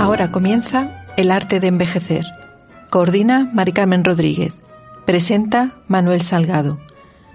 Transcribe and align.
Ahora 0.00 0.30
comienza 0.30 1.04
El 1.18 1.30
arte 1.30 1.60
de 1.60 1.68
envejecer. 1.68 2.24
Coordina 2.88 3.50
Mari 3.52 3.72
Carmen 3.72 4.02
Rodríguez. 4.02 4.54
Presenta 5.04 5.74
Manuel 5.88 6.22
Salgado. 6.22 6.80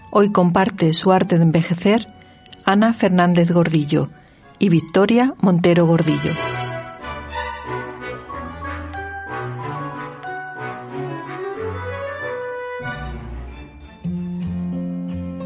Hoy 0.10 0.32
comparte 0.32 0.96
su 0.96 1.12
arte 1.12 1.38
de 1.38 1.44
envejecer 1.44 2.08
Ana 2.66 2.92
Fernández 2.94 3.52
Gordillo 3.52 4.10
y 4.58 4.70
Victoria 4.70 5.36
Montero 5.42 5.86
Gordillo. 5.86 6.32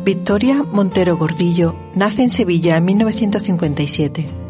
Victoria 0.06 0.64
Montero 0.72 1.18
Gordillo 1.18 1.76
nace 1.96 2.24
en 2.24 2.30
Sevilla 2.30 2.78
en 2.78 2.86
1957. 2.86 4.49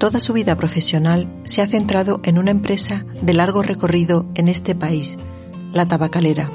Toda 0.00 0.18
su 0.18 0.32
vida 0.32 0.56
profesional 0.56 1.28
se 1.44 1.60
ha 1.60 1.66
centrado 1.66 2.22
en 2.24 2.38
una 2.38 2.50
empresa 2.50 3.04
de 3.20 3.34
largo 3.34 3.62
recorrido 3.62 4.24
en 4.34 4.48
este 4.48 4.74
país, 4.74 5.18
la 5.74 5.86
tabacalera. 5.88 6.50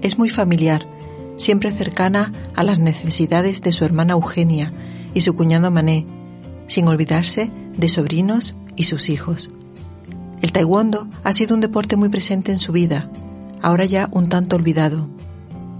Es 0.00 0.16
muy 0.16 0.28
familiar, 0.28 0.86
siempre 1.34 1.72
cercana 1.72 2.32
a 2.54 2.62
las 2.62 2.78
necesidades 2.78 3.62
de 3.62 3.72
su 3.72 3.84
hermana 3.84 4.12
Eugenia 4.12 4.72
y 5.12 5.22
su 5.22 5.34
cuñado 5.34 5.72
Mané, 5.72 6.06
sin 6.68 6.86
olvidarse 6.86 7.50
de 7.76 7.88
sobrinos 7.88 8.54
y 8.76 8.84
sus 8.84 9.08
hijos. 9.08 9.50
El 10.40 10.52
taekwondo 10.52 11.08
ha 11.24 11.34
sido 11.34 11.52
un 11.52 11.60
deporte 11.60 11.96
muy 11.96 12.10
presente 12.10 12.52
en 12.52 12.60
su 12.60 12.70
vida, 12.70 13.10
ahora 13.60 13.86
ya 13.86 14.08
un 14.12 14.28
tanto 14.28 14.54
olvidado. 14.54 15.08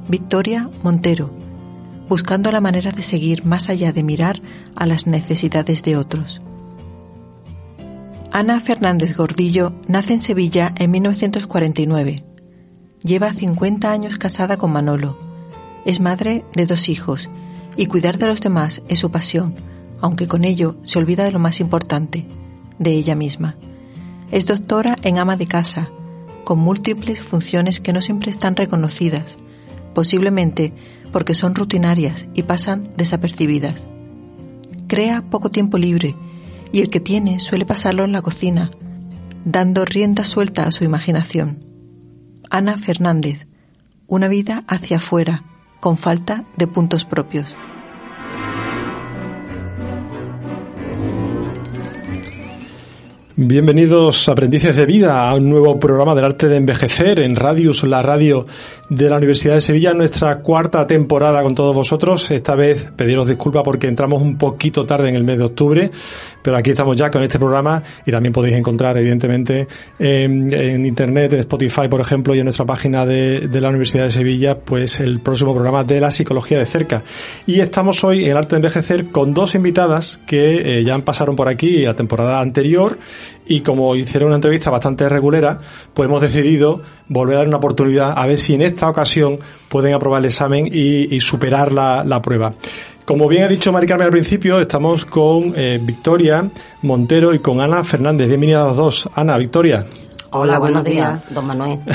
Victoria 0.09 0.69
Montero, 0.83 1.31
buscando 2.09 2.51
la 2.51 2.61
manera 2.61 2.91
de 2.91 3.05
seguir 3.05 3.45
más 3.45 3.69
allá 3.69 3.93
de 3.93 4.03
mirar 4.03 4.43
a 4.75 4.85
las 4.87 5.07
necesidades 5.07 5.85
de 5.85 5.97
otros. 5.97 6.43
Ana 8.39 8.61
Fernández 8.61 9.17
Gordillo 9.17 9.73
nace 9.89 10.13
en 10.13 10.21
Sevilla 10.21 10.75
en 10.77 10.91
1949. 10.91 12.23
Lleva 13.03 13.33
50 13.33 13.91
años 13.91 14.19
casada 14.19 14.59
con 14.59 14.73
Manolo. 14.73 15.17
Es 15.87 16.01
madre 16.01 16.45
de 16.55 16.67
dos 16.67 16.91
hijos 16.91 17.31
y 17.79 17.87
cuidar 17.87 18.19
de 18.19 18.27
los 18.27 18.43
demás 18.43 18.83
es 18.89 18.99
su 18.99 19.11
pasión, 19.11 19.55
aunque 20.03 20.29
con 20.29 20.45
ello 20.45 20.77
se 20.83 20.99
olvida 20.99 21.25
de 21.25 21.33
lo 21.33 21.39
más 21.39 21.61
importante, 21.61 22.27
de 22.79 22.91
ella 22.91 23.15
misma. 23.15 23.57
Es 24.31 24.45
doctora 24.45 24.99
en 25.01 25.17
ama 25.17 25.39
de 25.39 25.47
casa, 25.47 25.89
con 26.45 26.59
múltiples 26.59 27.23
funciones 27.23 27.81
que 27.81 27.95
no 27.95 28.03
siempre 28.03 28.31
están 28.31 28.55
reconocidas, 28.55 29.39
posiblemente 29.95 30.75
porque 31.11 31.35
son 31.35 31.55
rutinarias 31.55 32.27
y 32.35 32.43
pasan 32.43 32.93
desapercibidas. 32.99 33.85
Crea 34.89 35.23
poco 35.23 35.51
tiempo 35.51 35.79
libre 35.79 36.15
y 36.73 36.81
el 36.81 36.91
que 36.91 37.01
tiene 37.01 37.41
suele 37.41 37.67
pasarlo 37.67 38.05
en 38.05 38.13
la 38.13 38.23
cocina, 38.23 38.71
dando 39.45 39.85
rienda 39.85 40.25
suelta 40.25 40.67
a 40.67 40.73
su 40.73 40.85
imaginación. 40.85 41.65
Ana 42.51 42.79
Fernández, 42.79 43.47
una 44.07 44.29
vida 44.29 44.65
hacia 44.69 44.99
afuera, 44.99 45.45
con 45.81 45.97
falta 45.97 46.45
de 46.57 46.67
puntos 46.67 47.05
propios. 47.05 47.55
Bienvenidos 53.39 54.31
aprendices 54.31 54.77
de 54.77 54.87
vida 54.87 55.29
a 55.29 55.35
un 55.35 55.51
nuevo 55.51 55.79
programa 55.79 56.15
del 56.15 56.25
arte 56.25 56.49
de 56.49 56.57
envejecer 56.57 57.21
en 57.21 57.37
Radius, 57.37 57.85
la 57.85 58.01
radio 58.01 58.47
de 58.89 59.11
la 59.11 59.19
Universidad 59.19 59.53
de 59.53 59.61
Sevilla, 59.61 59.93
nuestra 59.93 60.39
cuarta 60.39 60.87
temporada 60.87 61.43
con 61.43 61.55
todos 61.55 61.77
vosotros. 61.77 62.31
Esta 62.31 62.55
vez 62.55 62.91
pediros 62.97 63.29
disculpas 63.29 63.63
porque 63.63 63.89
entramos 63.89 64.23
un 64.23 64.39
poquito 64.39 64.87
tarde 64.87 65.11
en 65.11 65.17
el 65.17 65.25
mes 65.25 65.37
de 65.39 65.45
octubre, 65.45 65.91
pero 66.41 66.57
aquí 66.57 66.71
estamos 66.71 66.97
ya 66.97 67.11
con 67.11 67.23
este 67.25 67.39
programa 67.39 67.83
y 68.07 68.11
también 68.11 68.33
podéis 68.33 68.57
encontrar 68.57 68.97
evidentemente 68.97 69.67
en, 69.99 70.87
internet, 70.87 71.35
en 71.35 71.41
Spotify 71.41 71.89
por 71.91 72.01
ejemplo 72.01 72.35
y 72.35 72.39
en 72.39 72.45
nuestra 72.45 72.65
página 72.65 73.05
de, 73.05 73.51
la 73.53 73.69
Universidad 73.69 74.05
de 74.05 74.13
Sevilla, 74.13 74.61
pues 74.61 74.99
el 74.99 75.21
próximo 75.21 75.53
programa 75.53 75.85
de 75.85 76.01
la 76.01 76.11
psicología 76.11 76.59
de 76.59 76.65
cerca. 76.65 77.03
Y 77.45 77.61
estamos 77.61 78.03
hoy 78.03 78.25
en 78.25 78.31
el 78.31 78.37
arte 78.39 78.55
de 78.55 78.57
envejecer 78.57 79.09
con 79.09 79.35
dos 79.35 79.55
invitadas 79.55 80.21
que 80.27 80.79
eh, 80.79 80.85
ya 80.85 80.97
pasaron 81.01 81.37
por 81.37 81.49
aquí 81.49 81.83
la 81.83 81.95
temporada 81.95 82.41
anterior 82.41 82.97
y 83.47 83.61
como 83.61 83.95
hicieron 83.97 84.29
una 84.29 84.37
entrevista 84.37 84.71
bastante 84.71 85.09
regulera, 85.09 85.59
pues 85.95 86.09
hemos 86.09 86.21
decidido 86.21 86.81
volver 87.09 87.37
a 87.37 87.39
dar 87.39 87.49
una 87.49 87.59
oportunidad 87.59 88.13
a 88.17 88.27
ver 88.27 88.39
si 88.39 88.55
en 88.55 88.63
esta 88.63 88.89
ocasión 88.89 89.37
pueden 89.69 89.95
aprobar 89.95 90.21
el 90.21 90.27
examen 90.27 90.69
y, 90.71 91.21
superar 91.21 91.73
la, 91.73 92.05
la, 92.05 92.21
prueba. 92.23 92.53
Como 93.05 93.29
bien 93.29 93.45
ha 93.45 93.49
dicho 93.49 93.73
Mari 93.73 93.87
Carmen 93.87 94.07
al 94.07 94.13
principio, 94.13 94.61
estamos 94.61 95.05
con 95.05 95.53
eh, 95.57 95.79
Victoria 95.81 96.51
Montero 96.83 97.35
y 97.35 97.39
con 97.39 97.61
Ana 97.61 97.85
Fernández. 97.85 98.27
Bienvenida 98.27 98.63
a 98.63 98.69
los 98.69 98.77
dos. 98.77 99.09
Ana, 99.15 99.39
Victoria. 99.39 99.85
Hola, 100.31 100.59
buenos 100.59 100.83
días, 100.83 101.21
don 101.31 101.47
Manuel. 101.47 101.79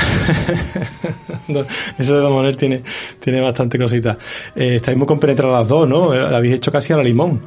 Eso 1.97 2.15
de 2.15 2.21
don 2.21 2.33
Manuel 2.33 2.55
tiene, 2.55 2.81
tiene 3.19 3.41
bastante 3.41 3.77
cosita. 3.77 4.17
Eh, 4.55 4.77
estáis 4.77 4.97
muy 4.97 5.05
compenetradas 5.05 5.59
las 5.59 5.67
dos, 5.67 5.87
¿no? 5.87 6.15
La 6.15 6.37
habéis 6.37 6.55
hecho 6.55 6.71
casi 6.71 6.93
a 6.93 6.97
la 6.97 7.03
limón. 7.03 7.41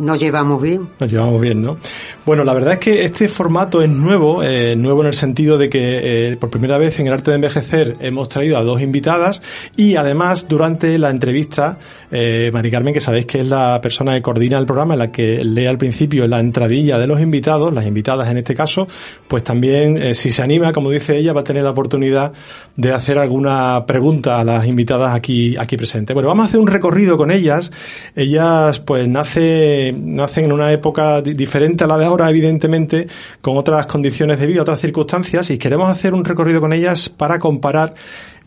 Nos 0.00 0.18
llevamos 0.18 0.62
bien. 0.62 0.88
Nos 0.98 1.12
llevamos 1.12 1.38
bien, 1.42 1.60
¿no? 1.60 1.76
Bueno, 2.24 2.42
la 2.42 2.54
verdad 2.54 2.72
es 2.74 2.78
que 2.78 3.04
este 3.04 3.28
formato 3.28 3.82
es 3.82 3.90
nuevo, 3.90 4.42
eh, 4.42 4.74
nuevo 4.74 5.02
en 5.02 5.08
el 5.08 5.12
sentido 5.12 5.58
de 5.58 5.68
que 5.68 6.30
eh, 6.32 6.36
por 6.38 6.48
primera 6.48 6.78
vez 6.78 6.98
en 7.00 7.06
el 7.06 7.12
arte 7.12 7.30
de 7.30 7.34
envejecer 7.34 7.96
hemos 8.00 8.30
traído 8.30 8.56
a 8.56 8.62
dos 8.62 8.80
invitadas 8.80 9.42
y 9.76 9.96
además 9.96 10.48
durante 10.48 10.96
la 10.96 11.10
entrevista 11.10 11.78
eh, 12.10 12.50
Mari 12.52 12.70
Carmen, 12.70 12.92
que 12.92 13.00
sabéis 13.00 13.26
que 13.26 13.40
es 13.40 13.46
la 13.46 13.80
persona 13.80 14.14
que 14.14 14.22
coordina 14.22 14.58
el 14.58 14.66
programa, 14.66 14.96
la 14.96 15.12
que 15.12 15.44
lee 15.44 15.66
al 15.66 15.78
principio 15.78 16.26
la 16.26 16.40
entradilla 16.40 16.98
de 16.98 17.06
los 17.06 17.20
invitados, 17.20 17.72
las 17.72 17.86
invitadas 17.86 18.28
en 18.28 18.38
este 18.38 18.54
caso, 18.54 18.88
pues 19.28 19.44
también, 19.44 19.96
eh, 19.96 20.14
si 20.14 20.30
se 20.30 20.42
anima, 20.42 20.72
como 20.72 20.90
dice 20.90 21.16
ella, 21.16 21.32
va 21.32 21.42
a 21.42 21.44
tener 21.44 21.62
la 21.62 21.70
oportunidad 21.70 22.32
de 22.76 22.92
hacer 22.92 23.18
alguna 23.18 23.84
pregunta 23.86 24.40
a 24.40 24.44
las 24.44 24.66
invitadas 24.66 25.14
aquí, 25.14 25.56
aquí 25.56 25.76
presentes. 25.76 26.14
Bueno, 26.14 26.28
vamos 26.28 26.46
a 26.46 26.48
hacer 26.48 26.60
un 26.60 26.66
recorrido 26.66 27.16
con 27.16 27.30
ellas. 27.30 27.70
Ellas, 28.16 28.80
pues, 28.80 29.06
nace, 29.06 29.94
nacen 29.96 30.46
en 30.46 30.52
una 30.52 30.72
época 30.72 31.22
diferente 31.22 31.84
a 31.84 31.86
la 31.86 31.98
de 31.98 32.06
ahora, 32.06 32.30
evidentemente, 32.30 33.06
con 33.40 33.56
otras 33.56 33.86
condiciones 33.86 34.40
de 34.40 34.46
vida, 34.46 34.62
otras 34.62 34.80
circunstancias, 34.80 35.50
y 35.50 35.58
queremos 35.58 35.88
hacer 35.88 36.14
un 36.14 36.24
recorrido 36.24 36.60
con 36.60 36.72
ellas 36.72 37.08
para 37.08 37.38
comparar 37.38 37.94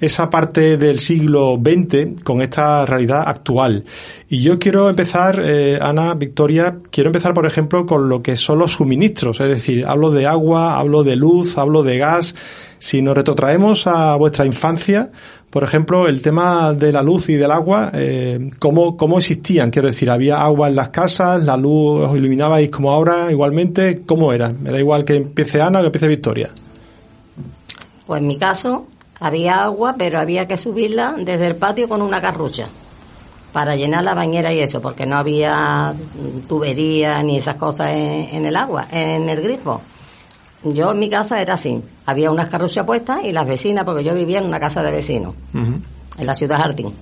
esa 0.03 0.29
parte 0.29 0.77
del 0.77 0.99
siglo 0.99 1.59
XX 1.63 2.23
con 2.23 2.41
esta 2.41 2.85
realidad 2.85 3.23
actual. 3.27 3.83
Y 4.29 4.41
yo 4.41 4.59
quiero 4.59 4.89
empezar, 4.89 5.41
eh, 5.43 5.79
Ana, 5.81 6.13
Victoria, 6.15 6.77
quiero 6.91 7.09
empezar, 7.09 7.33
por 7.33 7.45
ejemplo, 7.45 7.85
con 7.85 8.09
lo 8.09 8.21
que 8.21 8.37
son 8.37 8.59
los 8.59 8.73
suministros, 8.73 9.39
es 9.39 9.47
decir, 9.47 9.85
hablo 9.87 10.11
de 10.11 10.25
agua, 10.25 10.77
hablo 10.77 11.03
de 11.03 11.15
luz, 11.15 11.57
hablo 11.57 11.83
de 11.83 11.97
gas. 11.97 12.35
Si 12.79 13.01
nos 13.01 13.15
retrotraemos 13.15 13.87
a 13.87 14.15
vuestra 14.15 14.45
infancia, 14.45 15.11
por 15.53 15.63
ejemplo, 15.63 16.07
el 16.07 16.23
tema 16.23 16.73
de 16.73 16.91
la 16.91 17.03
luz 17.03 17.29
y 17.29 17.35
del 17.35 17.51
agua, 17.51 17.91
eh, 17.93 18.49
¿cómo, 18.57 18.97
¿cómo 18.97 19.19
existían? 19.19 19.69
Quiero 19.69 19.87
decir, 19.87 20.09
¿había 20.09 20.41
agua 20.41 20.67
en 20.67 20.75
las 20.75 20.89
casas? 20.89 21.43
¿La 21.43 21.55
luz 21.55 22.07
os 22.09 22.15
iluminabais 22.15 22.71
como 22.71 22.91
ahora 22.91 23.31
igualmente? 23.31 24.01
¿Cómo 24.03 24.33
era? 24.33 24.49
Me 24.49 24.71
da 24.71 24.79
igual 24.79 25.05
que 25.05 25.17
empiece 25.17 25.61
Ana 25.61 25.77
o 25.77 25.81
que 25.83 25.87
empiece 25.89 26.07
Victoria. 26.07 26.49
Pues 28.07 28.19
en 28.19 28.27
mi 28.27 28.37
caso, 28.37 28.87
había 29.19 29.63
agua, 29.63 29.95
pero 29.97 30.19
había 30.19 30.47
que 30.47 30.57
subirla 30.57 31.15
desde 31.17 31.47
el 31.47 31.55
patio 31.55 31.87
con 31.87 32.01
una 32.01 32.21
carrucha 32.21 32.67
para 33.51 33.75
llenar 33.75 34.03
la 34.03 34.13
bañera 34.13 34.51
y 34.51 34.59
eso, 34.59 34.81
porque 34.81 35.05
no 35.05 35.15
había 35.15 35.93
tubería 36.47 37.21
ni 37.21 37.37
esas 37.37 37.55
cosas 37.55 37.91
en, 37.91 38.45
el 38.45 38.55
agua, 38.55 38.87
en 38.91 39.29
el 39.29 39.41
grifo. 39.41 39.81
Yo 40.63 40.91
en 40.91 40.99
mi 40.99 41.09
casa 41.09 41.41
era 41.41 41.55
así, 41.55 41.81
había 42.05 42.31
unas 42.31 42.49
carruchas 42.49 42.85
puestas 42.85 43.19
y 43.23 43.31
las 43.31 43.45
vecinas, 43.45 43.83
porque 43.83 44.03
yo 44.03 44.15
vivía 44.15 44.39
en 44.39 44.45
una 44.45 44.59
casa 44.59 44.81
de 44.81 44.91
vecinos, 44.91 45.35
en 45.53 46.25
la 46.25 46.33
ciudad 46.33 46.57
Jardín 46.57 46.93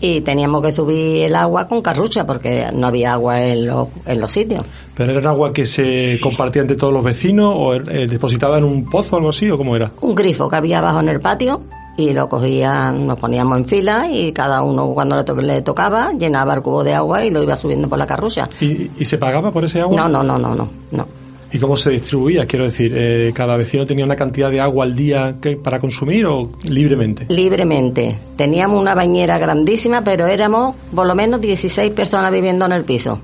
y 0.00 0.20
teníamos 0.20 0.62
que 0.62 0.70
subir 0.70 1.24
el 1.24 1.34
agua 1.34 1.66
con 1.66 1.82
carrucha 1.82 2.24
porque 2.24 2.68
no 2.72 2.86
había 2.86 3.14
agua 3.14 3.42
en 3.42 3.66
los, 3.66 3.88
en 4.06 4.20
los 4.20 4.30
sitios. 4.30 4.64
¿Pero 4.98 5.16
era 5.16 5.30
agua 5.30 5.52
que 5.52 5.64
se 5.64 6.18
compartía 6.20 6.60
entre 6.60 6.76
todos 6.76 6.92
los 6.92 7.04
vecinos 7.04 7.54
o 7.56 7.74
eh, 7.74 8.08
depositada 8.08 8.58
en 8.58 8.64
un 8.64 8.84
pozo 8.84 9.14
o 9.14 9.18
algo 9.18 9.30
así 9.30 9.48
o 9.48 9.56
cómo 9.56 9.76
era? 9.76 9.92
Un 10.00 10.12
grifo 10.16 10.50
que 10.50 10.56
había 10.56 10.80
abajo 10.80 10.98
en 10.98 11.08
el 11.08 11.20
patio 11.20 11.62
y 11.96 12.12
lo 12.12 12.28
cogían, 12.28 13.06
nos 13.06 13.16
poníamos 13.16 13.58
en 13.58 13.64
fila 13.64 14.08
y 14.12 14.32
cada 14.32 14.62
uno 14.62 14.92
cuando 14.94 15.24
le, 15.40 15.62
tocaba 15.62 16.12
llenaba 16.14 16.52
el 16.54 16.62
cubo 16.62 16.82
de 16.82 16.94
agua 16.94 17.24
y 17.24 17.30
lo 17.30 17.40
iba 17.40 17.54
subiendo 17.54 17.88
por 17.88 17.96
la 17.96 18.08
carrucha. 18.08 18.48
¿Y, 18.60 18.90
¿Y 18.98 19.04
se 19.04 19.18
pagaba 19.18 19.52
por 19.52 19.64
ese 19.64 19.80
agua? 19.80 19.96
No, 19.96 20.08
no, 20.08 20.24
no, 20.24 20.36
no, 20.36 20.56
no. 20.56 20.68
no. 20.90 21.06
¿Y 21.52 21.58
cómo 21.58 21.76
se 21.76 21.90
distribuía? 21.90 22.44
Quiero 22.46 22.64
decir, 22.64 22.92
eh, 22.94 23.32
¿cada 23.32 23.56
vecino 23.56 23.86
tenía 23.86 24.04
una 24.04 24.16
cantidad 24.16 24.50
de 24.50 24.60
agua 24.60 24.84
al 24.84 24.96
día 24.96 25.36
que, 25.40 25.56
para 25.56 25.78
consumir 25.78 26.26
o 26.26 26.50
libremente? 26.68 27.26
Libremente. 27.28 28.18
Teníamos 28.36 28.80
una 28.80 28.94
bañera 28.94 29.38
grandísima, 29.38 30.02
pero 30.02 30.26
éramos 30.26 30.74
por 30.94 31.06
lo 31.06 31.14
menos 31.14 31.40
16 31.40 31.92
personas 31.92 32.32
viviendo 32.32 32.66
en 32.66 32.72
el 32.72 32.84
piso. 32.84 33.20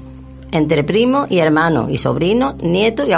Entre 0.55 0.85
primos 0.85 1.29
y 1.33 1.41
hermanos, 1.41 1.91
y 1.91 1.99
sobrinos, 1.99 2.62
nietos 2.62 3.09
y 3.09 3.12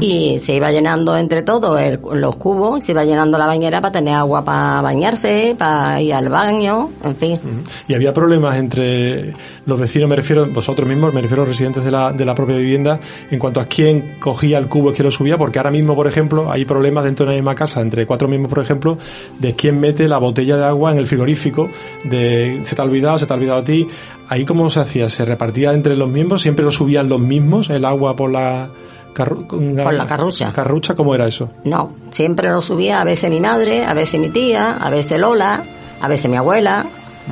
y 0.00 0.38
se 0.38 0.54
iba 0.54 0.70
llenando 0.70 1.16
entre 1.16 1.42
todos 1.42 1.80
los 2.14 2.36
cubos 2.36 2.84
se 2.84 2.92
iba 2.92 3.04
llenando 3.04 3.38
la 3.38 3.46
bañera 3.46 3.80
para 3.80 3.92
tener 3.92 4.14
agua 4.14 4.44
para 4.44 4.82
bañarse, 4.82 5.54
para 5.58 6.00
ir 6.00 6.14
al 6.14 6.28
baño, 6.28 6.90
en 7.04 7.16
fin. 7.16 7.40
Y 7.88 7.94
había 7.94 8.12
problemas 8.12 8.56
entre 8.56 9.32
los 9.66 9.78
vecinos, 9.78 10.08
me 10.08 10.16
refiero, 10.16 10.50
vosotros 10.50 10.88
mismos, 10.88 11.14
me 11.14 11.22
refiero 11.22 11.42
a 11.42 11.46
los 11.46 11.54
residentes 11.54 11.84
de 11.84 11.90
la, 11.90 12.12
de 12.12 12.24
la 12.24 12.34
propia 12.34 12.56
vivienda, 12.56 13.00
en 13.30 13.38
cuanto 13.38 13.60
a 13.60 13.64
quién 13.64 14.16
cogía 14.18 14.58
el 14.58 14.68
cubo 14.68 14.90
y 14.90 14.94
quién 14.94 15.04
lo 15.04 15.10
subía, 15.10 15.38
porque 15.38 15.58
ahora 15.58 15.70
mismo, 15.70 15.94
por 15.94 16.06
ejemplo, 16.06 16.50
hay 16.50 16.64
problemas 16.64 17.04
dentro 17.04 17.24
de 17.24 17.30
una 17.30 17.36
misma 17.36 17.54
casa, 17.54 17.80
entre 17.80 18.06
cuatro 18.06 18.28
mismos, 18.28 18.48
por 18.48 18.62
ejemplo, 18.62 18.98
de 19.38 19.54
quién 19.54 19.78
mete 19.80 20.08
la 20.08 20.18
botella 20.18 20.56
de 20.56 20.64
agua 20.64 20.92
en 20.92 20.98
el 20.98 21.06
frigorífico, 21.06 21.68
de 22.04 22.60
se 22.62 22.74
te 22.74 22.82
ha 22.82 22.84
olvidado, 22.84 23.18
se 23.18 23.26
te 23.26 23.32
ha 23.32 23.36
olvidado 23.36 23.60
a 23.60 23.64
ti. 23.64 23.86
Ahí 24.28 24.44
cómo 24.44 24.70
se 24.70 24.80
hacía, 24.80 25.08
se 25.08 25.24
repartía 25.24 25.72
entre 25.72 25.94
los 25.94 26.08
miembros, 26.08 26.42
siempre 26.42 26.64
lo 26.64 26.72
subían 26.72 27.08
los 27.08 27.20
mismos, 27.20 27.70
el 27.70 27.84
agua 27.84 28.16
por 28.16 28.30
la 28.30 28.70
por 29.14 29.94
la 29.94 30.06
carrucha. 30.06 30.52
¿Carrucha 30.52 30.94
cómo 30.94 31.14
era 31.14 31.26
eso? 31.26 31.48
No, 31.64 31.92
siempre 32.10 32.50
lo 32.50 32.62
subía 32.62 33.00
a 33.00 33.04
veces 33.04 33.30
mi 33.30 33.40
madre, 33.40 33.84
a 33.84 33.94
veces 33.94 34.20
mi 34.20 34.28
tía, 34.28 34.76
a 34.80 34.90
veces 34.90 35.18
Lola, 35.18 35.64
a 36.00 36.08
veces 36.08 36.30
mi 36.30 36.36
abuela, 36.36 36.86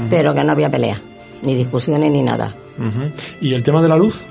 pero 0.09 0.35
que 0.35 0.45
no 0.45 0.53
había 0.53 0.71
pelea, 0.71 1.01
ni 1.43 1.55
discusiones 1.55 2.11
ni 2.11 2.23
nada. 2.23 2.55
¿Y 3.41 3.55
el 3.55 3.63
tema 3.63 3.83
de 3.83 3.89
la 3.89 3.97
luz? 3.97 4.25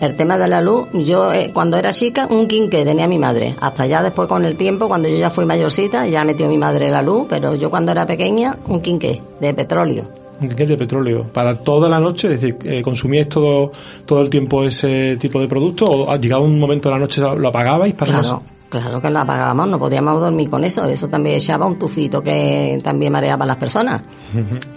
El 0.00 0.16
tema 0.16 0.38
de 0.38 0.48
la 0.48 0.62
luz, 0.62 0.88
yo 0.94 1.30
eh, 1.30 1.50
cuando 1.52 1.76
era 1.76 1.92
chica, 1.92 2.26
un 2.30 2.48
quinqué 2.48 2.86
tenía 2.86 3.06
mi 3.06 3.18
madre. 3.18 3.54
Hasta 3.60 3.84
ya 3.84 4.02
después 4.02 4.28
con 4.28 4.46
el 4.46 4.56
tiempo, 4.56 4.88
cuando 4.88 5.08
yo 5.08 5.16
ya 5.16 5.28
fui 5.28 5.44
mayorcita, 5.44 6.06
ya 6.06 6.24
metió 6.24 6.48
mi 6.48 6.56
madre 6.56 6.90
la 6.90 7.02
luz, 7.02 7.26
pero 7.28 7.54
yo 7.54 7.68
cuando 7.68 7.92
era 7.92 8.06
pequeña, 8.06 8.56
un 8.66 8.80
quinqué 8.80 9.20
de 9.40 9.52
petróleo 9.52 10.19
un 10.40 10.48
de 10.48 10.76
petróleo 10.76 11.24
para 11.32 11.58
toda 11.58 11.88
la 11.88 12.00
noche, 12.00 12.32
es 12.32 12.40
decir, 12.40 12.56
eh, 12.64 12.82
consumíais 12.82 13.28
todo 13.28 13.72
todo 14.06 14.22
el 14.22 14.30
tiempo 14.30 14.64
ese 14.64 15.16
tipo 15.18 15.40
de 15.40 15.48
producto 15.48 15.84
o 15.84 16.16
llegado 16.16 16.42
un 16.42 16.58
momento 16.58 16.88
de 16.88 16.94
la 16.94 16.98
noche 16.98 17.20
lo 17.20 17.48
apagabais 17.48 17.94
para 17.94 18.12
claro, 18.12 18.42
Claro 18.70 19.02
que 19.02 19.10
lo 19.10 19.18
apagábamos, 19.18 19.68
no 19.68 19.80
podíamos 19.80 20.20
dormir 20.20 20.48
con 20.48 20.62
eso, 20.62 20.84
eso 20.84 21.08
también 21.08 21.36
echaba 21.36 21.66
un 21.66 21.76
tufito 21.76 22.22
que 22.22 22.78
también 22.84 23.12
mareaba 23.12 23.42
a 23.42 23.48
las 23.48 23.56
personas. 23.56 24.00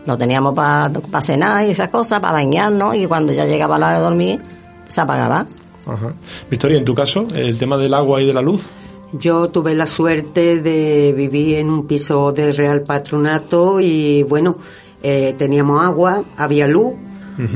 Lo 0.08 0.18
teníamos 0.18 0.56
para 0.56 1.22
cenar 1.22 1.64
y 1.68 1.70
esas 1.70 1.90
cosas, 1.90 2.20
para 2.20 2.34
bañarnos 2.34 2.96
y 2.96 3.06
cuando 3.06 3.34
ya 3.34 3.46
llegaba 3.46 3.78
la 3.78 3.90
hora 3.90 3.98
de 4.00 4.04
dormir 4.04 4.42
se 4.90 5.00
apagaba. 5.00 5.46
Ajá. 5.86 6.14
Victoria, 6.50 6.80
en 6.80 6.86
tu 6.86 6.96
caso, 6.96 7.28
el 7.36 7.58
tema 7.60 7.78
del 7.78 7.94
agua 7.94 8.20
y 8.20 8.26
de 8.26 8.34
la 8.34 8.42
luz. 8.42 8.68
Yo 9.12 9.50
tuve 9.50 9.76
la 9.76 9.86
suerte 9.86 10.60
de 10.60 11.14
vivir 11.16 11.58
en 11.58 11.70
un 11.70 11.86
piso 11.86 12.32
de 12.32 12.52
Real 12.52 12.82
Patronato 12.82 13.80
y 13.80 14.24
bueno, 14.24 14.56
eh, 15.04 15.36
teníamos 15.38 15.84
agua, 15.84 16.24
había 16.38 16.68
luz, 16.68 16.94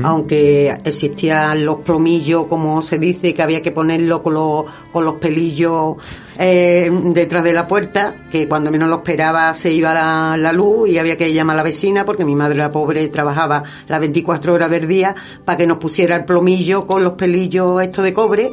aunque 0.02 0.70
existían 0.84 1.64
los 1.64 1.76
plomillos, 1.76 2.46
como 2.46 2.82
se 2.82 2.98
dice, 2.98 3.32
que 3.32 3.42
había 3.42 3.62
que 3.62 3.70
ponerlo 3.70 4.22
con 4.22 4.34
los, 4.34 4.64
con 4.92 5.04
los 5.04 5.14
pelillos 5.14 5.96
eh, 6.38 6.90
detrás 7.04 7.44
de 7.44 7.52
la 7.52 7.66
puerta, 7.66 8.26
que 8.30 8.48
cuando 8.48 8.70
menos 8.70 8.88
lo 8.90 8.96
esperaba 8.96 9.54
se 9.54 9.72
iba 9.72 9.94
la, 9.94 10.36
la, 10.36 10.52
luz 10.52 10.88
y 10.88 10.98
había 10.98 11.16
que 11.16 11.32
llamar 11.32 11.54
a 11.54 11.58
la 11.58 11.62
vecina, 11.62 12.04
porque 12.04 12.24
mi 12.24 12.34
madre, 12.34 12.58
la 12.58 12.70
pobre, 12.70 13.06
trabajaba 13.08 13.62
las 13.86 14.00
24 14.00 14.52
horas 14.52 14.70
del 14.70 14.88
día 14.88 15.14
para 15.44 15.56
que 15.56 15.66
nos 15.66 15.78
pusiera 15.78 16.16
el 16.16 16.24
plomillo 16.24 16.86
con 16.86 17.04
los 17.04 17.12
pelillos 17.12 17.80
esto 17.80 18.02
de 18.02 18.12
cobre. 18.12 18.52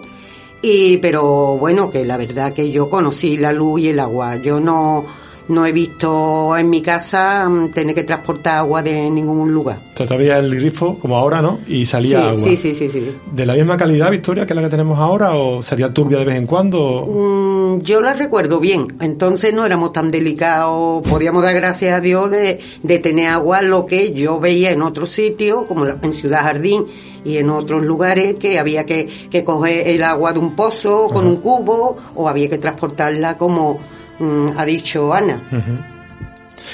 Y, 0.62 0.98
pero 0.98 1.58
bueno, 1.58 1.90
que 1.90 2.06
la 2.06 2.18
verdad 2.18 2.54
que 2.54 2.72
yo 2.72 2.90
conocí 2.90 3.38
la 3.38 3.52
luz 3.52 3.82
y 3.82 3.90
el 3.90 4.00
agua. 4.00 4.38
Yo 4.38 4.60
no, 4.60 5.06
no 5.48 5.66
he 5.66 5.72
visto 5.72 6.58
en 6.58 6.70
mi 6.70 6.82
casa 6.82 7.48
mm, 7.48 7.72
tener 7.72 7.96
que 7.96 8.04
transportar 8.04 8.60
agua 8.60 8.82
de 8.82 9.10
ningún 9.10 9.52
lugar. 9.52 9.82
Todavía 9.96 10.38
el 10.38 10.56
grifo, 10.56 10.98
como 11.00 11.18
ahora, 11.18 11.42
¿no? 11.42 11.60
Y 11.68 11.86
salía 11.86 12.30
agua. 12.30 12.40
Sí, 12.40 12.58
sí, 12.58 12.74
sí, 12.74 12.90
sí. 12.90 13.16
¿De 13.32 13.46
la 13.46 13.54
misma 13.54 13.78
calidad, 13.78 14.12
Victoria, 14.12 14.46
que 14.46 14.54
la 14.54 14.62
que 14.62 14.70
tenemos 14.70 15.00
ahora 15.00 15.36
o 15.36 15.62
sería 15.62 15.90
turbia 15.90 16.20
de 16.20 16.26
vez 16.26 16.36
en 16.36 16.48
cuando? 16.48 17.06
Mm, 17.08 17.82
yo 17.82 18.02
la 18.02 18.14
recuerdo 18.14 18.60
bien. 18.60 18.96
Entonces 19.00 19.54
no 19.54 19.66
éramos 19.66 19.92
tan 19.92 20.12
delicados. 20.12 21.08
Podíamos 21.08 21.44
dar 21.44 21.54
gracias 21.54 21.94
a 21.98 22.02
Dios 22.02 22.32
de, 22.32 22.60
de 22.84 23.00
tener 23.00 23.30
agua, 23.30 23.62
lo 23.62 23.86
que 23.86 24.14
yo 24.14 24.40
veía 24.40 24.72
en 24.72 24.82
otros 24.82 25.12
sitios, 25.12 25.64
como 25.68 25.86
en 25.88 26.14
Ciudad 26.14 26.44
Jardín 26.44 26.86
y 27.26 27.38
en 27.38 27.50
otros 27.50 27.84
lugares 27.84 28.36
que 28.36 28.60
había 28.60 28.86
que, 28.86 29.10
que 29.30 29.44
coger 29.44 29.88
el 29.88 30.04
agua 30.04 30.32
de 30.32 30.40
un 30.40 30.56
pozo 30.56 31.10
con 31.10 31.28
un 31.28 31.38
cubo 31.38 31.98
o 32.14 32.30
había 32.30 32.50
que 32.50 32.60
transportarla 32.60 33.38
como 33.38 33.80
Mm, 34.20 34.50
ha 34.58 34.66
dicho 34.66 35.14
Ana. 35.14 35.42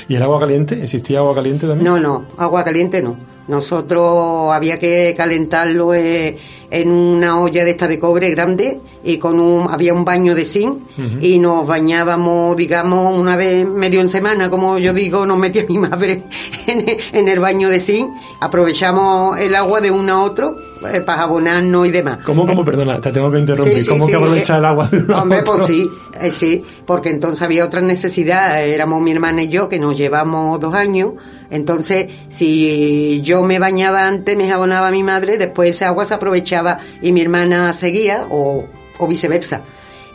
¿Y 0.08 0.16
el 0.16 0.24
agua 0.24 0.40
caliente? 0.40 0.82
¿Existía 0.84 1.20
agua 1.20 1.36
caliente 1.36 1.68
también? 1.68 1.86
No, 1.86 2.00
no, 2.00 2.26
agua 2.38 2.64
caliente 2.64 3.02
no. 3.02 3.32
Nosotros 3.48 4.54
había 4.54 4.78
que 4.80 5.14
calentarlo 5.18 5.94
eh, 5.94 6.38
en 6.70 6.90
una 6.90 7.40
olla 7.42 7.66
de 7.66 7.72
esta 7.72 7.88
de 7.88 8.00
cobre 8.00 8.30
grande 8.30 8.80
y 9.04 9.18
con 9.18 9.40
un 9.40 9.68
había 9.70 9.94
un 9.94 10.06
baño 10.06 10.36
de 10.36 10.46
zinc 10.46 10.78
y 11.20 11.40
nos 11.40 11.68
bañábamos, 11.68 12.56
digamos, 12.56 13.18
una 13.18 13.36
vez 13.36 13.68
medio 13.68 14.00
en 14.00 14.10
semana, 14.10 14.50
como 14.50 14.78
yo 14.78 14.94
digo, 14.94 15.26
nos 15.26 15.38
metía 15.38 15.66
mi 15.70 15.80
madre 15.80 16.24
en, 16.68 17.28
el 17.28 17.40
baño 17.40 17.68
de 17.68 17.80
zinc. 17.80 18.12
Aprovechamos 18.40 19.38
el 19.40 19.56
agua 19.56 19.82
de 19.82 19.92
uno 19.92 20.14
a 20.14 20.24
otro 20.24 20.56
eh, 20.94 21.02
para 21.02 21.20
jabonarnos 21.20 21.88
y 21.88 21.92
demás. 21.92 22.20
¿Cómo, 22.26 22.46
cómo, 22.46 22.64
perdona, 22.64 23.00
te 23.02 23.12
tengo 23.12 23.32
que 23.32 23.40
interrumpir? 23.40 23.86
¿Cómo 23.88 24.08
que 24.08 24.16
aprovechar 24.16 24.60
el 24.60 24.66
agua 24.66 24.88
de 24.88 25.14
Hombre, 25.14 25.44
pues 25.44 25.62
otro? 25.62 25.76
pues 26.18 26.34
sí, 26.34 26.62
sí, 26.62 26.66
porque 26.86 27.10
entonces 27.10 27.42
había 27.42 27.66
otra 27.66 27.82
necesidad. 27.82 28.64
Éramos 28.64 29.02
mi 29.02 29.12
hermana 29.12 29.44
y 29.44 29.50
yo, 29.50 29.70
que 29.70 29.80
nos 29.80 29.98
llevamos 29.98 30.60
dos 30.60 30.74
años 30.74 31.14
entonces, 31.52 32.08
si 32.30 33.22
yo 33.22 33.44
me 33.44 33.60
bañaba 33.60 34.08
antes, 34.08 34.38
me 34.38 34.50
jabonaba 34.50 34.90
mi 34.90 35.04
madre, 35.04 35.38
después 35.38 35.70
esa 35.70 35.90
agua 35.90 36.06
se 36.06 36.14
aprovechaba 36.14 36.80
y 37.02 37.12
mi 37.12 37.22
hermana 37.22 37.74
seguía 37.74 38.26
o, 38.32 38.66
o 38.98 39.08
viceversa. 39.08 39.62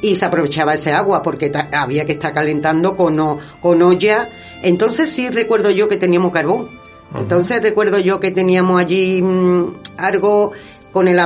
Y 0.01 0.15
se 0.15 0.25
aprovechaba 0.25 0.75
ese 0.75 0.95
agua 0.95 1.23
porque 1.23 1.53
había 1.73 2.07
que 2.07 2.13
estar 2.13 2.33
calentando 2.33 2.97
con, 2.97 3.39
con 3.61 3.83
olla. 3.83 4.31
Entonces 4.63 5.11
sí 5.11 5.29
recuerdo 5.29 5.71
yo 5.71 5.89
que 5.89 5.99
teníamos 5.99 6.33
carbón. 6.33 6.71
Entonces 7.19 7.63
recuerdo 7.63 7.99
yo 7.99 8.21
que 8.21 8.31
teníamos 8.31 8.81
allí 8.81 9.23
mm, 9.23 9.65
algo 9.99 10.53
con 10.93 11.09
el, 11.09 11.21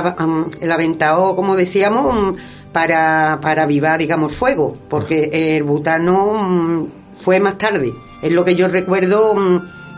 el 0.61 0.71
aventado, 0.71 1.35
como 1.35 1.55
decíamos, 1.55 2.15
mm, 2.15 2.35
para, 2.71 3.39
para 3.41 3.63
avivar, 3.63 3.99
digamos, 3.99 4.33
fuego, 4.33 4.73
porque 4.89 5.55
el 5.55 5.63
butano 5.63 6.87
fue 7.21 7.39
más 7.39 7.57
tarde. 7.57 7.93
Es 8.21 8.31
lo 8.31 8.45
que 8.45 8.55
yo 8.55 8.67
recuerdo 8.67 9.35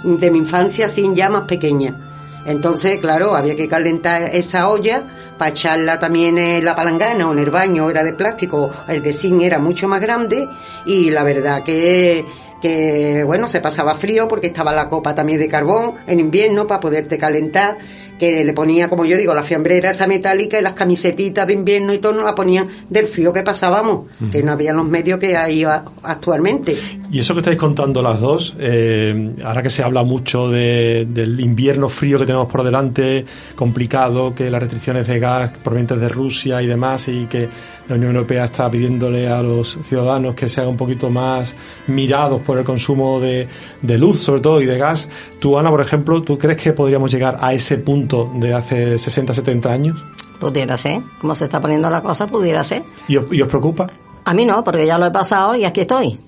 de 0.04 0.32
mi 0.32 0.40
infancia 0.40 0.90
sin 0.90 1.16
ya 1.16 1.30
más 1.30 1.44
pequeña. 1.44 2.10
Entonces, 2.46 3.00
claro, 3.00 3.36
había 3.36 3.56
que 3.56 3.70
calentar 3.70 4.24
esa 4.34 4.68
olla 4.68 5.04
para 5.38 5.52
echarla 5.52 6.00
también 6.00 6.38
en 6.38 6.66
la 6.66 6.76
palangana 6.76 7.30
o 7.30 7.34
en 7.34 7.40
el 7.40 7.50
baño, 7.50 7.90
era 7.90 8.04
de 8.04 8.14
plástico, 8.14 8.70
el 8.88 9.02
de 9.02 9.14
zinc 9.14 9.42
era 9.42 9.60
mucho 9.60 9.88
más 9.88 10.02
grande 10.02 10.48
y 10.86 11.10
la 11.10 11.24
verdad 11.24 11.64
que, 11.64 12.26
que 12.64 13.26
bueno, 13.26 13.50
se 13.50 13.60
pasaba 13.60 13.94
frío 13.94 14.30
porque 14.30 14.48
estaba 14.48 14.72
la 14.72 14.88
copa 14.88 15.14
también 15.14 15.38
de 15.38 15.50
carbón 15.50 15.96
en 16.08 16.22
invierno 16.22 16.66
para 16.66 16.80
poderte 16.80 17.18
calentar 17.18 17.78
que 18.20 18.44
le 18.44 18.54
ponía, 18.54 18.90
como 18.90 19.06
yo 19.06 19.18
digo, 19.18 19.34
la 19.34 19.44
fiambrera 19.44 19.92
esa 19.92 20.08
metálica 20.08 20.60
y 20.60 20.62
las 20.62 20.74
camisetitas 20.74 21.48
de 21.48 21.54
invierno 21.54 21.94
y 21.94 21.98
todo 21.98 22.14
nos 22.14 22.26
la 22.26 22.36
ponían 22.36 22.68
del 22.90 23.08
frío 23.08 23.34
que 23.34 23.44
pasábamos, 23.44 24.08
que 24.32 24.44
no 24.44 24.52
había 24.52 24.74
los 24.74 24.86
medios 24.86 25.20
que 25.20 25.36
hay 25.36 25.64
actualmente. 26.04 26.76
Y 27.12 27.20
eso 27.20 27.34
que 27.34 27.42
estáis 27.42 27.58
contando 27.58 28.02
las 28.02 28.20
dos, 28.20 28.56
eh, 28.60 29.34
ahora 29.44 29.62
que 29.62 29.70
se 29.70 29.84
habla 29.84 30.04
mucho 30.04 30.50
del 30.50 31.40
invierno 31.40 31.90
frío 31.90 32.20
que 32.20 32.26
tenemos 32.26 32.52
por 32.52 32.64
delante, 32.64 33.26
complicado, 33.56 34.34
que 34.34 34.50
las 34.50 34.62
restricciones 34.62 35.08
de 35.08 35.20
gas 35.20 35.52
provenientes 35.64 36.00
de 36.00 36.10
Rusia 36.10 36.62
y 36.62 36.68
demás, 36.68 37.08
y 37.08 37.26
que 37.26 37.50
la 37.88 37.96
Unión 37.96 38.16
Europea 38.16 38.46
está 38.46 38.72
pidiéndole 38.72 39.28
a 39.28 39.42
los 39.42 39.78
ciudadanos 39.84 40.36
que 40.36 40.48
se 40.48 40.62
hagan 40.62 40.72
un 40.72 40.78
poquito 40.78 41.10
más 41.10 41.54
mirados 41.88 42.42
por 42.42 42.58
el 42.58 42.64
consumo 42.64 43.20
de, 43.20 43.48
de 43.82 43.98
luz, 43.98 44.20
sobre 44.20 44.42
todo, 44.42 44.62
y 44.62 44.66
de 44.66 44.78
gas. 44.78 45.10
Tú, 45.40 45.60
Ana, 45.60 45.70
por 45.70 45.82
ejemplo, 45.82 46.22
¿tú 46.22 46.38
crees 46.38 46.62
que 46.62 46.72
podríamos 46.72 47.12
llegar 47.12 47.38
a 47.42 47.54
ese 47.54 47.78
punto 47.78 48.03
de 48.08 48.54
hace 48.54 48.98
60, 48.98 49.34
70 49.34 49.72
años? 49.72 50.04
Pudiera 50.40 50.78
ser. 50.78 51.02
Como 51.20 51.36
se 51.36 51.46
está 51.46 51.62
poniendo 51.62 51.90
la 51.90 52.02
cosa, 52.02 52.28
pudiera 52.28 52.64
ser. 52.64 52.84
¿Y 53.08 53.18
os, 53.18 53.48
preocupa? 53.48 53.88
A 54.26 54.34
mí 54.34 54.46
no, 54.46 54.64
porque 54.64 54.86
ya 54.86 54.98
lo 54.98 55.06
he 55.06 55.12
pasado 55.12 55.56
y 55.56 55.66
aquí 55.66 55.82
estoy. 55.82 56.20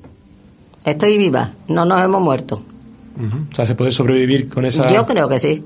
Estoy 0.83 1.17
viva, 1.17 1.51
no 1.67 1.85
nos 1.85 2.03
hemos 2.03 2.21
muerto. 2.21 2.61
O 3.51 3.55
sea, 3.55 3.65
¿se 3.65 3.75
puede 3.75 3.91
sobrevivir 3.91 4.49
con 4.49 4.65
esa...? 4.65 4.87
Yo 4.87 5.05
creo 5.05 5.27
que 5.29 5.39
sí. 5.39 5.63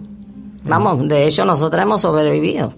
Vamos, 0.64 1.08
de 1.08 1.26
hecho 1.26 1.46
nosotros 1.46 1.82
hemos 1.82 2.02
sobrevivido. 2.02 2.74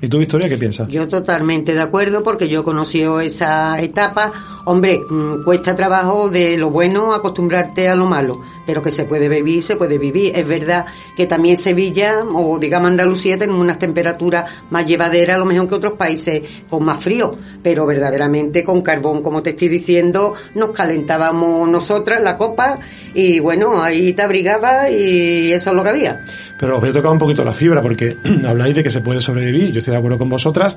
¿Y 0.00 0.08
tú, 0.08 0.18
Victoria, 0.18 0.48
qué 0.48 0.56
piensas? 0.56 0.88
Yo 0.88 1.08
totalmente 1.08 1.74
de 1.74 1.80
acuerdo 1.80 2.22
porque 2.22 2.48
yo 2.48 2.60
he 2.60 2.64
conocido 2.64 3.20
esa 3.20 3.80
etapa. 3.80 4.30
Hombre, 4.66 5.00
mm, 5.00 5.44
cuesta 5.44 5.74
trabajo 5.74 6.30
de 6.30 6.56
lo 6.56 6.70
bueno 6.70 7.12
acostumbrarte 7.12 7.88
a 7.88 7.96
lo 7.96 8.06
malo, 8.06 8.40
pero 8.66 8.82
que 8.82 8.90
se 8.90 9.04
puede 9.04 9.28
vivir, 9.28 9.62
se 9.62 9.76
puede 9.76 9.98
vivir. 9.98 10.32
Es 10.34 10.46
verdad 10.46 10.86
que 11.16 11.26
también 11.26 11.56
Sevilla 11.56 12.24
o 12.24 12.58
digamos 12.58 12.90
Andalucía 12.90 13.38
tienen 13.38 13.56
unas 13.56 13.78
temperaturas 13.78 14.50
más 14.70 14.86
llevaderas 14.86 15.36
a 15.36 15.38
lo 15.38 15.44
mejor 15.44 15.68
que 15.68 15.74
otros 15.74 15.94
países 15.94 16.42
con 16.68 16.84
más 16.84 17.02
frío, 17.02 17.36
pero 17.62 17.86
verdaderamente 17.86 18.64
con 18.64 18.82
carbón, 18.82 19.22
como 19.22 19.42
te 19.42 19.50
estoy 19.50 19.68
diciendo, 19.68 20.34
nos 20.54 20.70
calentábamos 20.70 21.68
nosotras 21.68 22.22
la 22.22 22.36
copa 22.36 22.78
y 23.14 23.38
bueno, 23.40 23.82
ahí 23.82 24.12
te 24.12 24.22
abrigaba 24.22 24.90
y 24.90 25.52
eso 25.52 25.70
es 25.70 25.76
lo 25.76 25.82
que 25.82 25.88
había. 25.88 26.24
Pero 26.58 26.76
os 26.76 26.80
voy 26.80 26.90
a 26.90 26.92
tocar 26.92 27.10
un 27.10 27.18
poquito 27.18 27.44
la 27.44 27.52
fibra 27.52 27.82
porque 27.82 28.16
habláis 28.46 28.74
de 28.74 28.82
que 28.82 28.90
se 28.90 29.00
puede 29.00 29.20
sobrevivir, 29.20 29.72
yo 29.72 29.78
estoy 29.78 29.92
de 29.92 29.98
acuerdo 29.98 30.18
con 30.18 30.28
vosotras, 30.28 30.76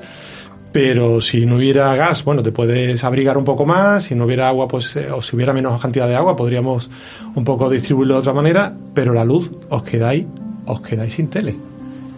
pero 0.72 1.20
si 1.20 1.46
no 1.46 1.56
hubiera 1.56 1.94
gas, 1.96 2.24
bueno, 2.24 2.42
te 2.42 2.52
puedes 2.52 3.02
abrigar 3.02 3.38
un 3.38 3.44
poco 3.44 3.64
más, 3.64 4.04
si 4.04 4.14
no 4.14 4.24
hubiera 4.24 4.48
agua, 4.48 4.68
pues, 4.68 4.94
eh, 4.96 5.10
o 5.10 5.22
si 5.22 5.34
hubiera 5.34 5.52
menos 5.52 5.80
cantidad 5.80 6.06
de 6.06 6.14
agua, 6.14 6.36
podríamos 6.36 6.90
un 7.34 7.44
poco 7.44 7.70
distribuirlo 7.70 8.14
de 8.14 8.20
otra 8.20 8.34
manera, 8.34 8.74
pero 8.94 9.12
la 9.12 9.24
luz, 9.24 9.50
os 9.70 9.82
quedáis, 9.82 10.26
os 10.66 10.80
quedáis 10.80 11.14
sin 11.14 11.28
tele. 11.28 11.56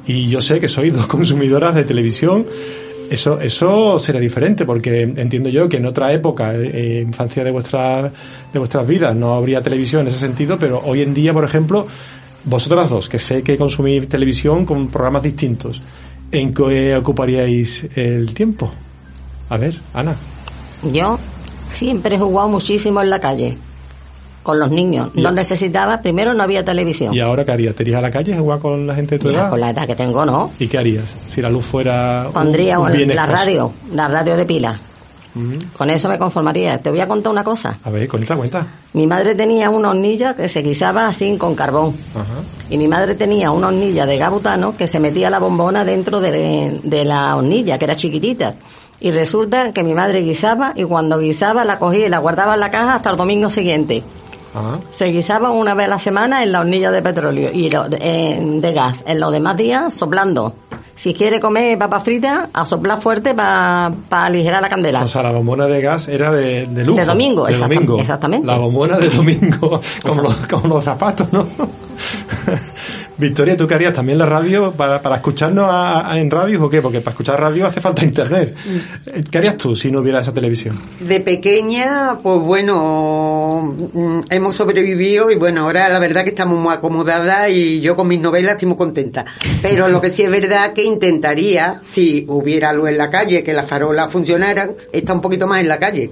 Y 0.07 0.29
yo 0.29 0.41
sé 0.41 0.59
que 0.59 0.69
sois 0.69 0.93
dos 0.93 1.07
consumidoras 1.09 1.75
de 1.75 1.85
televisión, 1.85 2.45
eso, 3.11 3.41
eso 3.41 3.99
sería 3.99 4.21
diferente, 4.21 4.65
porque 4.65 5.03
entiendo 5.03 5.49
yo 5.49 5.69
que 5.69 5.79
en 5.79 5.87
otra 5.87 6.13
época, 6.13 6.55
eh, 6.55 7.03
infancia 7.05 7.43
de 7.45 7.51
vuestras, 7.51 8.13
de 8.53 8.59
vuestras 8.59 8.87
vidas, 8.87 9.15
no 9.15 9.35
habría 9.35 9.63
televisión 9.63 10.03
en 10.03 10.09
ese 10.09 10.19
sentido, 10.19 10.59
pero 10.59 10.81
hoy 10.85 11.03
en 11.03 11.15
día, 11.15 11.33
por 11.33 11.45
ejemplo, 11.45 11.87
vosotras 12.45 12.89
dos, 12.89 13.09
que 13.09 13.19
sé 13.19 13.43
que 13.43 13.57
consumís 13.57 14.09
televisión 14.09 14.65
con 14.65 14.89
programas 14.89 15.23
distintos, 15.23 15.81
¿en 16.33 16.55
qué 16.55 16.97
ocuparíais 16.97 17.87
el 17.97 18.33
tiempo? 18.35 18.71
A 19.49 19.57
ver, 19.57 19.75
Ana. 19.95 20.17
Yo 20.93 21.19
siempre 21.69 22.17
he 22.17 22.19
jugado 22.19 22.49
muchísimo 22.49 23.01
en 23.03 23.11
la 23.11 23.21
calle 23.21 23.59
con 24.43 24.59
los 24.59 24.71
niños. 24.71 25.11
No 25.15 25.31
necesitaba, 25.33 26.01
primero 26.01 26.33
no 26.33 26.43
había 26.43 26.65
televisión. 26.65 27.15
¿Y 27.15 27.21
ahora 27.21 27.45
qué 27.45 27.53
harías? 27.53 27.75
¿Te 27.75 27.83
irías 27.83 27.99
a 27.99 28.03
la 28.03 28.11
calle 28.11 28.35
a 28.35 28.39
jugar 28.39 28.59
con 28.61 28.87
la 28.87 28.95
gente 28.95 29.19
de 29.19 29.25
tu 29.25 29.31
Ya, 29.31 29.41
edad? 29.41 29.51
con 29.51 29.61
la 29.61 29.71
edad 29.71 29.87
que 29.87 29.95
tengo, 29.95 30.25
no. 30.25 30.53
¿Y 30.59 30.67
qué 30.69 30.79
harías? 30.79 31.15
Si 31.27 31.43
la 31.43 31.51
luz 31.51 31.65
fuera 31.67 32.29
Pondría 32.33 32.79
un 32.79 32.91
bien 32.93 33.15
la 33.15 33.27
radio, 33.27 33.73
la 33.95 34.09
radio 34.09 34.37
de 34.37 34.47
pila. 34.47 34.81
Con 35.77 35.91
eso 35.91 36.09
me 36.09 36.19
conformaría. 36.19 36.79
Te 36.83 36.91
voy 36.91 37.01
a 37.01 37.07
contar 37.09 37.33
una 37.33 37.45
cosa. 37.45 37.79
A 37.85 37.91
ver, 37.91 38.09
cuenta, 38.09 38.37
cuenta. 38.37 38.67
Mi 38.95 39.07
madre 39.07 39.35
tenía 39.35 39.71
una 39.71 39.91
hornilla 39.91 40.35
que 40.35 40.49
se 40.49 40.63
guisaba 40.63 41.07
así 41.07 41.37
con 41.39 41.55
carbón. 41.55 41.95
Y 42.69 42.77
mi 42.79 42.89
madre 42.89 43.15
tenía 43.15 43.51
una 43.53 43.69
hornilla 43.69 44.07
de 44.07 44.17
gabutano 44.19 44.77
que 44.77 44.87
se 44.89 44.99
metía 45.01 45.31
la 45.31 45.39
bombona 45.39 45.85
dentro 45.85 46.21
de, 46.21 46.81
de 46.83 47.05
la 47.05 47.37
hornilla, 47.37 47.79
que 47.79 47.85
era 47.85 47.95
chiquitita. 47.95 48.55
Y 49.01 49.13
resulta 49.13 49.73
que 49.73 49.83
mi 49.83 49.95
madre 49.95 50.21
guisaba 50.21 50.73
y 50.77 50.85
cuando 50.85 51.19
guisaba 51.19 51.65
la 51.65 51.79
cogía 51.79 52.07
y 52.07 52.11
la 52.11 52.19
guardaba 52.19 52.55
en 52.55 52.61
la 52.61 52.71
caja 52.71 52.97
hasta 52.97 53.11
el 53.11 53.17
domingo 53.17 53.49
siguiente. 53.49 54.03
Ajá. 54.53 54.81
Se 54.91 55.05
guisaba 55.07 55.51
una 55.53 55.75
vez 55.75 55.87
a 55.87 55.91
la 55.91 55.99
semana 56.01 56.43
en 56.43 56.51
la 56.53 56.61
hornilla 56.61 56.91
de 56.91 57.01
petróleo 57.03 57.51
y 57.53 57.71
lo- 57.71 57.89
de, 57.89 57.99
en- 57.99 58.61
de 58.61 58.73
gas. 58.73 59.05
En 59.07 59.21
los 59.21 59.31
demás 59.33 59.57
días 59.57 59.95
soplando. 59.95 60.55
Si 61.01 61.15
quiere 61.15 61.41
comer 61.41 61.79
papa 61.79 62.01
frita, 62.01 62.51
a 62.53 62.67
soplar 62.67 63.01
fuerte 63.01 63.35
para 63.35 63.87
aligerar 64.11 64.61
la 64.61 64.69
candela. 64.69 65.03
O 65.03 65.09
sea, 65.09 65.23
la 65.23 65.31
bombona 65.33 65.65
de 65.67 65.81
gas 65.81 66.09
era 66.09 66.31
de, 66.31 66.67
de 66.67 66.85
lujo. 66.85 66.99
De 67.01 67.07
domingo, 67.07 67.47
de 67.47 67.55
exactam- 67.55 67.69
domingo. 67.75 67.99
exactamente. 68.01 68.47
La 68.47 68.59
bombona 68.59 68.99
de 68.99 69.09
domingo, 69.09 69.81
como 70.07 70.21
los, 70.21 70.37
como 70.47 70.75
los 70.75 70.85
zapatos, 70.85 71.33
¿no? 71.33 71.47
Victoria, 73.21 73.57
¿tú 73.57 73.67
qué 73.69 73.75
harías 73.75 73.93
también 73.93 74.19
la 74.19 74.27
radio 74.27 74.73
para, 74.73 75.01
para 75.03 75.17
escucharnos 75.17 75.67
a- 75.69 76.11
a- 76.11 76.19
en 76.19 76.31
radio 76.31 76.65
o 76.65 76.71
qué? 76.71 76.81
Porque 76.83 77.01
para 77.01 77.13
escuchar 77.13 77.39
radio 77.41 77.67
hace 77.67 77.81
falta 77.81 78.03
internet. 78.05 78.55
Mm. 78.65 79.21
¿Qué 79.31 79.39
harías 79.39 79.57
tú 79.57 79.77
si 79.77 79.91
no 79.91 80.01
hubiera 80.01 80.21
esa 80.21 80.33
televisión? 80.33 80.79
De 81.01 81.21
pequeña, 81.21 82.17
pues 82.23 82.39
bueno, 82.41 83.75
mm, 83.93 84.21
hemos 84.31 84.57
sobrevivido 84.57 85.31
y 85.31 85.37
bueno, 85.37 85.63
ahora 85.65 85.89
la 85.89 85.99
verdad 85.99 86.25
que 86.25 86.31
estamos 86.31 86.59
muy 86.59 86.73
acomodadas 86.73 87.51
y 87.51 87.81
yo 87.81 87.95
con 87.97 88.09
mis 88.09 88.21
novelas 88.21 88.53
estoy 88.55 88.69
muy 88.69 88.77
contenta. 88.77 89.25
Pero 89.63 89.89
lo 89.89 90.01
que 90.01 90.11
sí 90.11 90.23
es 90.23 90.31
verdad 90.31 90.73
que 90.73 90.85
intentaría, 90.85 91.81
si 91.85 92.25
hubiera 92.29 92.73
luz 92.73 92.89
en 92.89 92.99
la 92.99 93.11
calle, 93.11 93.43
que 93.43 93.53
las 93.53 93.67
farolas 93.69 94.11
funcionaran, 94.13 94.73
estar 94.93 95.15
un 95.15 95.23
poquito 95.23 95.47
más 95.47 95.61
en 95.61 95.69
la 95.69 95.79
calle. 95.79 96.11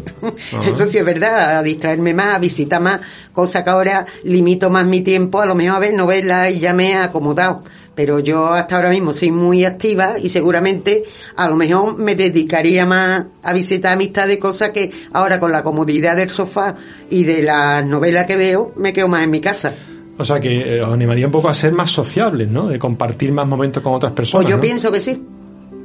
Eso 0.71 0.87
sí 0.87 0.99
es 0.99 1.05
verdad, 1.05 1.59
a 1.59 1.62
distraerme 1.62 2.15
más, 2.15 2.35
a 2.35 2.38
visitar 2.38 2.81
más, 2.81 3.00
cosa 3.33 3.65
que 3.65 3.71
ahora 3.71 4.05
limito 4.25 4.71
más 4.71 4.87
mi 4.87 5.00
tiempo, 5.00 5.41
a 5.41 5.47
lo 5.47 5.55
mejor 5.55 5.77
a 5.77 5.79
ver 5.81 5.95
novelas 5.95 6.50
y 6.53 6.59
ya 6.61 6.73
me 6.75 6.95
acomodado. 7.05 7.62
Pero 7.95 8.21
yo 8.21 8.52
hasta 8.52 8.76
ahora 8.76 8.90
mismo 8.90 9.12
soy 9.12 9.33
muy 9.33 9.64
activa 9.64 10.19
y 10.23 10.28
seguramente 10.28 11.02
a 11.37 11.49
lo 11.49 11.57
mejor 11.57 11.99
me 11.99 12.14
dedicaría 12.14 12.87
más 12.87 13.26
a 13.43 13.52
visitar 13.52 13.95
amistades, 13.95 14.38
cosa 14.38 14.73
que 14.73 14.93
ahora 15.12 15.40
con 15.40 15.50
la 15.50 15.64
comodidad 15.64 16.14
del 16.17 16.31
sofá 16.31 16.76
y 17.11 17.25
de 17.25 17.43
las 17.43 17.85
novelas 17.85 18.26
que 18.26 18.37
veo, 18.37 18.73
me 18.76 18.93
quedo 18.93 19.09
más 19.09 19.25
en 19.25 19.31
mi 19.31 19.40
casa. 19.40 19.75
O 20.17 20.25
sea, 20.25 20.38
que 20.40 20.76
eh, 20.76 20.83
os 20.83 20.88
animaría 20.93 21.26
un 21.26 21.33
poco 21.33 21.49
a 21.49 21.55
ser 21.55 21.73
más 21.73 21.90
sociables, 21.90 22.49
¿no? 22.50 22.69
De 22.69 22.78
compartir 22.78 23.33
más 23.33 23.47
momentos 23.49 23.83
con 23.83 23.95
otras 23.95 24.12
personas. 24.12 24.45
Pues 24.45 24.50
yo 24.50 24.57
¿no? 24.57 24.62
pienso 24.62 24.90
que 24.93 25.00
sí. 25.00 25.25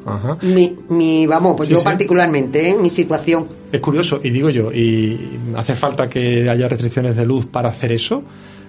Ajá. 0.05 0.38
Mi, 0.41 0.75
mi 0.89 1.25
vamos, 1.25 1.53
pues 1.55 1.67
Sí, 1.70 1.74
yo 1.74 1.79
sí. 1.79 1.86
particularmente, 1.86 2.70
¿eh? 2.70 2.75
mi 2.79 2.89
situación. 2.89 3.48
Es 3.72 3.79
curioso, 3.79 4.20
y 4.24 4.29
digo 4.32 4.50
yo, 4.50 4.72
¿y 4.72 5.39
hace 5.55 5.75
falta 5.75 6.10
que 6.10 6.50
haya 6.50 6.67
restricciones 6.67 7.15
de 7.15 7.25
luz 7.25 7.46
para 7.46 7.70
hacer 7.70 7.91
eso? 7.91 8.24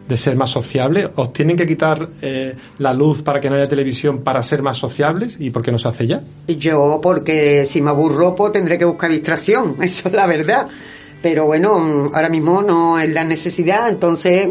¿De 0.09 0.19
ser 0.19 0.37
más 0.37 0.51
sociable? 0.51 1.09
¿Os 1.17 1.33
tienen 1.33 1.57
que 1.57 1.67
quitar 1.67 2.09
eh, 2.21 2.55
la 2.79 2.93
luz 2.93 3.23
para 3.23 3.41
que 3.41 3.49
no 3.49 3.57
haya 3.57 3.67
televisión 3.67 4.19
para 4.19 4.43
ser 4.43 4.63
más 4.63 4.77
sociables? 4.77 5.37
¿Y 5.41 5.49
por 5.49 5.63
qué 5.63 5.73
no 5.73 5.79
se 5.79 5.89
hace 5.89 6.07
ya? 6.07 6.21
Yo, 6.47 7.01
porque 7.03 7.65
si 7.65 7.81
me 7.81 7.91
aburro, 7.91 8.35
pues 8.35 8.53
tendré 8.53 8.77
que 8.77 8.85
buscar 8.85 9.11
distracción, 9.11 9.77
eso 9.83 10.09
es 10.09 10.15
la 10.15 10.27
verdad. 10.27 10.67
Pero 11.23 11.47
bueno, 11.47 11.79
mm, 11.79 12.15
ahora 12.15 12.29
mismo 12.29 12.61
no 12.61 13.01
es 13.01 13.09
la 13.09 13.25
necesidad, 13.25 13.89
entonces 13.89 14.49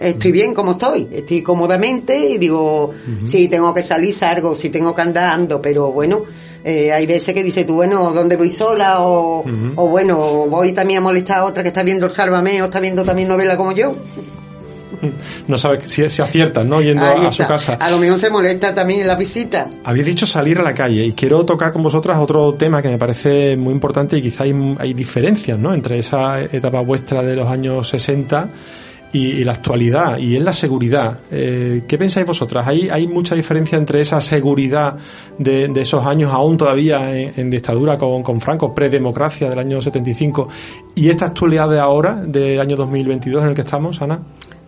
estoy 0.00 0.32
bien 0.32 0.54
como 0.54 0.72
estoy, 0.72 1.06
estoy 1.12 1.42
cómodamente 1.42 2.18
y 2.18 2.38
digo, 2.38 2.90
si 3.26 3.48
tengo 3.48 3.74
que 3.74 3.82
salir, 3.82 4.14
salgo, 4.14 4.54
si 4.54 4.70
tengo 4.70 4.94
que 4.94 5.02
andar, 5.02 5.34
ando, 5.34 5.60
pero 5.60 5.92
bueno, 5.92 6.22
eh, 6.64 6.90
hay 6.90 7.06
veces 7.06 7.34
que 7.34 7.42
dices 7.42 7.66
tú, 7.66 7.74
bueno, 7.74 8.10
¿dónde 8.12 8.36
voy 8.36 8.50
sola? 8.50 9.00
O, 9.02 9.44
o 9.76 9.88
bueno, 9.88 10.46
voy 10.46 10.72
también 10.72 10.98
a 10.98 11.00
molestar 11.02 11.40
a 11.40 11.44
otra 11.44 11.62
que 11.62 11.68
está 11.68 11.82
viendo 11.82 12.06
el 12.06 12.12
Sálvame 12.12 12.62
o 12.62 12.66
está 12.66 12.80
viendo 12.80 13.04
también 13.04 13.28
novela 13.28 13.58
como 13.58 13.72
yo. 13.72 13.92
No 15.48 15.58
sabes 15.58 15.90
si, 15.90 16.08
si 16.10 16.22
aciertan, 16.22 16.68
¿no? 16.68 16.80
Yendo 16.80 17.04
a, 17.04 17.28
a 17.28 17.32
su 17.32 17.46
casa. 17.46 17.74
A 17.74 17.90
lo 17.90 17.98
mejor 17.98 18.18
se 18.18 18.30
molesta 18.30 18.74
también 18.74 19.00
en 19.00 19.06
la 19.06 19.16
visita. 19.16 19.68
Habéis 19.84 20.06
dicho 20.06 20.26
salir 20.26 20.58
a 20.58 20.62
la 20.62 20.74
calle 20.74 21.04
y 21.04 21.12
quiero 21.12 21.44
tocar 21.44 21.72
con 21.72 21.82
vosotras 21.82 22.18
otro 22.18 22.54
tema 22.54 22.82
que 22.82 22.88
me 22.88 22.98
parece 22.98 23.56
muy 23.56 23.72
importante 23.72 24.16
y 24.18 24.22
quizá 24.22 24.44
hay, 24.44 24.76
hay 24.78 24.94
diferencias, 24.94 25.58
¿no? 25.58 25.74
Entre 25.74 25.98
esa 25.98 26.40
etapa 26.40 26.80
vuestra 26.80 27.22
de 27.22 27.36
los 27.36 27.48
años 27.48 27.88
60 27.88 28.48
y, 29.12 29.18
y 29.18 29.44
la 29.44 29.52
actualidad, 29.52 30.18
y 30.18 30.36
es 30.36 30.42
la 30.42 30.52
seguridad. 30.52 31.18
Eh, 31.30 31.82
¿Qué 31.88 31.98
pensáis 31.98 32.26
vosotras? 32.26 32.66
¿Hay, 32.66 32.88
¿Hay 32.90 33.06
mucha 33.06 33.34
diferencia 33.34 33.76
entre 33.76 34.00
esa 34.00 34.20
seguridad 34.20 34.96
de, 35.38 35.68
de 35.68 35.80
esos 35.80 36.06
años 36.06 36.32
aún 36.32 36.56
todavía 36.56 37.16
en, 37.16 37.32
en 37.36 37.50
dictadura 37.50 37.98
con, 37.98 38.22
con 38.22 38.40
Franco, 38.40 38.74
predemocracia 38.74 39.48
del 39.48 39.58
año 39.58 39.82
75, 39.82 40.48
y 40.94 41.08
esta 41.08 41.26
actualidad 41.26 41.68
de 41.68 41.80
ahora, 41.80 42.14
del 42.14 42.60
año 42.60 42.76
2022 42.76 43.42
en 43.42 43.48
el 43.48 43.54
que 43.54 43.62
estamos, 43.62 44.00
Ana? 44.00 44.20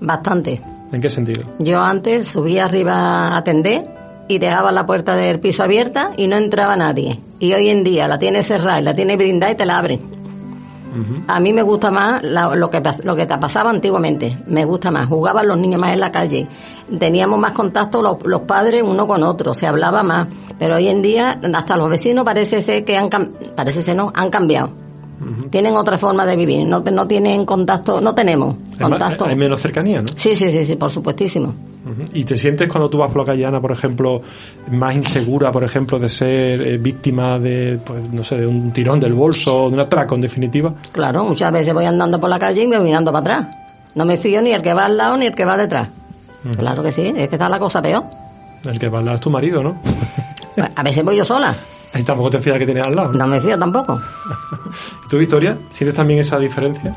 Bastante. 0.02 0.61
¿En 0.92 1.00
qué 1.00 1.09
sentido? 1.09 1.42
Yo 1.59 1.80
antes 1.80 2.28
subía 2.28 2.66
arriba 2.66 3.28
a 3.28 3.37
atender 3.38 3.85
y 4.28 4.38
dejaba 4.38 4.73
la 4.73 4.85
puerta 4.85 5.14
del 5.16 5.40
piso 5.40 5.62
abierta 5.62 6.11
y 6.16 6.26
no 6.26 6.37
entraba 6.37 6.76
nadie. 6.76 7.21
Y 7.38 7.52
hoy 7.54 7.68
en 7.71 7.82
día 7.85 8.09
la 8.09 8.18
tiene 8.18 8.42
cerrada 8.42 8.80
y 8.80 8.85
la 8.85 8.94
tiene 8.94 9.16
brindada 9.16 9.52
y 9.52 9.56
te 9.56 9.64
la 9.64 9.78
abren. 9.78 10.00
A 11.26 11.40
mí 11.40 11.54
me 11.54 11.62
gusta 11.62 11.90
más 11.90 12.23
la- 12.23 12.54
lo, 12.54 12.68
que, 12.68 12.82
lo 13.04 13.16
que 13.16 13.25
te 13.25 13.38
pasaba 13.38 13.71
antiguamente. 13.71 14.37
Me 14.47 14.66
gusta 14.66 14.90
más. 14.90 15.06
Jugaban 15.06 15.49
los 15.49 15.56
niños 15.56 15.80
más 15.80 15.94
en 15.94 16.00
la 16.00 16.12
calle. 16.12 16.47
Teníamos 16.99 17.38
más 17.38 17.52
contacto 17.52 18.02
los, 18.02 18.18
los 18.26 18.42
padres 18.42 18.82
uno 18.85 19.06
con 19.06 19.23
otro. 19.23 19.54
Se 19.54 19.66
hablaba 19.66 20.02
más. 20.02 20.28
Pero 20.59 20.75
hoy 20.76 20.88
en 20.88 21.00
día 21.00 21.40
hasta 21.54 21.78
los 21.78 21.88
vecinos 21.88 22.25
parece 22.26 22.61
ser 22.61 22.85
que 22.85 22.99
han 22.99 23.09
parece 23.09 23.80
ser 23.80 23.97
no 23.97 24.12
han 24.14 24.28
cambiado. 24.28 24.71
Tienen 25.50 25.76
otra 25.76 25.98
forma 25.98 26.26
de 26.26 26.36
vivir. 26.36 26.66
No, 26.66 26.80
no 26.80 27.06
tienen 27.06 27.44
contacto. 27.44 28.00
No 28.00 28.14
tenemos 28.14 28.56
contacto. 28.80 29.24
hay 29.24 29.36
menos 29.36 29.60
cercanía, 29.60 30.00
¿no? 30.00 30.08
Sí, 30.16 30.36
sí, 30.36 30.50
sí, 30.50 30.66
sí, 30.66 30.76
por 30.76 30.90
supuestísimo. 30.90 31.54
¿Y 32.14 32.24
te 32.24 32.36
sientes 32.36 32.68
cuando 32.68 32.88
tú 32.88 32.98
vas 32.98 33.10
por 33.10 33.22
la 33.22 33.26
calle, 33.26 33.44
Ana, 33.44 33.60
por 33.60 33.72
ejemplo, 33.72 34.22
más 34.70 34.94
insegura, 34.94 35.50
por 35.50 35.64
ejemplo, 35.64 35.98
de 35.98 36.08
ser 36.08 36.62
eh, 36.62 36.78
víctima 36.78 37.38
de, 37.38 37.78
pues, 37.84 38.00
no 38.12 38.22
sé, 38.22 38.36
de 38.36 38.46
un 38.46 38.72
tirón 38.72 39.00
del 39.00 39.14
bolso, 39.14 39.68
de 39.68 39.74
un 39.74 39.80
atraco, 39.80 40.14
en 40.14 40.20
definitiva? 40.20 40.74
Claro, 40.92 41.24
muchas 41.24 41.52
veces 41.52 41.74
voy 41.74 41.84
andando 41.84 42.20
por 42.20 42.30
la 42.30 42.38
calle 42.38 42.62
y 42.62 42.68
me 42.68 42.76
voy 42.78 42.86
mirando 42.86 43.12
para 43.12 43.36
atrás. 43.38 43.56
No 43.94 44.04
me 44.04 44.16
fío 44.16 44.40
ni 44.42 44.52
el 44.52 44.62
que 44.62 44.74
va 44.74 44.86
al 44.86 44.96
lado 44.96 45.16
ni 45.16 45.26
el 45.26 45.34
que 45.34 45.44
va 45.44 45.56
detrás. 45.56 45.88
Claro 46.56 46.82
que 46.82 46.92
sí, 46.92 47.12
es 47.14 47.28
que 47.28 47.34
está 47.34 47.48
la 47.48 47.58
cosa 47.58 47.82
peor. 47.82 48.04
El 48.64 48.78
que 48.78 48.88
va 48.88 49.00
al 49.00 49.04
lado 49.04 49.16
es 49.16 49.20
tu 49.20 49.30
marido, 49.30 49.62
¿no? 49.62 49.80
A 50.74 50.82
veces 50.82 51.04
voy 51.04 51.16
yo 51.16 51.24
sola, 51.24 51.56
y 51.94 52.02
tampoco 52.02 52.30
te 52.30 52.40
fías 52.40 52.58
que 52.58 52.64
tienes 52.64 52.87
al 52.87 52.96
lado. 52.96 53.12
¿no? 53.12 53.18
no 53.18 53.26
me 53.26 53.40
fío 53.40 53.58
tampoco. 53.58 54.00
¿Tú, 55.08 55.18
Victoria, 55.18 55.58
sientes 55.70 55.96
también 55.96 56.20
esa 56.20 56.38
diferencia? 56.38 56.96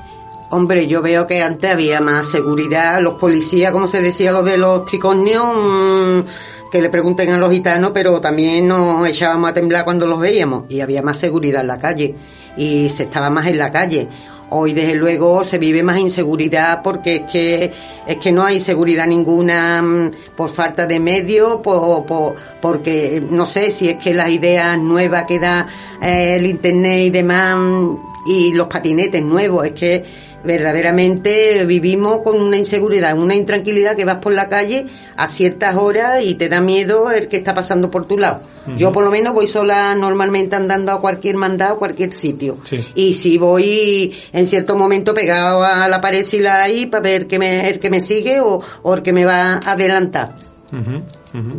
Hombre, 0.52 0.88
yo 0.88 1.02
veo 1.02 1.28
que 1.28 1.42
antes 1.42 1.72
había 1.72 2.00
más 2.00 2.28
seguridad. 2.28 3.02
Los 3.02 3.16
policías, 3.16 3.72
como 3.72 3.88
se 3.88 4.02
decía, 4.02 4.32
lo 4.32 4.44
de 4.44 4.58
los 4.58 4.86
tricornios, 4.86 5.44
mm, 5.44 6.70
que 6.72 6.82
le 6.82 6.90
pregunten 6.90 7.32
a 7.32 7.38
los 7.38 7.52
gitanos, 7.52 7.92
pero 7.94 8.22
también 8.22 8.68
nos 8.68 9.08
echábamos 9.08 9.50
a 9.50 9.54
temblar 9.54 9.84
cuando 9.84 10.08
los 10.08 10.20
veíamos. 10.20 10.66
Y 10.70 10.82
había 10.82 11.02
más 11.02 11.18
seguridad 11.18 11.62
en 11.62 11.68
la 11.68 11.80
calle. 11.80 12.16
Y 12.56 12.90
se 12.90 13.04
estaba 13.04 13.30
más 13.30 13.48
en 13.48 13.58
la 13.58 13.72
calle. 13.72 14.08
Hoy, 14.52 14.74
desde 14.74 14.96
luego, 14.96 15.44
se 15.44 15.58
vive 15.58 15.82
más 15.82 15.98
inseguridad 15.98 16.82
porque 16.84 17.16
es 17.16 17.32
que, 17.32 17.74
es 18.06 18.18
que 18.18 18.32
no 18.32 18.44
hay 18.46 18.62
seguridad 18.62 19.08
ninguna 19.08 19.82
mm, 19.82 20.12
por 20.38 20.50
falta 20.52 20.86
de 20.86 21.00
medios, 21.00 21.58
por, 21.62 22.06
por- 22.06 22.36
porque 22.62 23.24
no 23.30 23.46
sé 23.48 23.72
si 23.72 23.90
es 23.90 23.98
que 23.98 24.14
las 24.14 24.30
ideas 24.30 24.78
nuevas 24.78 25.26
que 25.26 25.40
da 25.40 25.68
eh, 26.02 26.36
el 26.36 26.46
Internet 26.46 27.00
y 27.02 27.10
demás, 27.10 27.58
mm, 27.58 27.96
y 28.28 28.54
los 28.54 28.68
patinetes 28.68 29.24
nuevos, 29.24 29.66
es 29.66 29.72
que 29.74 30.06
verdaderamente 30.46 31.66
vivimos 31.66 32.22
con 32.22 32.40
una 32.40 32.58
inseguridad, 32.58 33.18
una 33.18 33.36
intranquilidad 33.36 33.96
que 33.96 34.06
vas 34.06 34.18
por 34.18 34.34
la 34.34 34.48
calle 34.48 34.86
a 35.16 35.28
ciertas 35.28 35.76
horas 35.76 36.24
y 36.24 36.36
te 36.36 36.50
da 36.50 36.62
miedo 36.62 37.12
el 37.12 37.28
que 37.28 37.38
está 37.38 37.54
pasando 37.54 37.92
por 37.92 38.08
tu 38.08 38.18
lado. 38.18 38.42
Yo 38.78 38.92
por 38.92 39.04
lo 39.04 39.12
menos 39.12 39.34
voy 39.34 39.48
sola 39.48 39.94
normalmente 39.96 40.56
andando 40.56 40.92
a 40.92 41.00
cualquier 41.00 41.36
mandado, 41.36 41.76
a 41.76 41.78
cualquier 41.78 42.14
sitio. 42.14 42.58
Y 42.96 43.14
si 43.14 43.38
voy 43.38 44.14
en 44.34 44.48
cierto 44.48 44.76
momento 44.76 45.14
pegado 45.14 45.64
a 45.64 45.88
la 45.88 46.02
pared 46.02 46.26
y 46.32 46.40
la 46.40 46.64
ahí 46.64 46.86
para 46.88 47.04
ver 47.04 47.28
que 47.28 47.38
me, 47.38 47.70
el 47.70 47.80
que 47.80 47.90
me 47.90 48.02
sigue 48.02 48.40
o, 48.42 48.62
el 48.94 49.04
que 49.04 49.14
me 49.14 49.26
va 49.26 49.54
a 49.54 49.72
adelantar. 49.72 50.36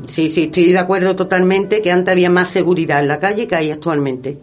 Sí, 0.06 0.28
sí, 0.28 0.44
estoy 0.44 0.72
de 0.72 0.78
acuerdo 0.78 1.16
totalmente 1.16 1.82
que 1.82 1.92
antes 1.92 2.12
había 2.12 2.30
más 2.30 2.48
seguridad 2.48 3.00
en 3.00 3.08
la 3.08 3.20
calle 3.20 3.46
que 3.46 3.56
hay 3.56 3.70
actualmente. 3.70 4.38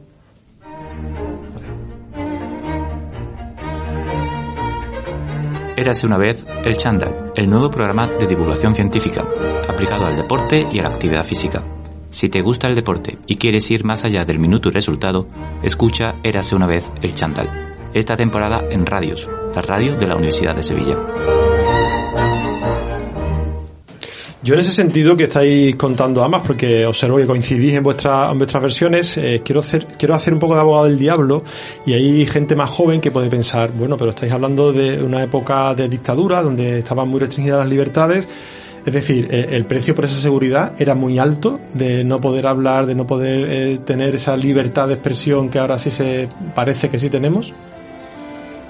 Érase 5.75 6.05
una 6.05 6.17
vez 6.17 6.45
el 6.63 6.77
Chandal, 6.77 7.31
el 7.35 7.49
nuevo 7.49 7.71
programa 7.71 8.07
de 8.07 8.27
divulgación 8.27 8.75
científica, 8.75 9.25
aplicado 9.67 10.05
al 10.05 10.15
deporte 10.15 10.67
y 10.71 10.79
a 10.79 10.83
la 10.83 10.89
actividad 10.89 11.25
física. 11.25 11.63
Si 12.11 12.29
te 12.29 12.41
gusta 12.41 12.67
el 12.67 12.75
deporte 12.75 13.17
y 13.25 13.37
quieres 13.37 13.71
ir 13.71 13.83
más 13.83 14.05
allá 14.05 14.23
del 14.23 14.37
minuto 14.37 14.69
y 14.69 14.71
resultado, 14.71 15.27
escucha 15.63 16.15
Érase 16.21 16.55
una 16.55 16.67
vez 16.67 16.91
el 17.01 17.15
Chandal. 17.15 17.89
Esta 17.91 18.15
temporada 18.15 18.61
en 18.69 18.85
Radios, 18.85 19.27
la 19.55 19.61
radio 19.63 19.97
de 19.97 20.05
la 20.05 20.15
Universidad 20.15 20.55
de 20.55 20.63
Sevilla. 20.63 20.97
Yo 24.43 24.55
en 24.55 24.59
ese 24.59 24.73
sentido 24.73 25.15
que 25.15 25.23
estáis 25.23 25.77
contando 25.77 26.21
ambas, 26.21 26.41
porque 26.45 26.85
observo 26.85 27.15
que 27.15 27.25
coincidís 27.25 27.75
en, 27.75 27.83
vuestra, 27.83 28.29
en 28.29 28.37
vuestras 28.37 28.61
versiones, 28.61 29.17
eh, 29.17 29.41
quiero, 29.43 29.61
hacer, 29.61 29.87
quiero 29.97 30.15
hacer 30.15 30.33
un 30.33 30.39
poco 30.39 30.55
de 30.55 30.59
abogado 30.59 30.85
del 30.85 30.99
diablo 30.99 31.45
y 31.85 31.93
hay 31.93 32.25
gente 32.25 32.53
más 32.53 32.69
joven 32.69 32.99
que 32.99 33.09
puede 33.09 33.29
pensar, 33.29 33.71
bueno, 33.71 33.95
pero 33.95 34.09
estáis 34.09 34.33
hablando 34.33 34.73
de 34.73 35.01
una 35.01 35.23
época 35.23 35.73
de 35.75 35.87
dictadura 35.87 36.41
donde 36.41 36.79
estaban 36.79 37.07
muy 37.07 37.21
restringidas 37.21 37.59
las 37.59 37.69
libertades. 37.69 38.27
Es 38.85 38.93
decir, 38.93 39.29
eh, 39.31 39.47
el 39.51 39.63
precio 39.63 39.95
por 39.95 40.03
esa 40.03 40.19
seguridad 40.19 40.73
era 40.77 40.93
muy 40.93 41.19
alto 41.19 41.61
de 41.73 42.03
no 42.03 42.19
poder 42.19 42.45
hablar, 42.45 42.85
de 42.85 42.95
no 42.95 43.07
poder 43.07 43.49
eh, 43.49 43.77
tener 43.85 44.15
esa 44.15 44.35
libertad 44.35 44.89
de 44.89 44.95
expresión 44.95 45.47
que 45.47 45.59
ahora 45.59 45.79
sí 45.79 45.89
se 45.89 46.27
parece 46.53 46.89
que 46.89 46.99
sí 46.99 47.09
tenemos. 47.09 47.53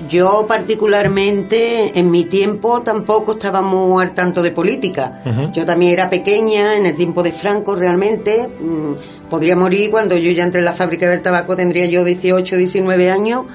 Yo 0.09 0.45
particularmente 0.47 1.97
en 1.97 2.11
mi 2.11 2.25
tiempo 2.25 2.81
tampoco 2.81 3.33
estaba 3.33 3.61
muy 3.61 4.03
al 4.03 4.13
tanto 4.13 4.41
de 4.41 4.51
política. 4.51 5.21
Yo 5.53 5.65
también 5.65 5.93
era 5.93 6.09
pequeña 6.09 6.75
en 6.75 6.85
el 6.85 6.95
tiempo 6.95 7.23
de 7.23 7.31
Franco 7.31 7.75
realmente. 7.75 8.47
Mm, 8.47 9.29
podría 9.29 9.55
morir 9.55 9.91
cuando 9.91 10.15
yo 10.17 10.31
ya 10.31 10.43
entré 10.43 10.59
en 10.59 10.65
la 10.65 10.73
fábrica 10.73 11.09
del 11.09 11.21
tabaco, 11.21 11.55
tendría 11.55 11.85
yo 11.85 12.03
18, 12.03 12.57
19 12.57 13.11
años. 13.11 13.45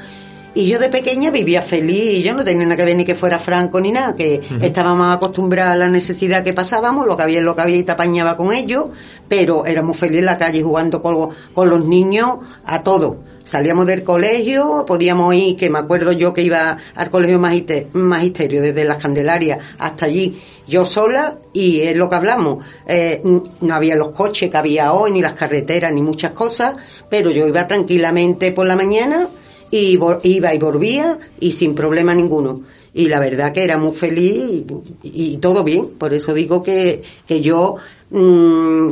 Y 0.54 0.66
yo 0.66 0.78
de 0.78 0.88
pequeña 0.88 1.30
vivía 1.30 1.62
feliz 1.62 2.24
yo 2.24 2.34
no 2.34 2.42
tenía 2.42 2.64
nada 2.64 2.76
que 2.76 2.84
ver 2.84 2.96
ni 2.96 3.04
que 3.04 3.14
fuera 3.14 3.38
Franco 3.38 3.80
ni 3.80 3.92
nada, 3.92 4.16
que 4.16 4.40
estábamos 4.60 5.14
acostumbrados 5.14 5.74
a 5.74 5.76
la 5.76 5.88
necesidad 5.88 6.42
que 6.42 6.52
pasábamos, 6.52 7.06
lo 7.06 7.16
que 7.16 7.22
había 7.22 7.40
lo 7.42 7.54
que 7.54 7.60
había 7.60 7.76
y 7.76 7.82
te 7.84 7.92
apañaba 7.92 8.36
con 8.36 8.52
ellos, 8.52 8.86
pero 9.28 9.66
éramos 9.66 9.96
felices 9.96 10.20
en 10.20 10.26
la 10.26 10.38
calle 10.38 10.62
jugando 10.62 11.00
con, 11.00 11.28
con 11.54 11.70
los 11.70 11.84
niños 11.84 12.38
a 12.64 12.82
todo 12.82 13.27
salíamos 13.48 13.86
del 13.86 14.02
colegio, 14.02 14.84
podíamos 14.86 15.34
ir, 15.34 15.56
que 15.56 15.70
me 15.70 15.78
acuerdo 15.78 16.12
yo 16.12 16.34
que 16.34 16.42
iba 16.42 16.76
al 16.94 17.10
colegio 17.10 17.38
magisterio, 17.38 18.60
desde 18.60 18.84
las 18.84 18.98
Candelarias 18.98 19.58
hasta 19.78 20.04
allí, 20.04 20.38
yo 20.66 20.84
sola, 20.84 21.38
y 21.54 21.80
es 21.80 21.96
lo 21.96 22.10
que 22.10 22.16
hablamos, 22.16 22.62
eh, 22.86 23.22
no 23.24 23.74
había 23.74 23.96
los 23.96 24.10
coches 24.10 24.50
que 24.50 24.56
había 24.58 24.92
hoy, 24.92 25.12
ni 25.12 25.22
las 25.22 25.32
carreteras, 25.32 25.94
ni 25.94 26.02
muchas 26.02 26.32
cosas, 26.32 26.76
pero 27.08 27.30
yo 27.30 27.48
iba 27.48 27.66
tranquilamente 27.66 28.52
por 28.52 28.66
la 28.66 28.76
mañana, 28.76 29.28
y 29.70 29.98
iba 30.24 30.54
y 30.54 30.58
volvía, 30.58 31.18
y 31.40 31.52
sin 31.52 31.74
problema 31.74 32.14
ninguno. 32.14 32.60
Y 32.92 33.08
la 33.08 33.18
verdad 33.18 33.52
que 33.52 33.64
era 33.64 33.78
muy 33.78 33.94
feliz 33.94 34.64
y, 35.02 35.38
todo 35.38 35.64
bien, 35.64 35.88
por 35.98 36.12
eso 36.12 36.34
digo 36.34 36.62
que, 36.62 37.00
que 37.26 37.40
yo... 37.40 37.76
Mm, 38.10 38.90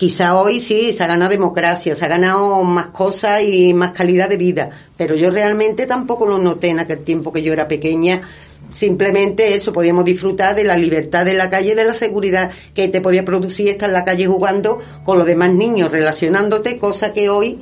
Quizá 0.00 0.34
hoy 0.34 0.62
sí 0.62 0.94
se 0.94 1.04
ha 1.04 1.06
ganado 1.06 1.30
democracia, 1.30 1.94
se 1.94 2.02
ha 2.02 2.08
ganado 2.08 2.64
más 2.64 2.86
cosas 2.86 3.42
y 3.42 3.74
más 3.74 3.90
calidad 3.90 4.30
de 4.30 4.38
vida, 4.38 4.70
pero 4.96 5.14
yo 5.14 5.30
realmente 5.30 5.84
tampoco 5.84 6.24
lo 6.24 6.38
noté 6.38 6.68
en 6.68 6.80
aquel 6.80 7.00
tiempo 7.00 7.30
que 7.30 7.42
yo 7.42 7.52
era 7.52 7.68
pequeña. 7.68 8.22
Simplemente 8.72 9.52
eso, 9.52 9.74
podíamos 9.74 10.06
disfrutar 10.06 10.56
de 10.56 10.64
la 10.64 10.78
libertad 10.78 11.26
de 11.26 11.34
la 11.34 11.50
calle, 11.50 11.74
de 11.74 11.84
la 11.84 11.92
seguridad 11.92 12.50
que 12.72 12.88
te 12.88 13.02
podía 13.02 13.26
producir 13.26 13.68
estar 13.68 13.90
en 13.90 13.92
la 13.92 14.06
calle 14.06 14.26
jugando 14.26 14.78
con 15.04 15.18
los 15.18 15.26
demás 15.26 15.52
niños, 15.52 15.90
relacionándote, 15.90 16.78
cosa 16.78 17.12
que 17.12 17.28
hoy 17.28 17.58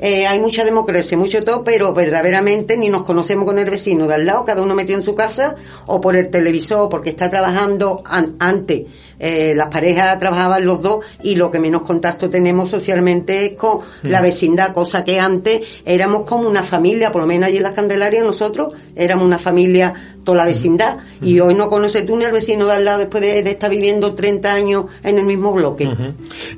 eh, 0.00 0.26
hay 0.26 0.40
mucha 0.40 0.64
democracia, 0.64 1.16
mucho 1.16 1.44
todo, 1.44 1.62
pero 1.62 1.94
verdaderamente 1.94 2.76
ni 2.76 2.88
nos 2.88 3.04
conocemos 3.04 3.44
con 3.44 3.60
el 3.60 3.70
vecino 3.70 4.08
de 4.08 4.14
al 4.14 4.26
lado, 4.26 4.44
cada 4.44 4.60
uno 4.60 4.74
metido 4.74 4.98
en 4.98 5.04
su 5.04 5.14
casa, 5.14 5.54
o 5.86 6.00
por 6.00 6.16
el 6.16 6.30
televisor, 6.30 6.88
porque 6.88 7.10
está 7.10 7.30
trabajando 7.30 8.02
antes 8.40 8.82
eh, 9.18 9.54
las 9.56 9.68
parejas 9.68 10.18
trabajaban 10.18 10.64
los 10.64 10.82
dos 10.82 11.04
y 11.22 11.36
lo 11.36 11.50
que 11.50 11.58
menos 11.58 11.82
contacto 11.82 12.28
tenemos 12.28 12.70
socialmente 12.70 13.46
es 13.46 13.52
con 13.54 13.78
mm. 13.78 14.08
la 14.08 14.20
vecindad, 14.20 14.72
cosa 14.72 15.04
que 15.04 15.18
antes 15.18 15.62
éramos 15.84 16.22
como 16.22 16.48
una 16.48 16.62
familia, 16.62 17.12
por 17.12 17.22
lo 17.22 17.28
menos 17.28 17.48
allí 17.48 17.56
en 17.58 17.62
las 17.62 17.72
Candelarias 17.72 18.24
nosotros 18.24 18.74
éramos 18.94 19.24
una 19.24 19.38
familia, 19.38 19.94
toda 20.24 20.38
la 20.38 20.44
mm. 20.44 20.48
vecindad, 20.48 20.98
y 21.22 21.38
mm. 21.38 21.42
hoy 21.42 21.54
no 21.54 21.70
conoces 21.70 22.04
tú 22.04 22.16
ni 22.16 22.24
al 22.24 22.32
vecino 22.32 22.66
de 22.66 22.72
al 22.72 22.84
lado 22.84 22.98
después 22.98 23.22
de, 23.22 23.38
estar 23.38 23.70
viviendo 23.70 24.14
30 24.14 24.52
años 24.52 24.84
en 25.02 25.18
el 25.18 25.24
mismo 25.24 25.52
bloque. 25.52 25.88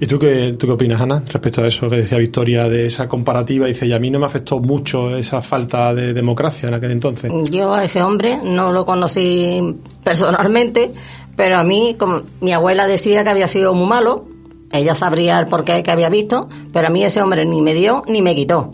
¿Y 0.01 0.07
tú 0.07 0.19
qué, 0.19 0.57
tú 0.59 0.67
qué 0.67 0.73
opinas, 0.73 1.01
Ana, 1.01 1.23
respecto 1.29 1.63
a 1.63 1.69
eso 1.69 1.89
que 1.89 1.97
decía 1.97 2.19
Victoria, 2.19 2.69
de 2.69 2.87
esa 2.87 3.07
comparativa? 3.09 3.67
Dice, 3.67 3.87
y 3.87 3.93
a 3.93 3.99
mí 3.99 4.11
no 4.11 4.19
me 4.19 4.27
afectó 4.27 4.59
mucho 4.59 5.17
esa 5.17 5.43
falta 5.43 5.95
de 5.95 6.13
democracia 6.13 6.69
en 6.69 6.75
aquel 6.75 6.93
entonces. 6.93 7.31
Yo 7.51 7.75
a 7.75 7.85
ese 7.85 8.03
hombre 8.03 8.39
no 8.43 8.73
lo 8.73 8.85
conocí 8.85 9.77
personalmente, 10.03 10.91
pero 11.39 11.57
a 11.57 11.63
mí, 11.63 11.95
como 11.97 12.23
mi 12.41 12.53
abuela 12.53 12.89
decía 12.89 13.23
que 13.23 13.31
había 13.31 13.47
sido 13.47 13.73
muy 13.73 13.87
malo, 13.87 14.25
ella 14.73 14.97
sabría 14.97 15.39
el 15.39 15.47
porqué 15.47 15.85
que 15.85 15.93
había 15.93 16.09
visto, 16.09 16.49
pero 16.73 16.89
a 16.89 16.91
mí 16.91 17.05
ese 17.05 17.23
hombre 17.23 17.47
ni 17.47 17.63
me 17.63 17.75
dio 17.75 18.03
ni 18.09 18.23
me 18.23 18.35
quitó. 18.35 18.73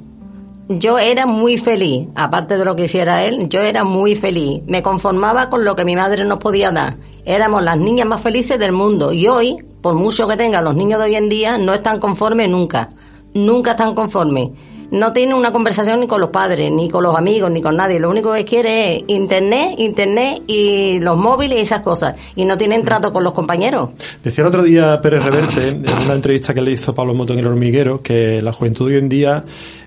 Yo 0.71 0.99
era 0.99 1.27
muy 1.27 1.59
feliz, 1.59 2.09
aparte 2.15 2.57
de 2.57 2.65
lo 2.65 2.75
que 2.75 2.85
hiciera 2.85 3.23
él, 3.23 3.51
yo 3.51 3.61
era 3.61 3.85
muy 3.85 4.17
feliz. 4.17 4.63
Me 4.67 4.83
conformaba 4.83 5.51
con 5.51 5.67
lo 5.67 5.77
que 5.77 5.85
mi 5.85 5.95
madre 5.95 6.25
nos 6.25 6.39
podía 6.39 6.71
dar. 6.71 6.97
Éramos 7.27 7.63
las 7.63 7.77
niñas 7.77 8.09
más 8.09 8.23
felices 8.23 8.59
del 8.59 8.73
mundo 8.73 9.13
y 9.13 9.29
hoy, 9.29 9.59
por 9.83 9.95
mucho 9.95 10.27
que 10.27 10.39
tengan 10.39 10.65
los 10.65 10.75
niños 10.75 11.01
de 11.01 11.05
hoy 11.05 11.17
en 11.17 11.29
día, 11.29 11.59
no 11.59 11.75
están 11.75 12.01
conformes 12.01 12.49
nunca. 12.49 12.89
Nunca 13.35 13.73
están 13.73 13.95
conformes 13.95 14.53
no 14.91 15.13
tiene 15.13 15.35
una 15.35 15.53
conversación 15.53 16.01
ni 16.01 16.07
con 16.07 16.21
los 16.21 16.31
padres, 16.31 16.71
ni 16.71 16.89
con 16.89 17.03
los 17.03 17.17
amigos, 17.17 17.51
ni 17.51 17.63
con 17.63 17.77
nadie. 17.77 17.99
Lo 17.99 18.11
único 18.11 18.33
que 18.33 18.45
quiere 18.45 18.97
es 18.97 19.05
internet, 19.09 19.75
internet 19.79 20.43
y 20.47 21.01
los 21.01 21.17
móviles 21.17 21.59
y 21.59 21.63
esas 21.63 21.83
cosas. 21.83 22.17
Y 22.37 22.45
no 22.45 22.59
tienen 22.59 22.85
trato 22.85 23.13
con 23.13 23.25
los 23.25 23.33
compañeros. 23.33 23.91
Decía 24.23 24.43
el 24.43 24.49
otro 24.49 24.63
día 24.63 25.01
Pérez 25.01 25.25
Reverte, 25.25 25.69
en 25.69 25.85
una 26.05 26.15
entrevista 26.15 26.55
que 26.55 26.63
le 26.63 26.73
hizo 26.73 26.95
Pablo 26.95 27.15
Moto 27.15 27.33
en 27.33 27.41
el 27.41 27.47
hormiguero, 27.47 28.03
que 28.03 28.41
la 28.43 28.53
juventud 28.53 28.87
hoy 28.87 28.97
en 28.97 29.09
día 29.09 29.45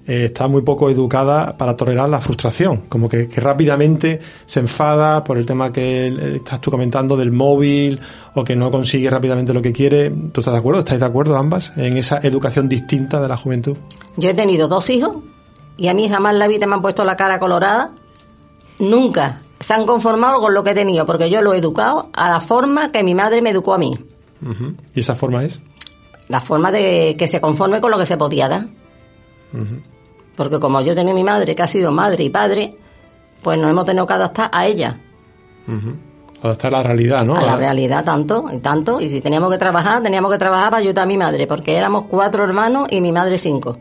eh, 0.07 0.25
está 0.25 0.47
muy 0.47 0.61
poco 0.61 0.89
educada 0.89 1.57
para 1.57 1.75
tolerar 1.75 2.07
la 2.07 2.21
frustración, 2.21 2.83
como 2.87 3.09
que, 3.09 3.27
rápidamente 3.35 4.21
se 4.45 4.61
enfada 4.61 5.21
por 5.25 5.37
el 5.37 5.45
tema 5.45 5.71
que 5.71 6.35
estás 6.35 6.61
tú 6.61 6.71
comentando 6.71 7.17
del 7.17 7.33
móvil 7.33 7.99
o 8.33 8.45
que 8.45 8.55
no 8.55 8.71
consigue 8.71 9.09
rápidamente 9.09 9.53
lo 9.53 9.61
que 9.61 9.73
quiere. 9.73 10.09
¿Tú 10.09 10.39
estás 10.39 10.53
de 10.53 10.59
acuerdo? 10.59 10.79
¿Estáis 10.79 11.01
de 11.01 11.05
acuerdo 11.05 11.35
ambas 11.35 11.73
en 11.75 11.97
esa 11.97 12.19
educación 12.23 12.69
distinta 12.69 13.19
de 13.19 13.27
la 13.27 13.35
juventud? 13.35 13.75
Yo 14.15 14.29
he 14.29 14.33
tenido 14.33 14.69
dos 14.69 14.89
hijos 14.89 15.17
y 15.75 15.89
a 15.89 15.93
mí 15.93 16.07
jamás 16.07 16.35
la 16.35 16.47
vida 16.47 16.67
me 16.67 16.75
han 16.75 16.81
puesto 16.81 17.03
la 17.03 17.17
cara 17.17 17.37
colorada. 17.37 17.91
Nunca 18.79 19.41
se 19.59 19.73
han 19.73 19.85
conformado 19.85 20.39
con 20.39 20.53
lo 20.53 20.63
que 20.63 20.71
he 20.71 20.75
tenido, 20.75 21.05
porque 21.05 21.29
yo 21.29 21.41
lo 21.41 21.53
he 21.53 21.57
educado 21.57 22.09
a 22.13 22.29
la 22.29 22.39
forma 22.39 22.93
que 22.93 23.03
mi 23.03 23.13
madre 23.13 23.41
me 23.41 23.49
educó 23.49 23.73
a 23.73 23.77
mí. 23.77 23.93
¿Y 24.95 24.99
esa 25.01 25.15
forma 25.15 25.43
es? 25.43 25.61
La 26.29 26.39
forma 26.39 26.71
de 26.71 27.15
que 27.17 27.27
se 27.27 27.41
conforme 27.41 27.81
con 27.81 27.91
lo 27.91 27.97
que 27.97 28.05
se 28.05 28.15
podía 28.15 28.47
dar. 28.47 28.67
Porque 30.37 30.59
como 30.59 30.79
yo 30.81 30.95
tenía 30.95 31.15
mi 31.15 31.23
madre, 31.23 31.55
que 31.55 31.63
ha 31.63 31.67
sido 31.67 31.91
madre 31.91 32.23
y 32.23 32.29
padre, 32.29 32.77
pues 33.41 33.59
nos 33.59 33.71
hemos 33.71 33.85
tenido 33.85 34.05
que 34.05 34.13
adaptar 34.13 34.49
a 34.53 34.67
ella. 34.67 34.97
Adaptar 36.43 36.73
a 36.75 36.77
la 36.77 36.83
realidad, 36.83 37.25
¿no? 37.25 37.35
A 37.35 37.41
la 37.41 37.55
realidad 37.55 38.05
tanto, 38.05 38.45
y 38.53 38.59
tanto. 38.59 39.01
Y 39.01 39.09
si 39.09 39.19
teníamos 39.19 39.51
que 39.51 39.57
trabajar, 39.57 40.03
teníamos 40.03 40.31
que 40.31 40.37
trabajar 40.37 40.69
para 40.69 40.77
ayudar 40.77 41.03
a 41.03 41.07
mi 41.07 41.17
madre, 41.17 41.47
porque 41.47 41.75
éramos 41.75 42.03
cuatro 42.03 42.43
hermanos 42.43 42.87
y 42.91 43.01
mi 43.01 43.11
madre 43.11 43.39
cinco. 43.39 43.79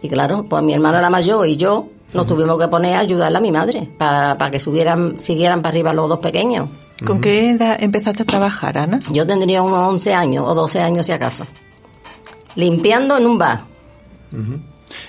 Y 0.00 0.08
claro, 0.08 0.44
pues 0.48 0.62
mi 0.62 0.72
hermano 0.72 0.96
era 0.96 1.10
mayor 1.10 1.44
y 1.46 1.56
yo 1.56 1.88
nos 2.14 2.26
tuvimos 2.26 2.56
que 2.58 2.68
poner 2.68 2.94
a 2.94 3.00
ayudarle 3.00 3.38
a 3.38 3.40
mi 3.40 3.50
madre 3.50 3.90
para, 3.98 4.50
que 4.50 4.60
subieran, 4.60 5.18
siguieran 5.18 5.60
para 5.60 5.70
arriba 5.70 5.92
los 5.92 6.08
dos 6.08 6.20
pequeños. 6.20 6.70
¿Con 7.04 7.20
qué 7.20 7.50
edad 7.50 7.76
empezaste 7.80 8.22
a 8.22 8.26
trabajar, 8.26 8.78
Ana? 8.78 9.00
Yo 9.10 9.26
tendría 9.26 9.60
unos 9.62 9.88
11 9.88 10.14
años 10.14 10.44
o 10.46 10.54
12 10.54 10.80
años 10.80 11.06
si 11.06 11.12
acaso. 11.12 11.44
Limpiando 12.54 13.18
en 13.18 13.26
un 13.26 13.38
bar. 13.38 13.64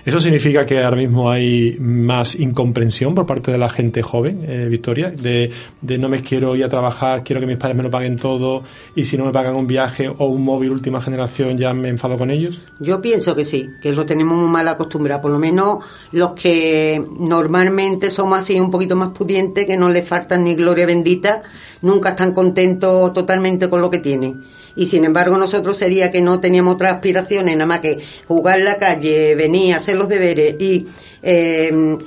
¿Eso 0.05 0.19
significa 0.19 0.65
que 0.65 0.83
ahora 0.83 0.97
mismo 0.97 1.29
hay 1.29 1.77
más 1.79 2.35
incomprensión 2.35 3.13
por 3.13 3.25
parte 3.25 3.51
de 3.51 3.57
la 3.57 3.69
gente 3.69 4.01
joven, 4.01 4.43
eh, 4.47 4.67
Victoria? 4.69 5.11
De, 5.11 5.51
de 5.81 5.97
no 5.97 6.09
me 6.09 6.21
quiero 6.21 6.55
ir 6.55 6.63
a 6.63 6.69
trabajar, 6.69 7.23
quiero 7.23 7.41
que 7.41 7.47
mis 7.47 7.57
padres 7.57 7.77
me 7.77 7.83
lo 7.83 7.91
paguen 7.91 8.17
todo 8.17 8.63
y 8.95 9.05
si 9.05 9.17
no 9.17 9.25
me 9.25 9.31
pagan 9.31 9.55
un 9.55 9.67
viaje 9.67 10.09
o 10.09 10.25
un 10.27 10.43
móvil 10.43 10.71
última 10.71 11.01
generación 11.01 11.57
ya 11.57 11.73
me 11.73 11.89
enfado 11.89 12.17
con 12.17 12.31
ellos? 12.31 12.59
Yo 12.79 13.01
pienso 13.01 13.35
que 13.35 13.43
sí, 13.43 13.67
que 13.81 13.91
lo 13.93 14.05
tenemos 14.05 14.37
muy 14.37 14.49
mal 14.49 14.67
acostumbrado. 14.67 15.21
Por 15.21 15.31
lo 15.31 15.39
menos 15.39 15.83
los 16.11 16.31
que 16.31 17.03
normalmente 17.19 18.11
somos 18.11 18.39
así 18.39 18.59
un 18.59 18.71
poquito 18.71 18.95
más 18.95 19.11
pudientes, 19.11 19.65
que 19.65 19.77
no 19.77 19.89
les 19.89 20.07
faltan 20.07 20.43
ni 20.43 20.55
gloria 20.55 20.85
bendita, 20.85 21.43
nunca 21.81 22.09
están 22.09 22.33
contentos 22.33 23.13
totalmente 23.13 23.69
con 23.69 23.81
lo 23.81 23.89
que 23.89 23.99
tienen 23.99 24.56
y 24.77 24.85
sin 24.85 25.03
embargo 25.03 25.37
nosotros 25.37 25.75
sería 25.75 26.11
que 26.11 26.21
no 26.21 26.39
teníamos 26.39 26.75
otras 26.75 26.93
aspiraciones, 26.93 27.55
nada 27.55 27.65
más 27.65 27.79
que 27.79 27.99
jugar 28.27 28.59
en 28.59 28.65
la 28.65 28.77
calle, 28.77 29.35
venir, 29.35 29.73
hacer 29.73 29.97
los 29.97 30.07
deberes 30.07 30.55
y 30.59 30.87
eh, 31.23 31.97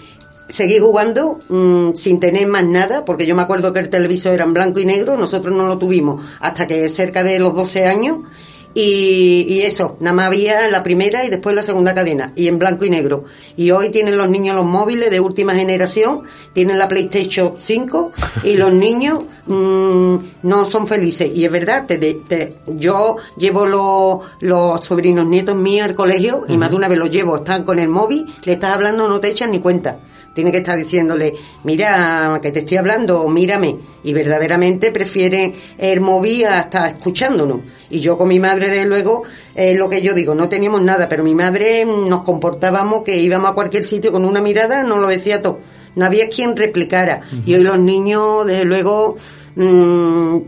seguir 0.48 0.80
jugando 0.80 1.40
mm, 1.48 1.94
sin 1.94 2.20
tener 2.20 2.46
más 2.46 2.64
nada, 2.64 3.04
porque 3.04 3.26
yo 3.26 3.34
me 3.34 3.42
acuerdo 3.42 3.72
que 3.72 3.80
el 3.80 3.88
televisor 3.88 4.34
era 4.34 4.44
en 4.44 4.54
blanco 4.54 4.80
y 4.80 4.86
negro, 4.86 5.16
nosotros 5.16 5.54
no 5.54 5.66
lo 5.66 5.78
tuvimos 5.78 6.26
hasta 6.40 6.66
que 6.66 6.88
cerca 6.88 7.22
de 7.22 7.38
los 7.38 7.54
12 7.54 7.86
años 7.86 8.18
y, 8.74 9.46
y, 9.48 9.62
eso, 9.62 9.96
nada 10.00 10.14
más 10.14 10.26
había 10.26 10.68
la 10.70 10.82
primera 10.82 11.24
y 11.24 11.28
después 11.28 11.56
la 11.56 11.62
segunda 11.62 11.94
cadena, 11.94 12.32
y 12.36 12.46
en 12.46 12.58
blanco 12.58 12.84
y 12.84 12.90
negro. 12.90 13.24
Y 13.56 13.72
hoy 13.72 13.90
tienen 13.90 14.16
los 14.16 14.30
niños 14.30 14.54
los 14.54 14.64
móviles 14.64 15.10
de 15.10 15.18
última 15.18 15.54
generación, 15.54 16.22
tienen 16.52 16.78
la 16.78 16.86
PlayStation 16.86 17.54
5 17.56 18.12
y 18.44 18.56
los 18.56 18.72
niños 18.86 19.24
mmm, 19.46 20.16
no 20.42 20.64
son 20.66 20.86
felices. 20.86 21.30
Y 21.34 21.44
es 21.44 21.50
verdad, 21.50 21.86
te, 21.86 21.98
te, 21.98 22.56
yo 22.66 23.16
llevo 23.36 23.66
los, 23.66 24.18
los 24.40 24.84
sobrinos 24.84 25.26
nietos 25.26 25.56
míos 25.56 25.88
al 25.88 25.96
colegio 25.96 26.44
y 26.48 26.52
uh 26.52 26.54
-huh. 26.54 26.58
más 26.58 26.70
de 26.70 26.76
una 26.76 26.88
vez 26.88 26.98
los 26.98 27.10
llevo, 27.10 27.38
están 27.38 27.64
con 27.64 27.78
el 27.78 27.88
móvil, 27.88 28.26
le 28.44 28.52
estás 28.52 28.74
hablando, 28.74 29.08
no 29.08 29.18
te 29.18 29.28
echan 29.28 29.50
ni 29.50 29.60
cuenta 29.60 29.98
tiene 30.34 30.52
que 30.52 30.58
estar 30.58 30.78
diciéndole, 30.78 31.34
mira, 31.64 32.38
que 32.42 32.52
te 32.52 32.60
estoy 32.60 32.76
hablando, 32.76 33.26
mírame. 33.28 33.76
Y 34.02 34.12
verdaderamente 34.12 34.90
prefieren 34.90 35.54
el 35.78 36.00
móvil 36.00 36.46
hasta 36.46 36.88
escuchándonos. 36.88 37.60
Y 37.90 38.00
yo 38.00 38.16
con 38.16 38.28
mi 38.28 38.38
madre, 38.38 38.68
desde 38.68 38.86
luego, 38.86 39.24
eh, 39.54 39.74
lo 39.74 39.88
que 39.88 40.02
yo 40.02 40.14
digo, 40.14 40.34
no 40.34 40.48
teníamos 40.48 40.82
nada, 40.82 41.08
pero 41.08 41.24
mi 41.24 41.34
madre 41.34 41.84
nos 41.84 42.22
comportábamos 42.22 43.02
que 43.02 43.16
íbamos 43.18 43.50
a 43.50 43.54
cualquier 43.54 43.84
sitio 43.84 44.12
con 44.12 44.24
una 44.24 44.40
mirada, 44.40 44.84
nos 44.84 44.98
lo 44.98 45.08
decía 45.08 45.42
todo. 45.42 45.60
No 45.96 46.06
había 46.06 46.28
quien 46.28 46.56
replicara. 46.56 47.22
Uh 47.32 47.36
-huh. 47.36 47.42
Y 47.46 47.54
hoy 47.56 47.62
los 47.64 47.78
niños, 47.78 48.46
desde 48.46 48.64
luego, 48.64 49.16
mmm, 49.56 50.38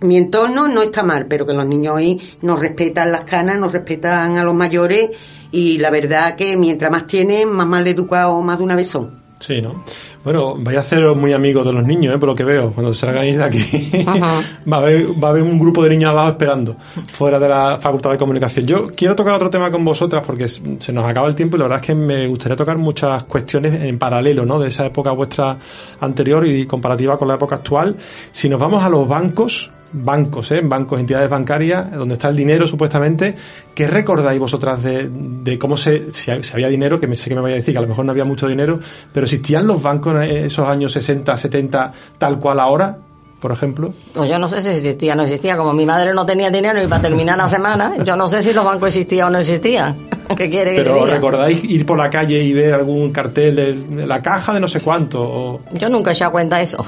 mi 0.00 0.16
entorno 0.16 0.68
no 0.68 0.82
está 0.82 1.02
mal, 1.02 1.26
pero 1.26 1.46
que 1.46 1.54
los 1.54 1.66
niños 1.66 1.96
hoy 1.96 2.20
nos 2.42 2.60
respetan 2.60 3.10
las 3.10 3.24
canas, 3.24 3.58
nos 3.58 3.72
respetan 3.72 4.36
a 4.36 4.44
los 4.44 4.54
mayores 4.54 5.10
y 5.50 5.78
la 5.78 5.90
verdad 5.90 6.36
que 6.36 6.56
mientras 6.56 6.90
más 6.90 7.06
tienen, 7.06 7.50
más 7.50 7.66
mal 7.66 7.86
educados 7.86 8.44
más 8.44 8.58
de 8.58 8.64
una 8.64 8.76
vez 8.76 8.88
son. 8.88 9.10
Sí, 9.40 9.62
¿no? 9.62 9.84
Bueno, 10.24 10.56
vais 10.58 10.76
a 10.76 10.82
ser 10.82 11.14
muy 11.14 11.32
amigos 11.32 11.64
de 11.64 11.72
los 11.72 11.84
niños, 11.84 12.14
¿eh? 12.14 12.18
por 12.18 12.28
lo 12.28 12.34
que 12.34 12.44
veo. 12.44 12.72
Cuando 12.72 12.92
salgáis 12.92 13.38
de 13.38 13.44
aquí, 13.44 14.04
va, 14.06 14.76
a 14.76 14.80
haber, 14.80 15.06
va 15.12 15.28
a 15.28 15.30
haber 15.30 15.42
un 15.42 15.58
grupo 15.58 15.82
de 15.84 15.90
niños 15.90 16.10
abajo 16.10 16.30
esperando, 16.30 16.76
fuera 17.12 17.38
de 17.38 17.48
la 17.48 17.78
Facultad 17.78 18.10
de 18.10 18.18
Comunicación. 18.18 18.66
Yo 18.66 18.88
quiero 18.88 19.14
tocar 19.14 19.34
otro 19.34 19.48
tema 19.48 19.70
con 19.70 19.84
vosotras 19.84 20.22
porque 20.26 20.48
se 20.48 20.92
nos 20.92 21.04
acaba 21.04 21.28
el 21.28 21.34
tiempo 21.34 21.56
y 21.56 21.60
la 21.60 21.66
verdad 21.66 21.80
es 21.80 21.86
que 21.86 21.94
me 21.94 22.26
gustaría 22.26 22.56
tocar 22.56 22.76
muchas 22.78 23.24
cuestiones 23.24 23.80
en 23.80 23.98
paralelo, 23.98 24.44
¿no? 24.44 24.58
De 24.58 24.68
esa 24.68 24.84
época 24.86 25.12
vuestra 25.12 25.56
anterior 26.00 26.44
y 26.46 26.66
comparativa 26.66 27.16
con 27.16 27.28
la 27.28 27.34
época 27.34 27.56
actual. 27.56 27.96
Si 28.32 28.48
nos 28.48 28.58
vamos 28.58 28.82
a 28.82 28.88
los 28.88 29.06
bancos, 29.06 29.70
bancos, 29.92 30.50
¿eh? 30.52 30.60
bancos, 30.62 31.00
entidades 31.00 31.28
bancarias, 31.28 31.90
donde 31.92 32.14
está 32.14 32.28
el 32.28 32.36
dinero 32.36 32.66
supuestamente. 32.66 33.34
¿Qué 33.74 33.86
recordáis 33.86 34.40
vosotras 34.40 34.82
de, 34.82 35.08
de 35.10 35.58
cómo 35.58 35.76
se, 35.76 36.10
si, 36.10 36.30
había 36.30 36.68
dinero, 36.68 36.98
que 36.98 37.06
me, 37.06 37.16
sé 37.16 37.28
que 37.28 37.34
me 37.34 37.40
vaya 37.40 37.54
a 37.54 37.58
decir 37.58 37.74
que 37.74 37.78
a 37.78 37.82
lo 37.82 37.88
mejor 37.88 38.04
no 38.04 38.12
había 38.12 38.24
mucho 38.24 38.48
dinero, 38.48 38.78
pero 39.12 39.24
existían 39.24 39.66
los 39.66 39.82
bancos 39.82 40.14
en 40.16 40.44
esos 40.44 40.68
años 40.68 40.92
60, 40.92 41.36
70, 41.36 41.90
tal 42.18 42.38
cual 42.38 42.60
ahora? 42.60 42.98
por 43.40 43.52
ejemplo? 43.52 43.92
Pues 44.14 44.28
yo 44.28 44.38
no 44.38 44.48
sé 44.48 44.60
si 44.62 44.68
existía 44.68 45.12
o 45.12 45.16
no 45.16 45.22
existía. 45.22 45.56
Como 45.56 45.72
mi 45.72 45.86
madre 45.86 46.12
no 46.12 46.26
tenía 46.26 46.50
dinero 46.50 46.82
y 46.82 46.86
para 46.86 47.02
terminar 47.02 47.38
la 47.38 47.48
semana, 47.48 47.92
yo 48.04 48.16
no 48.16 48.28
sé 48.28 48.42
si 48.42 48.52
los 48.52 48.64
bancos 48.64 48.88
existían 48.88 49.28
o 49.28 49.30
no 49.30 49.38
existían. 49.38 50.08
¿Qué 50.36 50.50
quiere 50.50 50.72
que 50.72 50.82
Pero 50.82 51.06
¿recordáis 51.06 51.62
ir 51.64 51.86
por 51.86 51.98
la 51.98 52.10
calle 52.10 52.42
y 52.42 52.52
ver 52.52 52.74
algún 52.74 53.12
cartel 53.12 53.54
de, 53.54 54.06
la 54.06 54.20
caja 54.20 54.52
de 54.54 54.60
no 54.60 54.68
sé 54.68 54.80
cuánto? 54.80 55.20
O... 55.20 55.60
Yo 55.72 55.88
nunca 55.88 56.10
he 56.10 56.14
echado 56.14 56.32
cuenta 56.32 56.58
de 56.58 56.64
eso. 56.64 56.84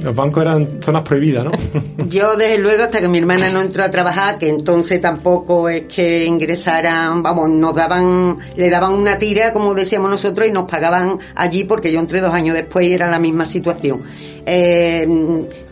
Los 0.00 0.14
bancos 0.14 0.42
eran 0.42 0.82
zonas 0.82 1.02
prohibidas, 1.02 1.44
¿no? 1.44 1.52
Yo, 2.08 2.36
desde 2.36 2.58
luego, 2.58 2.84
hasta 2.84 3.00
que 3.00 3.08
mi 3.08 3.18
hermana 3.18 3.48
no 3.48 3.60
entró 3.60 3.84
a 3.84 3.90
trabajar, 3.90 4.38
que 4.38 4.48
entonces 4.48 5.00
tampoco 5.00 5.68
es 5.68 5.82
que 5.82 6.24
ingresaran, 6.24 7.22
vamos, 7.22 7.50
nos 7.50 7.74
daban, 7.74 8.36
le 8.56 8.70
daban 8.70 8.92
una 8.92 9.18
tira, 9.18 9.52
como 9.52 9.74
decíamos 9.74 10.10
nosotros, 10.10 10.48
y 10.48 10.52
nos 10.52 10.68
pagaban 10.70 11.18
allí, 11.34 11.64
porque 11.64 11.92
yo 11.92 12.00
entré 12.00 12.20
dos 12.20 12.34
años 12.34 12.54
después 12.54 12.86
y 12.86 12.92
era 12.92 13.10
la 13.10 13.18
misma 13.18 13.46
situación. 13.46 14.02
Eh, 14.46 15.08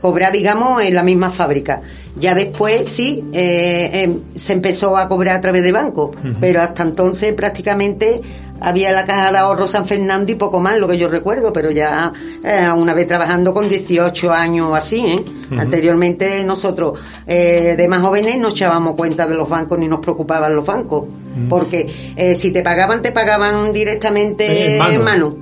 cobrar, 0.01 0.33
digamos, 0.33 0.83
en 0.83 0.95
la 0.95 1.03
misma 1.03 1.31
fábrica. 1.31 1.83
Ya 2.17 2.35
después, 2.35 2.91
sí, 2.91 3.25
eh, 3.33 3.91
eh, 3.93 4.19
se 4.35 4.53
empezó 4.53 4.97
a 4.97 5.09
cobrar 5.09 5.37
a 5.37 5.41
través 5.41 5.63
de 5.63 5.73
banco, 5.73 6.13
uh 6.13 6.27
-huh. 6.27 6.37
pero 6.41 6.61
hasta 6.61 6.83
entonces 6.83 7.33
prácticamente 7.33 8.21
había 8.63 8.93
la 8.93 9.05
caja 9.05 9.33
de 9.33 9.39
ahorro 9.39 9.67
San 9.67 9.87
Fernando 9.87 10.31
y 10.33 10.35
poco 10.35 10.61
más, 10.61 10.79
lo 10.79 10.89
que 10.89 10.99
yo 10.99 11.09
recuerdo, 11.09 11.53
pero 11.53 11.71
ya 11.71 12.13
eh, 12.43 12.71
una 12.75 12.95
vez 12.95 13.07
trabajando 13.07 13.53
con 13.53 13.69
18 13.69 14.33
años 14.33 14.71
así, 14.75 15.01
¿eh? 15.01 15.25
Uh 15.51 15.55
-huh. 15.55 15.61
Anteriormente 15.61 16.45
nosotros, 16.45 16.99
eh, 17.27 17.75
de 17.77 17.89
más 17.89 18.01
jóvenes, 18.01 18.39
no 18.39 18.49
echábamos 18.49 18.95
cuenta 18.95 19.27
de 19.27 19.35
los 19.35 19.49
bancos 19.49 19.79
ni 19.79 19.89
nos 19.89 20.01
preocupaban 20.01 20.55
los 20.55 20.65
bancos, 20.65 21.03
uh 21.03 21.07
-huh. 21.07 21.49
porque 21.49 22.15
eh, 22.17 22.35
si 22.35 22.51
te 22.51 22.63
pagaban, 22.63 23.03
te 23.03 23.13
pagaban 23.13 23.73
directamente 23.73 24.75
en 24.75 24.79
mano. 24.79 24.93
En 24.93 25.05
mano. 25.05 25.37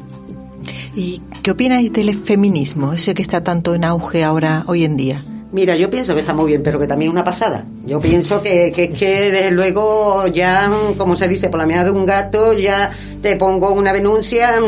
¿Y 0.94 1.22
qué 1.42 1.52
opináis 1.52 1.92
del 1.92 2.18
feminismo, 2.22 2.92
ese 2.92 3.14
que 3.14 3.22
está 3.22 3.42
tanto 3.44 3.74
en 3.74 3.84
auge 3.84 4.24
ahora, 4.24 4.64
hoy 4.66 4.84
en 4.84 4.96
día? 4.96 5.24
Mira, 5.52 5.74
yo 5.74 5.90
pienso 5.90 6.14
que 6.14 6.20
está 6.20 6.32
muy 6.32 6.46
bien, 6.46 6.62
pero 6.62 6.78
que 6.78 6.86
también 6.86 7.10
es 7.10 7.12
una 7.12 7.24
pasada. 7.24 7.66
Yo 7.84 8.00
pienso 8.00 8.40
que, 8.40 8.70
que, 8.70 8.92
que 8.92 9.30
desde 9.32 9.50
luego 9.50 10.28
ya, 10.28 10.70
como 10.96 11.16
se 11.16 11.26
dice, 11.26 11.48
por 11.48 11.58
la 11.58 11.66
mirada 11.66 11.86
de 11.86 11.90
un 11.90 12.06
gato, 12.06 12.52
ya 12.52 12.90
te 13.20 13.34
pongo 13.36 13.72
una 13.72 13.92
denuncia, 13.92 14.58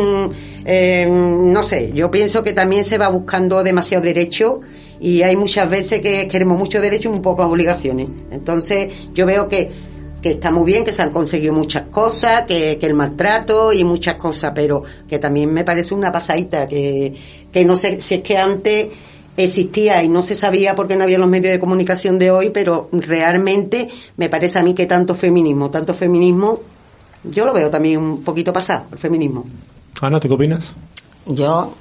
eh, 0.64 1.09
no 1.09 1.62
sé, 1.62 1.92
yo 1.95 2.11
pienso 2.11 2.42
que 2.42 2.53
también 2.53 2.85
se 2.85 2.99
va 2.99 3.09
buscando 3.09 3.62
demasiado 3.62 4.05
derecho 4.05 4.61
y 5.01 5.23
hay 5.23 5.37
muchas 5.37 5.71
veces 5.71 6.01
que 6.01 6.27
queremos 6.27 6.59
mucho 6.59 6.81
derecho 6.81 7.09
y 7.09 7.12
muy 7.12 7.21
pocas 7.21 7.47
obligaciones. 7.47 8.09
Entonces, 8.33 8.92
yo 9.14 9.25
veo 9.25 9.49
que 9.49 9.92
que 10.23 10.31
está 10.31 10.53
muy 10.53 10.64
bien, 10.64 10.85
que 10.85 10.92
se 10.92 11.03
han 11.03 11.11
conseguido 11.11 11.53
muchas 11.53 11.88
cosas, 11.88 12.42
que, 12.42 12.79
que 12.79 12.87
el 12.87 12.95
maltrato 12.95 13.73
y 13.73 13.83
muchas 13.83 14.14
cosas, 14.14 14.53
pero 14.55 14.85
que 15.09 15.18
también 15.18 15.53
me 15.53 15.64
parece 15.64 15.95
una 15.95 16.12
pasadita, 16.12 16.64
que, 16.64 17.12
que 17.53 17.64
no 17.64 17.77
sé 17.77 18.01
si 18.01 18.14
es 18.14 18.21
que 18.21 18.38
antes 18.38 18.87
existía 19.37 20.03
y 20.03 20.09
no 20.09 20.23
se 20.23 20.37
sabía 20.37 20.75
porque 20.75 20.97
no 20.97 21.05
había 21.05 21.18
los 21.18 21.29
medios 21.29 21.53
de 21.53 21.61
comunicación 21.61 22.18
de 22.18 22.31
hoy, 22.31 22.51
pero 22.51 22.88
realmente 22.92 23.88
me 24.16 24.29
parece 24.29 24.59
a 24.59 24.62
mí 24.62 24.75
que 24.75 24.87
tanto 24.87 25.14
feminismo, 25.14 25.71
tanto 25.71 25.95
feminismo, 25.95 26.61
yo 27.25 27.47
lo 27.47 27.53
veo 27.53 27.71
también 27.71 27.99
un 27.99 28.23
poquito 28.23 28.53
pasado, 28.53 28.85
el 28.92 28.99
feminismo. 28.99 29.45
Ana, 30.01 30.18
¿tú 30.21 30.29
qué 30.29 30.35
opinas? 30.35 30.75
Yo 31.27 31.73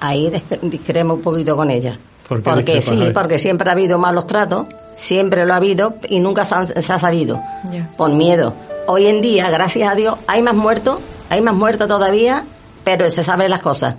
ahí 0.00 0.32
discremo 0.62 1.14
un 1.14 1.22
poquito 1.22 1.56
con 1.56 1.70
ella. 1.70 1.98
¿Por 2.28 2.42
porque 2.42 2.82
sí, 2.82 3.10
porque 3.14 3.38
siempre 3.38 3.70
ha 3.70 3.72
habido 3.72 3.98
malos 3.98 4.26
tratos, 4.26 4.66
siempre 4.96 5.46
lo 5.46 5.54
ha 5.54 5.56
habido 5.56 5.94
y 6.08 6.20
nunca 6.20 6.44
se, 6.44 6.54
han, 6.54 6.66
se 6.66 6.92
ha 6.92 6.98
sabido, 6.98 7.42
yeah. 7.70 7.90
por 7.96 8.12
miedo. 8.12 8.54
Hoy 8.86 9.06
en 9.06 9.22
día, 9.22 9.50
gracias 9.50 9.90
a 9.90 9.94
Dios, 9.94 10.16
hay 10.26 10.42
más 10.42 10.54
muertos, 10.54 11.00
hay 11.30 11.40
más 11.40 11.54
muertos 11.54 11.88
todavía, 11.88 12.44
pero 12.84 13.08
se 13.08 13.24
saben 13.24 13.50
las 13.50 13.60
cosas. 13.60 13.96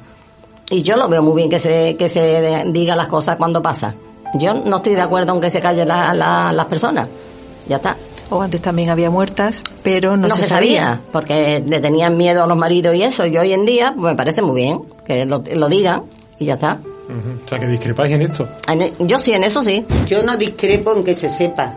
Y 0.69 0.81
yo 0.83 0.95
lo 0.97 1.07
veo 1.07 1.23
muy 1.23 1.35
bien 1.35 1.49
que 1.49 1.59
se, 1.59 1.95
que 1.97 2.09
se 2.09 2.63
diga 2.67 2.95
las 2.95 3.07
cosas 3.07 3.37
cuando 3.37 3.61
pasa. 3.61 3.95
Yo 4.35 4.53
no 4.53 4.77
estoy 4.77 4.93
de 4.93 5.01
acuerdo 5.01 5.33
en 5.33 5.41
que 5.41 5.49
se 5.49 5.59
callen 5.59 5.87
la, 5.87 6.13
la, 6.13 6.53
las 6.53 6.65
personas. 6.65 7.07
Ya 7.67 7.77
está. 7.77 7.97
O 8.29 8.41
antes 8.43 8.61
también 8.61 8.91
había 8.91 9.09
muertas, 9.09 9.63
pero 9.81 10.15
no, 10.15 10.27
no 10.27 10.35
se, 10.35 10.43
se 10.43 10.49
sabía, 10.49 10.81
sabía, 10.83 11.01
porque 11.11 11.63
le 11.65 11.79
tenían 11.79 12.15
miedo 12.15 12.43
a 12.43 12.47
los 12.47 12.55
maridos 12.55 12.93
y 12.93 13.01
eso. 13.01 13.25
Y 13.25 13.35
hoy 13.37 13.53
en 13.53 13.65
día 13.65 13.93
pues, 13.97 14.11
me 14.11 14.15
parece 14.15 14.43
muy 14.43 14.61
bien 14.61 14.83
que 15.03 15.25
lo, 15.25 15.43
lo 15.55 15.67
digan 15.67 16.03
y 16.37 16.45
ya 16.45 16.53
está. 16.53 16.79
Uh 16.83 17.11
-huh. 17.11 17.45
O 17.45 17.49
sea, 17.49 17.59
que 17.59 17.67
discrepáis 17.67 18.13
en 18.13 18.21
esto. 18.21 18.47
Yo 18.99 19.19
sí, 19.19 19.33
en 19.33 19.43
eso 19.43 19.63
sí. 19.63 19.83
Yo 20.07 20.21
no 20.21 20.37
discrepo 20.37 20.95
en 20.95 21.03
que 21.03 21.15
se 21.15 21.27
sepa. 21.31 21.73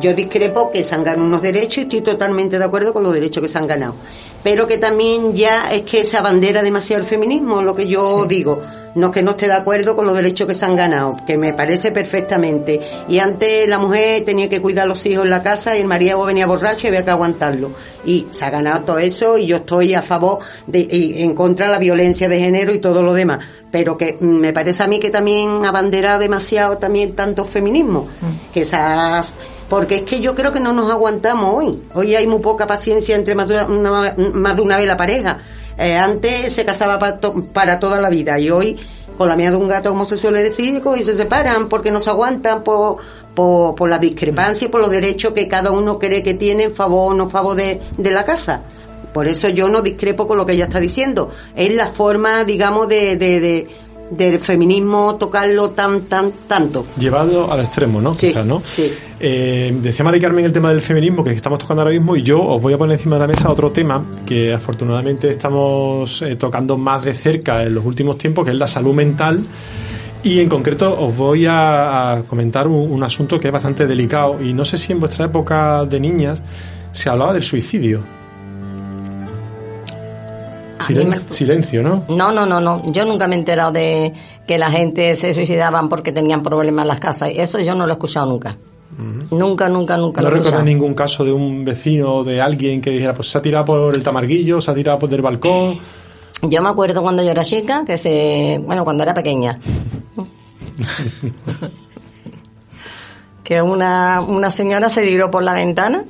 Yo 0.00 0.12
discrepo 0.12 0.72
que 0.72 0.84
se 0.84 0.92
han 0.96 1.04
ganado 1.04 1.24
unos 1.24 1.40
derechos 1.40 1.78
y 1.78 1.80
estoy 1.82 2.00
totalmente 2.00 2.58
de 2.58 2.64
acuerdo 2.64 2.92
con 2.92 3.04
los 3.04 3.14
derechos 3.14 3.40
que 3.40 3.48
se 3.48 3.58
han 3.58 3.68
ganado. 3.68 3.94
Pero 4.42 4.66
que 4.66 4.78
también 4.78 5.34
ya 5.34 5.70
es 5.72 5.82
que 5.82 6.04
se 6.04 6.16
abandera 6.16 6.62
demasiado 6.62 7.02
el 7.02 7.08
feminismo, 7.08 7.62
lo 7.62 7.74
que 7.74 7.86
yo 7.86 8.22
sí. 8.22 8.28
digo. 8.28 8.60
No 8.94 9.06
es 9.06 9.12
que 9.14 9.22
no 9.22 9.30
esté 9.30 9.46
de 9.46 9.54
acuerdo 9.54 9.96
con 9.96 10.04
los 10.04 10.14
derechos 10.14 10.46
que 10.46 10.54
se 10.54 10.66
han 10.66 10.76
ganado, 10.76 11.16
que 11.26 11.38
me 11.38 11.54
parece 11.54 11.92
perfectamente. 11.92 12.78
Y 13.08 13.20
antes 13.20 13.66
la 13.66 13.78
mujer 13.78 14.22
tenía 14.24 14.50
que 14.50 14.60
cuidar 14.60 14.84
a 14.84 14.88
los 14.88 15.06
hijos 15.06 15.24
en 15.24 15.30
la 15.30 15.42
casa 15.42 15.76
y 15.76 15.80
el 15.80 15.86
marido 15.86 16.22
venía 16.24 16.46
borracho 16.46 16.86
y 16.86 16.88
había 16.88 17.04
que 17.04 17.10
aguantarlo. 17.10 17.72
Y 18.04 18.26
se 18.30 18.44
ha 18.44 18.50
ganado 18.50 18.84
todo 18.84 18.98
eso 18.98 19.38
y 19.38 19.46
yo 19.46 19.56
estoy 19.56 19.94
a 19.94 20.02
favor 20.02 20.40
de, 20.66 20.80
y 20.80 21.22
en 21.22 21.34
contra 21.34 21.66
de 21.66 21.72
la 21.72 21.78
violencia 21.78 22.28
de 22.28 22.38
género 22.38 22.74
y 22.74 22.80
todo 22.80 23.02
lo 23.02 23.14
demás. 23.14 23.38
Pero 23.70 23.96
que 23.96 24.18
me 24.20 24.52
parece 24.52 24.82
a 24.82 24.86
mí 24.86 25.00
que 25.00 25.08
también 25.08 25.64
abandera 25.64 26.18
demasiado 26.18 26.76
también 26.76 27.16
tanto 27.16 27.46
feminismo, 27.46 28.08
mm. 28.20 28.52
que 28.52 28.60
esas 28.60 29.32
porque 29.72 29.94
es 29.94 30.02
que 30.02 30.20
yo 30.20 30.34
creo 30.34 30.52
que 30.52 30.60
no 30.60 30.74
nos 30.74 30.90
aguantamos 30.90 31.54
hoy. 31.54 31.82
Hoy 31.94 32.14
hay 32.14 32.26
muy 32.26 32.40
poca 32.40 32.66
paciencia 32.66 33.16
entre 33.16 33.34
más 33.34 33.48
de 33.48 33.64
una, 33.64 34.14
más 34.34 34.54
de 34.54 34.60
una 34.60 34.76
vez 34.76 34.86
la 34.86 34.98
pareja. 34.98 35.38
Eh, 35.78 35.96
antes 35.96 36.52
se 36.52 36.66
casaba 36.66 36.98
para, 36.98 37.18
para 37.54 37.80
toda 37.80 37.98
la 37.98 38.10
vida 38.10 38.38
y 38.38 38.50
hoy 38.50 38.78
con 39.16 39.30
la 39.30 39.34
mía 39.34 39.50
de 39.50 39.56
un 39.56 39.68
gato, 39.68 39.88
como 39.88 40.04
se 40.04 40.18
suele 40.18 40.42
decir, 40.42 40.82
y 40.98 41.02
se 41.02 41.14
separan 41.14 41.70
porque 41.70 41.90
no 41.90 42.00
se 42.00 42.10
aguantan 42.10 42.62
por, 42.62 42.98
la 43.88 43.98
discrepancia 43.98 44.66
y 44.66 44.68
por 44.68 44.82
los 44.82 44.90
derechos 44.90 45.32
que 45.32 45.48
cada 45.48 45.70
uno 45.70 45.98
cree 45.98 46.22
que 46.22 46.34
tiene 46.34 46.64
en 46.64 46.74
favor 46.74 47.12
o 47.12 47.16
no 47.16 47.30
favor 47.30 47.56
de, 47.56 47.80
de 47.96 48.10
la 48.10 48.26
casa. 48.26 48.64
Por 49.14 49.26
eso 49.26 49.48
yo 49.48 49.70
no 49.70 49.80
discrepo 49.80 50.28
con 50.28 50.36
lo 50.36 50.44
que 50.44 50.52
ella 50.52 50.64
está 50.64 50.80
diciendo. 50.80 51.30
Es 51.56 51.72
la 51.74 51.86
forma, 51.86 52.44
digamos, 52.44 52.88
de, 52.88 53.16
de, 53.16 53.40
de 53.40 53.68
del 54.16 54.40
feminismo 54.40 55.16
tocarlo 55.16 55.70
tan, 55.70 56.02
tan, 56.02 56.32
tanto. 56.46 56.86
Llevado 56.98 57.50
al 57.52 57.60
extremo, 57.60 58.00
¿no? 58.00 58.14
Sí, 58.14 58.28
Quizás, 58.28 58.46
¿no? 58.46 58.62
sí. 58.70 58.92
Eh, 59.18 59.76
decía 59.80 60.04
Mari 60.04 60.20
Carmen 60.20 60.44
el 60.44 60.52
tema 60.52 60.70
del 60.70 60.82
feminismo 60.82 61.22
que 61.22 61.30
estamos 61.30 61.58
tocando 61.58 61.82
ahora 61.82 61.92
mismo 61.92 62.16
y 62.16 62.22
yo 62.22 62.42
os 62.42 62.60
voy 62.60 62.72
a 62.72 62.78
poner 62.78 62.96
encima 62.96 63.16
de 63.16 63.20
la 63.20 63.28
mesa 63.28 63.50
otro 63.50 63.70
tema 63.70 64.04
que 64.26 64.52
afortunadamente 64.52 65.30
estamos 65.30 66.22
eh, 66.22 66.34
tocando 66.34 66.76
más 66.76 67.04
de 67.04 67.14
cerca 67.14 67.62
en 67.62 67.74
los 67.74 67.84
últimos 67.84 68.18
tiempos, 68.18 68.44
que 68.44 68.50
es 68.50 68.56
la 68.56 68.66
salud 68.66 68.92
mental. 68.94 69.44
Y 70.24 70.40
en 70.40 70.48
concreto 70.48 70.96
os 71.00 71.16
voy 71.16 71.46
a, 71.46 72.12
a 72.12 72.22
comentar 72.22 72.66
un, 72.68 72.90
un 72.90 73.02
asunto 73.02 73.40
que 73.40 73.48
es 73.48 73.52
bastante 73.52 73.86
delicado 73.86 74.42
y 74.42 74.52
no 74.52 74.64
sé 74.64 74.76
si 74.76 74.92
en 74.92 75.00
vuestra 75.00 75.26
época 75.26 75.84
de 75.84 75.98
niñas 75.98 76.42
se 76.92 77.08
hablaba 77.08 77.32
del 77.32 77.42
suicidio. 77.42 78.21
Silen- 80.86 81.08
me- 81.08 81.18
Silencio, 81.18 81.82
¿no? 81.82 82.04
No, 82.08 82.32
no, 82.32 82.44
no, 82.46 82.60
no. 82.60 82.82
Yo 82.92 83.04
nunca 83.04 83.26
me 83.28 83.36
he 83.36 83.38
enterado 83.38 83.72
de 83.72 84.12
que 84.46 84.58
la 84.58 84.70
gente 84.70 85.14
se 85.16 85.32
suicidaban 85.34 85.88
porque 85.88 86.12
tenían 86.12 86.42
problemas 86.42 86.82
en 86.84 86.88
las 86.88 87.00
casas. 87.00 87.30
Eso 87.34 87.58
yo 87.60 87.74
no 87.74 87.86
lo 87.86 87.92
he 87.92 87.94
escuchado 87.94 88.26
nunca. 88.26 88.56
Nunca, 89.30 89.68
nunca, 89.70 89.96
nunca 89.96 90.20
No 90.20 90.28
recuerdo 90.30 90.62
ningún 90.64 90.92
caso 90.94 91.24
de 91.24 91.32
un 91.32 91.64
vecino 91.64 92.16
o 92.16 92.24
de 92.24 92.42
alguien 92.42 92.82
que 92.82 92.90
dijera, 92.90 93.14
pues 93.14 93.30
se 93.30 93.38
ha 93.38 93.42
tirado 93.42 93.64
por 93.64 93.96
el 93.96 94.02
tamarguillo, 94.02 94.60
se 94.60 94.70
ha 94.70 94.74
tirado 94.74 94.98
por 94.98 95.12
el 95.12 95.22
balcón. 95.22 95.78
Yo 96.42 96.60
me 96.62 96.68
acuerdo 96.68 97.00
cuando 97.02 97.22
yo 97.22 97.30
era 97.30 97.42
chica, 97.42 97.84
que 97.86 97.96
se, 97.96 98.60
bueno, 98.64 98.84
cuando 98.84 99.02
era 99.02 99.14
pequeña, 99.14 99.58
que 103.44 103.62
una, 103.62 104.20
una 104.20 104.50
señora 104.50 104.88
se 104.90 105.02
tiró 105.02 105.30
por 105.30 105.42
la 105.42 105.54
ventana, 105.54 106.04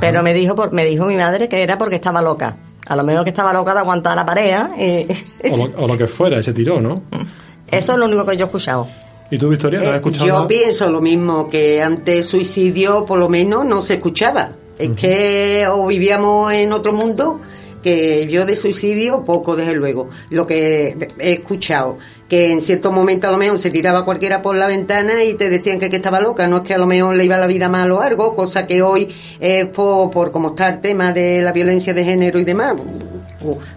pero 0.00 0.22
me 0.22 0.32
dijo, 0.32 0.54
por, 0.54 0.72
me 0.72 0.84
dijo 0.84 1.06
mi 1.06 1.16
madre 1.16 1.48
que 1.48 1.62
era 1.62 1.78
porque 1.78 1.96
estaba 1.96 2.22
loca. 2.22 2.56
A 2.90 2.96
lo 2.96 3.04
mejor 3.04 3.24
que 3.24 3.30
estaba 3.30 3.52
loca 3.52 3.72
de 3.72 3.80
aguantar 3.80 4.16
la 4.16 4.26
pareja. 4.26 4.70
y- 4.78 5.06
O 5.50 5.56
lo, 5.56 5.84
o 5.84 5.86
lo 5.88 5.96
que 5.96 6.06
fuera, 6.06 6.38
ese 6.40 6.52
tiró, 6.52 6.80
¿no? 6.80 7.02
Eso 7.70 7.92
es 7.92 7.98
lo 7.98 8.04
único 8.06 8.26
que 8.26 8.36
yo 8.36 8.44
he 8.44 8.46
escuchado. 8.46 8.88
¿Y 9.30 9.38
tú, 9.38 9.48
Victoria, 9.48 9.78
has 9.80 9.86
Eh, 9.86 9.94
escuchado 9.96 10.26
yo 10.26 10.34
nada? 10.34 10.48
pienso 10.48 10.90
lo 10.90 11.00
mismo, 11.00 11.48
que 11.48 11.80
antes 11.82 12.26
suicidio 12.28 13.04
por 13.06 13.18
lo 13.18 13.28
menos 13.28 13.64
no 13.64 13.80
se 13.80 13.94
escuchaba. 13.94 14.52
Es 14.78 14.90
que 14.90 15.66
o 15.70 15.86
vivíamos 15.86 16.52
en 16.52 16.72
otro 16.72 16.92
mundo 16.92 17.38
que 17.82 18.26
yo 18.28 18.44
de 18.44 18.56
suicidio 18.56 19.22
poco, 19.24 19.54
desde 19.54 19.74
luego. 19.74 20.08
Lo 20.30 20.46
que 20.46 20.96
he 21.18 21.32
escuchado, 21.32 21.96
que 22.30 22.52
en 22.52 22.62
cierto 22.62 22.92
momento 22.92 23.26
a 23.26 23.32
lo 23.32 23.38
mejor 23.38 23.58
se 23.58 23.70
tiraba 23.70 24.04
cualquiera 24.04 24.40
por 24.40 24.54
la 24.54 24.68
ventana 24.68 25.24
y 25.24 25.34
te 25.34 25.50
decían 25.50 25.80
que, 25.80 25.90
que 25.90 25.96
estaba 25.96 26.20
loca, 26.20 26.46
no 26.46 26.58
es 26.58 26.62
que 26.62 26.72
a 26.72 26.78
lo 26.78 26.86
mejor 26.86 27.16
le 27.16 27.24
iba 27.24 27.36
la 27.36 27.48
vida 27.48 27.68
mal 27.68 27.90
o 27.90 28.00
algo, 28.00 28.36
cosa 28.36 28.68
que 28.68 28.82
hoy 28.82 29.08
es 29.40 29.66
por, 29.66 30.12
por 30.12 30.30
cómo 30.30 30.50
está 30.50 30.68
el 30.68 30.80
tema 30.80 31.12
de 31.12 31.42
la 31.42 31.52
violencia 31.52 31.92
de 31.92 32.04
género 32.04 32.38
y 32.38 32.44
demás. 32.44 32.76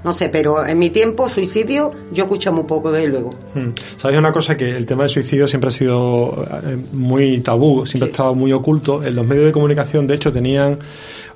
No 0.04 0.14
sé, 0.14 0.30
pero 0.30 0.66
en 0.66 0.78
mi 0.80 0.90
tiempo 0.90 1.30
suicidio 1.30 1.92
yo 2.12 2.24
escucho 2.26 2.52
muy 2.52 2.64
poco, 2.64 2.92
desde 2.92 3.08
luego. 3.08 3.32
Mm. 3.54 3.70
¿Sabéis 3.98 4.20
una 4.20 4.32
cosa? 4.32 4.58
Que 4.58 4.72
el 4.72 4.86
tema 4.86 5.04
del 5.04 5.10
suicidio 5.10 5.48
siempre 5.48 5.70
ha 5.70 5.72
sido 5.72 6.46
eh, 6.64 6.78
muy 6.92 7.40
tabú, 7.40 7.86
siempre 7.86 8.10
ha 8.10 8.12
estado 8.12 8.36
muy 8.36 8.52
oculto. 8.52 9.04
En 9.04 9.16
los 9.16 9.26
medios 9.26 9.46
de 9.46 9.52
comunicación, 9.52 10.08
de 10.08 10.16
hecho, 10.16 10.32
tenían 10.32 10.78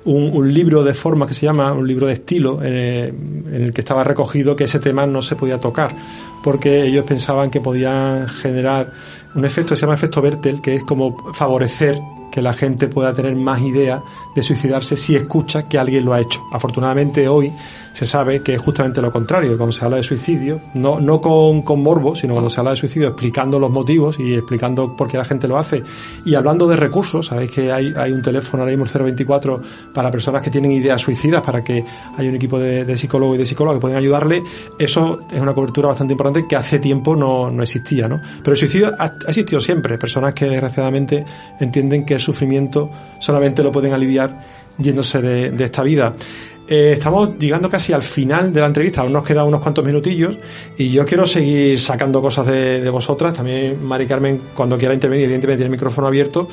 un, 0.04 0.30
un 0.34 0.52
libro 0.52 0.84
de 0.84 0.94
forma 0.94 1.26
que 1.26 1.34
se 1.34 1.46
llama, 1.46 1.72
un 1.72 1.86
libro 1.86 2.06
de 2.06 2.14
estilo, 2.14 2.60
eh, 2.62 3.08
en 3.08 3.62
el 3.62 3.72
que 3.72 3.80
estaba 3.80 4.04
recogido 4.04 4.56
que 4.56 4.64
ese 4.64 4.78
tema 4.78 5.06
no 5.06 5.22
se 5.22 5.36
podía 5.36 5.58
tocar, 5.58 5.94
porque 6.42 6.84
ellos 6.84 7.04
pensaban 7.04 7.50
que 7.50 7.60
podían 7.60 8.28
generar 8.28 8.92
un 9.34 9.44
efecto 9.44 9.70
que 9.70 9.76
se 9.76 9.82
llama 9.82 9.94
efecto 9.94 10.22
Bertel, 10.22 10.60
que 10.60 10.74
es 10.74 10.84
como 10.84 11.32
favorecer 11.34 11.98
que 12.30 12.42
la 12.42 12.52
gente 12.52 12.88
pueda 12.88 13.14
tener 13.14 13.34
más 13.36 13.60
idea 13.62 14.02
de 14.34 14.42
suicidarse 14.42 14.96
si 14.96 15.16
escucha 15.16 15.68
que 15.68 15.78
alguien 15.78 16.04
lo 16.04 16.14
ha 16.14 16.20
hecho. 16.20 16.40
Afortunadamente 16.52 17.28
hoy 17.28 17.52
se 17.92 18.06
sabe 18.06 18.42
que 18.42 18.54
es 18.54 18.60
justamente 18.60 19.02
lo 19.02 19.10
contrario, 19.10 19.56
cuando 19.56 19.72
se 19.72 19.84
habla 19.84 19.96
de 19.96 20.04
suicidio, 20.04 20.60
no, 20.74 21.00
no 21.00 21.20
con, 21.20 21.62
con 21.62 21.82
morbo, 21.82 22.14
sino 22.14 22.34
cuando 22.34 22.48
se 22.48 22.60
habla 22.60 22.70
de 22.70 22.76
suicidio 22.76 23.08
explicando 23.08 23.58
los 23.58 23.72
motivos 23.72 24.20
y 24.20 24.34
explicando 24.34 24.94
por 24.94 25.08
qué 25.08 25.16
la 25.16 25.24
gente 25.24 25.48
lo 25.48 25.58
hace 25.58 25.82
y 26.24 26.36
hablando 26.36 26.68
de 26.68 26.76
recursos, 26.76 27.26
sabéis 27.26 27.50
que 27.50 27.72
hay, 27.72 27.92
hay 27.96 28.12
un 28.12 28.22
teléfono 28.22 28.62
ahora 28.62 28.76
mismo 28.76 28.84
el 28.84 29.02
024 29.04 29.60
para 29.92 30.10
personas 30.10 30.42
que 30.42 30.50
tienen 30.50 30.70
ideas 30.70 31.00
suicidas, 31.00 31.42
para 31.42 31.64
que 31.64 31.84
haya 32.16 32.28
un 32.28 32.36
equipo 32.36 32.58
de, 32.58 32.84
de 32.84 32.96
psicólogos 32.96 33.34
y 33.34 33.38
de 33.38 33.46
psicólogas 33.46 33.78
que 33.78 33.80
pueden 33.80 33.96
ayudarle, 33.96 34.42
eso 34.78 35.20
es 35.32 35.40
una 35.40 35.54
cobertura 35.54 35.88
bastante 35.88 36.12
importante 36.12 36.46
que 36.48 36.54
hace 36.54 36.78
tiempo 36.78 37.16
no, 37.16 37.50
no 37.50 37.62
existía, 37.62 38.08
¿no? 38.08 38.20
Pero 38.44 38.52
el 38.52 38.58
suicidio 38.58 38.94
ha, 38.98 39.06
ha 39.06 39.28
existido 39.28 39.60
siempre, 39.60 39.98
personas 39.98 40.34
que 40.34 40.46
desgraciadamente 40.46 41.24
entienden 41.58 42.04
que 42.04 42.14
el 42.14 42.20
sufrimiento 42.20 42.90
solamente 43.18 43.62
lo 43.62 43.72
pueden 43.72 43.92
aliviar 43.92 44.17
yéndose 44.78 45.20
de, 45.20 45.50
de 45.50 45.64
esta 45.64 45.82
vida. 45.82 46.12
Eh, 46.70 46.92
estamos 46.92 47.38
llegando 47.38 47.70
casi 47.70 47.94
al 47.94 48.02
final 48.02 48.52
de 48.52 48.60
la 48.60 48.66
entrevista, 48.66 49.00
aún 49.00 49.14
nos 49.14 49.22
quedan 49.22 49.46
unos 49.46 49.62
cuantos 49.62 49.82
minutillos 49.82 50.36
y 50.76 50.90
yo 50.90 51.06
quiero 51.06 51.26
seguir 51.26 51.80
sacando 51.80 52.20
cosas 52.20 52.46
de, 52.46 52.82
de 52.82 52.90
vosotras. 52.90 53.32
También 53.32 53.82
Mari 53.82 54.06
Carmen, 54.06 54.42
cuando 54.54 54.76
quiera 54.76 54.92
intervenir, 54.92 55.24
evidentemente 55.24 55.60
tiene 55.60 55.68
el 55.68 55.72
micrófono 55.72 56.06
abierto. 56.06 56.46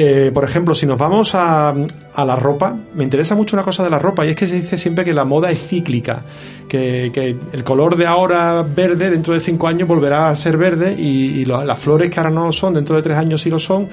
Eh, 0.00 0.30
por 0.32 0.44
ejemplo, 0.44 0.76
si 0.76 0.86
nos 0.86 0.96
vamos 0.96 1.34
a, 1.34 1.70
a 2.14 2.24
la 2.24 2.36
ropa, 2.36 2.76
me 2.94 3.02
interesa 3.02 3.34
mucho 3.34 3.56
una 3.56 3.64
cosa 3.64 3.82
de 3.82 3.90
la 3.90 3.98
ropa 3.98 4.24
y 4.24 4.30
es 4.30 4.36
que 4.36 4.46
se 4.46 4.60
dice 4.60 4.76
siempre 4.78 5.04
que 5.04 5.12
la 5.12 5.24
moda 5.24 5.50
es 5.50 5.58
cíclica, 5.60 6.22
que, 6.68 7.10
que 7.12 7.36
el 7.52 7.64
color 7.64 7.96
de 7.96 8.06
ahora 8.06 8.62
verde 8.62 9.10
dentro 9.10 9.34
de 9.34 9.40
cinco 9.40 9.66
años 9.66 9.88
volverá 9.88 10.28
a 10.30 10.36
ser 10.36 10.56
verde 10.56 10.94
y, 10.96 11.40
y 11.40 11.44
lo- 11.44 11.64
las 11.64 11.80
flores 11.80 12.10
que 12.10 12.20
ahora 12.20 12.30
no 12.30 12.44
lo 12.46 12.52
son, 12.52 12.74
dentro 12.74 12.94
de 12.94 13.02
tres 13.02 13.16
años 13.18 13.40
sí 13.40 13.50
lo 13.50 13.58
son. 13.58 13.88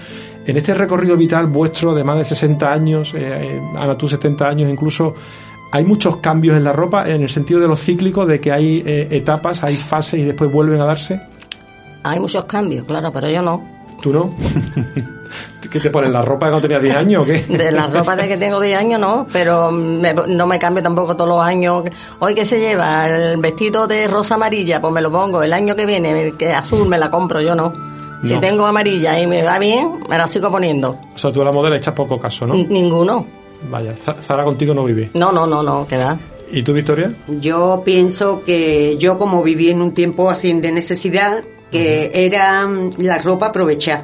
En 0.46 0.56
este 0.58 0.76
recorrido 0.76 1.18
vital 1.18 1.48
vuestro 1.48 1.96
de 1.96 2.04
más 2.04 2.20
de 2.20 2.26
60 2.26 2.72
años, 2.72 3.12
eh, 3.16 3.18
eh, 3.58 3.62
Ana 3.76 3.98
tú 3.98 4.08
70 4.08 4.48
años 4.48 4.70
incluso, 4.70 5.16
hay 5.72 5.86
muchos 5.86 6.18
cambios 6.18 6.56
en 6.56 6.64
la 6.66 6.72
ropa 6.72 7.10
en 7.10 7.24
el 7.24 7.30
sentido 7.30 7.60
de 7.60 7.68
los 7.68 7.82
cíclicos, 7.82 8.28
de 8.28 8.40
que 8.40 8.52
hay 8.52 8.84
eh, 8.86 9.08
etapas, 9.10 9.64
hay 9.64 9.76
fases 9.78 10.20
y 10.20 10.24
después 10.24 10.52
vuelven 10.52 10.80
a 10.82 10.86
darse. 10.86 11.20
Hay 12.04 12.20
muchos 12.20 12.46
cambios, 12.46 12.86
claro, 12.86 13.12
pero 13.12 13.28
yo 13.28 13.42
no. 13.42 13.64
¿Tú 14.04 14.14
no? 14.14 14.36
¿Qué 15.76 15.80
te 15.82 15.90
pones 15.90 16.10
la 16.10 16.22
ropa 16.22 16.48
cuando 16.48 16.62
tenías 16.62 16.82
10 16.82 16.96
años 16.96 17.24
o 17.24 17.26
qué? 17.26 17.44
De 17.50 17.70
la 17.72 17.88
ropa 17.88 18.16
de 18.16 18.30
que 18.30 18.38
tengo 18.38 18.62
10 18.62 18.78
años 18.80 18.98
no, 19.00 19.28
pero 19.34 19.72
me- 19.72 20.14
no 20.14 20.48
me 20.48 20.58
cambio 20.58 20.82
tampoco 20.82 21.16
todos 21.18 21.30
los 21.30 21.42
años. 21.42 21.84
Hoy 22.20 22.34
que 22.34 22.46
se 22.46 22.60
lleva 22.60 23.08
el 23.10 23.38
vestido 23.38 23.86
de 23.88 24.08
rosa 24.08 24.36
amarilla, 24.36 24.80
pues 24.80 24.94
me 24.94 25.02
lo 25.02 25.12
pongo. 25.12 25.44
El 25.44 25.52
año 25.52 25.76
que 25.76 25.86
viene, 25.86 26.28
el 26.28 26.38
que 26.38 26.54
azul 26.54 26.88
me 26.88 26.98
la 26.98 27.12
compro, 27.12 27.42
yo 27.42 27.56
no. 27.56 27.74
Si 28.24 28.34
No. 28.34 28.40
tengo 28.40 28.66
amarilla 28.66 29.20
y 29.20 29.28
me 29.28 29.44
va 29.44 29.60
bien, 29.60 30.00
me 30.10 30.18
la 30.18 30.28
sigo 30.28 30.50
poniendo. 30.50 30.98
O 31.14 31.18
sea, 31.18 31.32
tú 31.34 31.42
a 31.42 31.46
la 31.46 31.52
moda 31.52 31.70
le 31.70 31.78
echas 31.78 31.94
poco 31.94 32.18
caso, 32.20 32.48
¿no? 32.48 32.54
N- 32.56 32.68
Ninguno. 32.70 33.28
Vaya, 33.70 33.94
Zara 34.22 34.44
contigo 34.46 34.74
no 34.74 34.84
vive. 34.86 35.10
No, 35.14 35.32
no, 35.32 35.46
no, 35.46 35.62
no, 35.62 35.86
que 35.86 35.98
va. 35.98 36.18
¿Y 36.52 36.64
tú, 36.64 36.72
Victoria? 36.74 37.12
Yo 37.28 37.82
pienso 37.84 38.42
que 38.46 38.96
yo 38.98 39.18
como 39.18 39.44
viví 39.44 39.70
en 39.70 39.82
un 39.82 39.94
tiempo 39.94 40.30
así 40.30 40.54
de 40.54 40.72
necesidad, 40.72 41.44
que 41.72 42.12
era 42.14 42.66
mm, 42.66 42.92
la 43.00 43.18
ropa 43.18 43.48
aprovechar. 43.48 44.04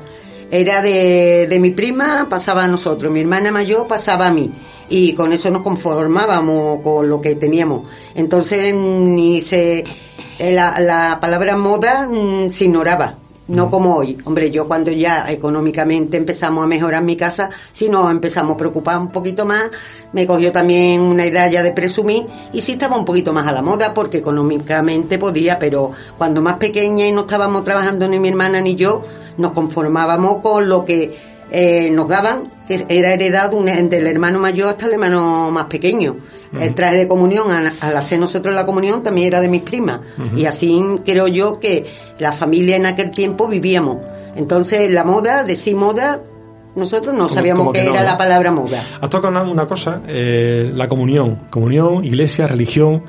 Era 0.52 0.82
de, 0.82 1.48
de 1.50 1.60
mi 1.60 1.72
prima, 1.72 2.28
pasaba 2.30 2.66
a 2.66 2.68
nosotros, 2.68 3.12
mi 3.12 3.22
hermana 3.22 3.52
mayor 3.52 3.88
pasaba 3.88 4.28
a 4.28 4.32
mí. 4.32 4.52
Y 4.90 5.14
con 5.14 5.32
eso 5.32 5.50
nos 5.50 5.62
conformábamos 5.62 6.82
con 6.84 7.08
lo 7.08 7.22
que 7.22 7.36
teníamos. 7.36 7.84
Entonces 8.14 8.76
ni 8.76 9.40
se... 9.40 9.86
eh, 10.38 10.54
La, 10.54 10.78
la 10.82 11.18
palabra 11.22 11.56
moda 11.56 12.08
mm, 12.12 12.52
se 12.52 12.66
ignoraba. 12.66 13.16
No 13.48 13.70
como 13.70 13.96
hoy. 13.96 14.18
Hombre, 14.26 14.50
yo 14.52 14.68
cuando 14.68 14.92
ya 14.92 15.30
económicamente 15.30 16.16
empezamos 16.18 16.64
a 16.64 16.68
mejorar 16.68 17.04
mi 17.04 17.18
casa, 17.18 17.50
si 17.72 17.90
nos 17.90 18.10
empezamos 18.12 18.54
a 18.54 18.58
preocupar 18.58 18.98
un 18.98 19.12
poquito 19.12 19.46
más, 19.46 19.72
me 20.14 20.26
cogió 20.28 20.52
también 20.54 21.02
una 21.02 21.26
idea 21.26 21.50
ya 21.50 21.64
de 21.64 21.72
presumir 21.72 22.28
y 22.54 22.62
sí 22.62 22.74
estaba 22.74 22.98
un 22.98 23.04
poquito 23.04 23.34
más 23.34 23.48
a 23.48 23.52
la 23.52 23.62
moda 23.62 23.94
porque 23.94 24.18
económicamente 24.20 25.18
podía, 25.18 25.60
pero 25.60 25.92
cuando 26.18 26.42
más 26.42 26.56
pequeña 26.58 27.06
y 27.08 27.12
no 27.12 27.22
estábamos 27.22 27.64
trabajando 27.66 28.08
ni 28.08 28.20
mi 28.20 28.30
hermana 28.30 28.62
ni 28.62 28.76
yo, 28.76 29.04
nos 29.42 29.52
conformábamos 29.52 30.38
con 30.38 30.70
lo 30.70 30.86
que 30.86 31.32
eh, 31.54 31.90
nos 31.92 32.08
daban, 32.08 32.44
que 32.66 32.86
era 32.88 33.14
heredado 33.14 33.58
un- 33.58 33.66
del 33.90 34.08
hermano 34.08 34.40
mayor 34.40 34.70
hasta 34.70 34.86
el 34.86 34.94
hermano 34.94 35.52
más 35.52 35.66
pequeño. 35.66 36.16
El 36.58 36.74
traje 36.76 36.98
de 36.98 37.08
comunión, 37.08 37.50
al, 37.52 37.72
al 37.80 37.96
hacer 37.98 38.20
nosotros 38.20 38.54
la 38.54 38.66
comunión, 38.66 39.04
también 39.04 39.28
era 39.28 39.40
de 39.42 39.48
mis 39.50 39.62
primas. 39.62 40.02
Y 40.36 40.46
así 40.46 40.82
creo 41.06 41.28
yo 41.28 41.60
que 41.60 41.86
la 42.20 42.32
familia 42.34 42.76
en 42.78 42.86
aquel 42.86 43.12
tiempo 43.12 43.48
vivíamos. 43.48 43.98
Entonces, 44.36 44.90
la 44.92 45.04
moda, 45.06 45.44
decir 45.46 45.76
moda, 45.76 46.22
nosotros 46.76 47.14
no 47.14 47.24
Como- 47.24 47.30
sabíamos 47.36 47.60
como 47.62 47.72
que 47.74 47.80
qué 47.80 47.86
no, 47.86 47.92
era 47.92 48.02
¿no? 48.04 48.08
la 48.12 48.18
palabra 48.18 48.52
moda. 48.52 48.84
Has 49.02 49.10
tocado 49.10 49.30
una, 49.30 49.44
una 49.44 49.66
cosa, 49.68 50.02
eh, 50.08 50.72
la 50.74 50.88
comunión. 50.88 51.36
Comunión, 51.50 52.04
iglesia, 52.06 52.48
religión. 52.48 53.04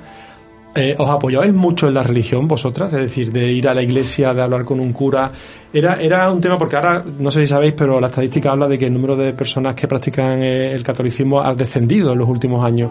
Eh, 0.74 0.94
¿Os 0.96 1.10
apoyabais 1.10 1.52
mucho 1.52 1.88
en 1.88 1.94
la 1.94 2.02
religión 2.02 2.48
vosotras? 2.48 2.90
Es 2.94 2.98
decir, 2.98 3.30
de 3.30 3.52
ir 3.52 3.68
a 3.68 3.74
la 3.74 3.82
iglesia, 3.82 4.32
de 4.32 4.40
hablar 4.40 4.64
con 4.64 4.80
un 4.80 4.92
cura. 4.94 5.30
Era, 5.70 6.00
era 6.00 6.30
un 6.32 6.40
tema, 6.40 6.56
porque 6.56 6.76
ahora, 6.76 7.04
no 7.18 7.30
sé 7.30 7.40
si 7.40 7.48
sabéis, 7.48 7.74
pero 7.76 8.00
la 8.00 8.06
estadística 8.06 8.52
habla 8.52 8.68
de 8.68 8.78
que 8.78 8.86
el 8.86 8.92
número 8.94 9.14
de 9.14 9.34
personas 9.34 9.74
que 9.74 9.86
practican 9.86 10.42
eh, 10.42 10.72
el 10.72 10.82
catolicismo 10.82 11.42
ha 11.42 11.54
descendido 11.54 12.12
en 12.12 12.18
los 12.18 12.28
últimos 12.28 12.64
años. 12.64 12.90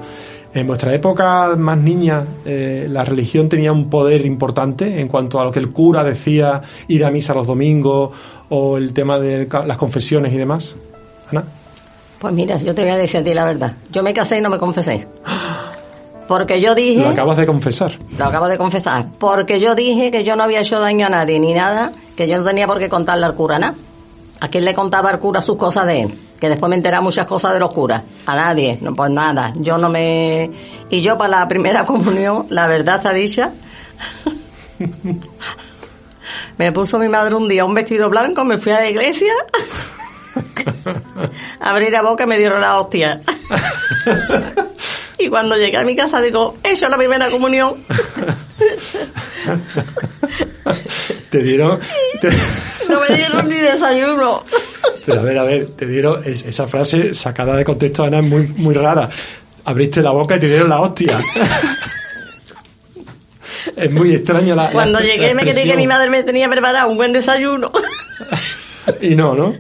En 0.53 0.67
vuestra 0.67 0.93
época 0.93 1.55
más 1.57 1.77
niña, 1.79 2.23
eh, 2.45 2.87
¿la 2.87 3.03
religión 3.03 3.49
tenía 3.49 3.71
un 3.71 3.89
poder 3.89 4.27
importante 4.27 4.99
en 4.99 5.07
cuanto 5.07 5.39
a 5.39 5.45
lo 5.45 5.51
que 5.51 5.59
el 5.59 5.71
cura 5.71 6.03
decía, 6.03 6.61
ir 6.87 7.03
a 7.03 7.09
misa 7.09 7.33
los 7.33 7.47
domingos 7.47 8.11
o 8.49 8.77
el 8.77 8.93
tema 8.93 9.17
de 9.17 9.47
las 9.65 9.77
confesiones 9.77 10.31
y 10.33 10.37
demás? 10.37 10.75
Ana. 11.31 11.45
Pues 12.19 12.33
mira, 12.33 12.57
yo 12.57 12.75
te 12.75 12.83
voy 12.83 12.91
a 12.91 12.97
decir 12.97 13.21
a 13.21 13.23
ti 13.23 13.33
la 13.33 13.45
verdad. 13.45 13.73
Yo 13.91 14.03
me 14.03 14.13
casé 14.13 14.37
y 14.37 14.41
no 14.41 14.51
me 14.51 14.59
confesé. 14.59 15.07
Porque 16.27 16.61
yo 16.61 16.75
dije... 16.75 17.01
Lo 17.01 17.09
acabas 17.09 17.37
de 17.37 17.45
confesar. 17.45 17.97
Lo 18.17 18.25
acabo 18.25 18.47
de 18.47 18.57
confesar. 18.57 19.07
Porque 19.17 19.59
yo 19.59 19.75
dije 19.75 20.11
que 20.11 20.23
yo 20.23 20.35
no 20.35 20.43
había 20.43 20.61
hecho 20.61 20.79
daño 20.79 21.07
a 21.07 21.09
nadie 21.09 21.39
ni 21.39 21.53
nada, 21.53 21.91
que 22.15 22.27
yo 22.27 22.37
no 22.37 22.45
tenía 22.45 22.67
por 22.67 22.79
qué 22.79 22.89
contarle 22.89 23.25
al 23.25 23.35
cura 23.35 23.59
nada. 23.59 23.75
¿A 24.39 24.47
quién 24.47 24.65
le 24.65 24.73
contaba 24.73 25.09
al 25.09 25.19
cura 25.19 25.41
sus 25.41 25.57
cosas 25.57 25.85
de 25.85 26.01
él? 26.01 26.17
Que 26.39 26.49
después 26.49 26.69
me 26.69 26.75
enteraba 26.75 27.03
muchas 27.03 27.27
cosas 27.27 27.53
de 27.53 27.59
los 27.59 27.73
curas. 27.73 28.01
A 28.25 28.35
nadie. 28.35 28.79
No, 28.81 28.95
pues 28.95 29.11
nada. 29.11 29.53
Yo 29.55 29.77
no 29.77 29.89
me... 29.89 30.49
Y 30.89 31.01
yo 31.01 31.17
para 31.17 31.41
la 31.41 31.47
primera 31.47 31.85
comunión, 31.91 32.47
la 32.49 32.67
verdad 32.67 32.97
está 32.97 33.13
dicha... 33.13 33.51
me 36.57 36.71
puso 36.71 36.97
mi 36.97 37.07
madre 37.07 37.35
un 37.35 37.47
día 37.47 37.65
un 37.65 37.75
vestido 37.75 38.09
blanco, 38.09 38.43
me 38.45 38.57
fui 38.57 38.71
a 38.71 38.79
la 38.79 38.89
iglesia... 38.89 39.33
Abrí 41.59 41.91
la 41.91 42.01
boca 42.01 42.23
y 42.23 42.27
me 42.27 42.37
dieron 42.37 42.61
la 42.61 42.79
hostia. 42.79 43.19
Y 45.21 45.29
cuando 45.29 45.55
llegué 45.55 45.77
a 45.77 45.85
mi 45.85 45.95
casa 45.95 46.21
digo, 46.21 46.57
eso 46.63 46.85
es 46.85 46.91
la 46.91 46.97
primera 46.97 47.29
comunión. 47.29 47.75
te 51.29 51.39
dieron... 51.39 51.79
no 52.89 52.99
me 52.99 53.15
dieron 53.15 53.49
ni 53.49 53.55
desayuno. 53.55 54.43
Pero 55.05 55.19
a 55.19 55.23
ver, 55.23 55.37
a 55.37 55.43
ver, 55.43 55.67
te 55.67 55.85
dieron 55.85 56.21
esa 56.25 56.67
frase 56.67 57.13
sacada 57.13 57.55
de 57.55 57.63
contexto, 57.63 58.03
Ana, 58.03 58.19
es 58.19 58.25
muy, 58.25 58.47
muy 58.47 58.73
rara. 58.73 59.09
Abriste 59.65 60.01
la 60.01 60.11
boca 60.11 60.37
y 60.37 60.39
te 60.39 60.47
dieron 60.47 60.69
la 60.69 60.81
hostia. 60.81 61.17
es 63.75 63.91
muy 63.91 64.13
extraño 64.13 64.55
la. 64.55 64.71
Cuando 64.71 64.99
llegué 64.99 65.33
me 65.33 65.43
creí 65.43 65.67
que 65.67 65.75
mi 65.75 65.87
madre 65.87 66.09
me 66.09 66.23
tenía 66.23 66.49
preparado 66.49 66.89
un 66.89 66.97
buen 66.97 67.13
desayuno. 67.13 67.71
y 69.01 69.15
no, 69.15 69.35
¿no? 69.35 69.55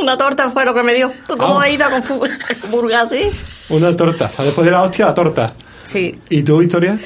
Una 0.00 0.16
torta 0.16 0.50
fue 0.50 0.64
lo 0.64 0.72
que 0.72 0.82
me 0.82 0.94
dio. 0.94 1.12
¿Tú 1.28 1.36
cómo 1.36 1.60
has 1.60 1.70
ido 1.70 1.86
con 2.60 2.70
burgas 2.70 3.12
así? 3.12 3.30
Una 3.68 3.94
torta. 3.94 4.26
O 4.26 4.32
sea, 4.32 4.44
después 4.44 4.64
de 4.64 4.70
la 4.70 4.82
hostia, 4.82 5.06
la 5.06 5.14
torta. 5.14 5.52
Sí. 5.84 6.18
¿Y 6.30 6.42
tú, 6.42 6.58
Victoria? 6.58 6.98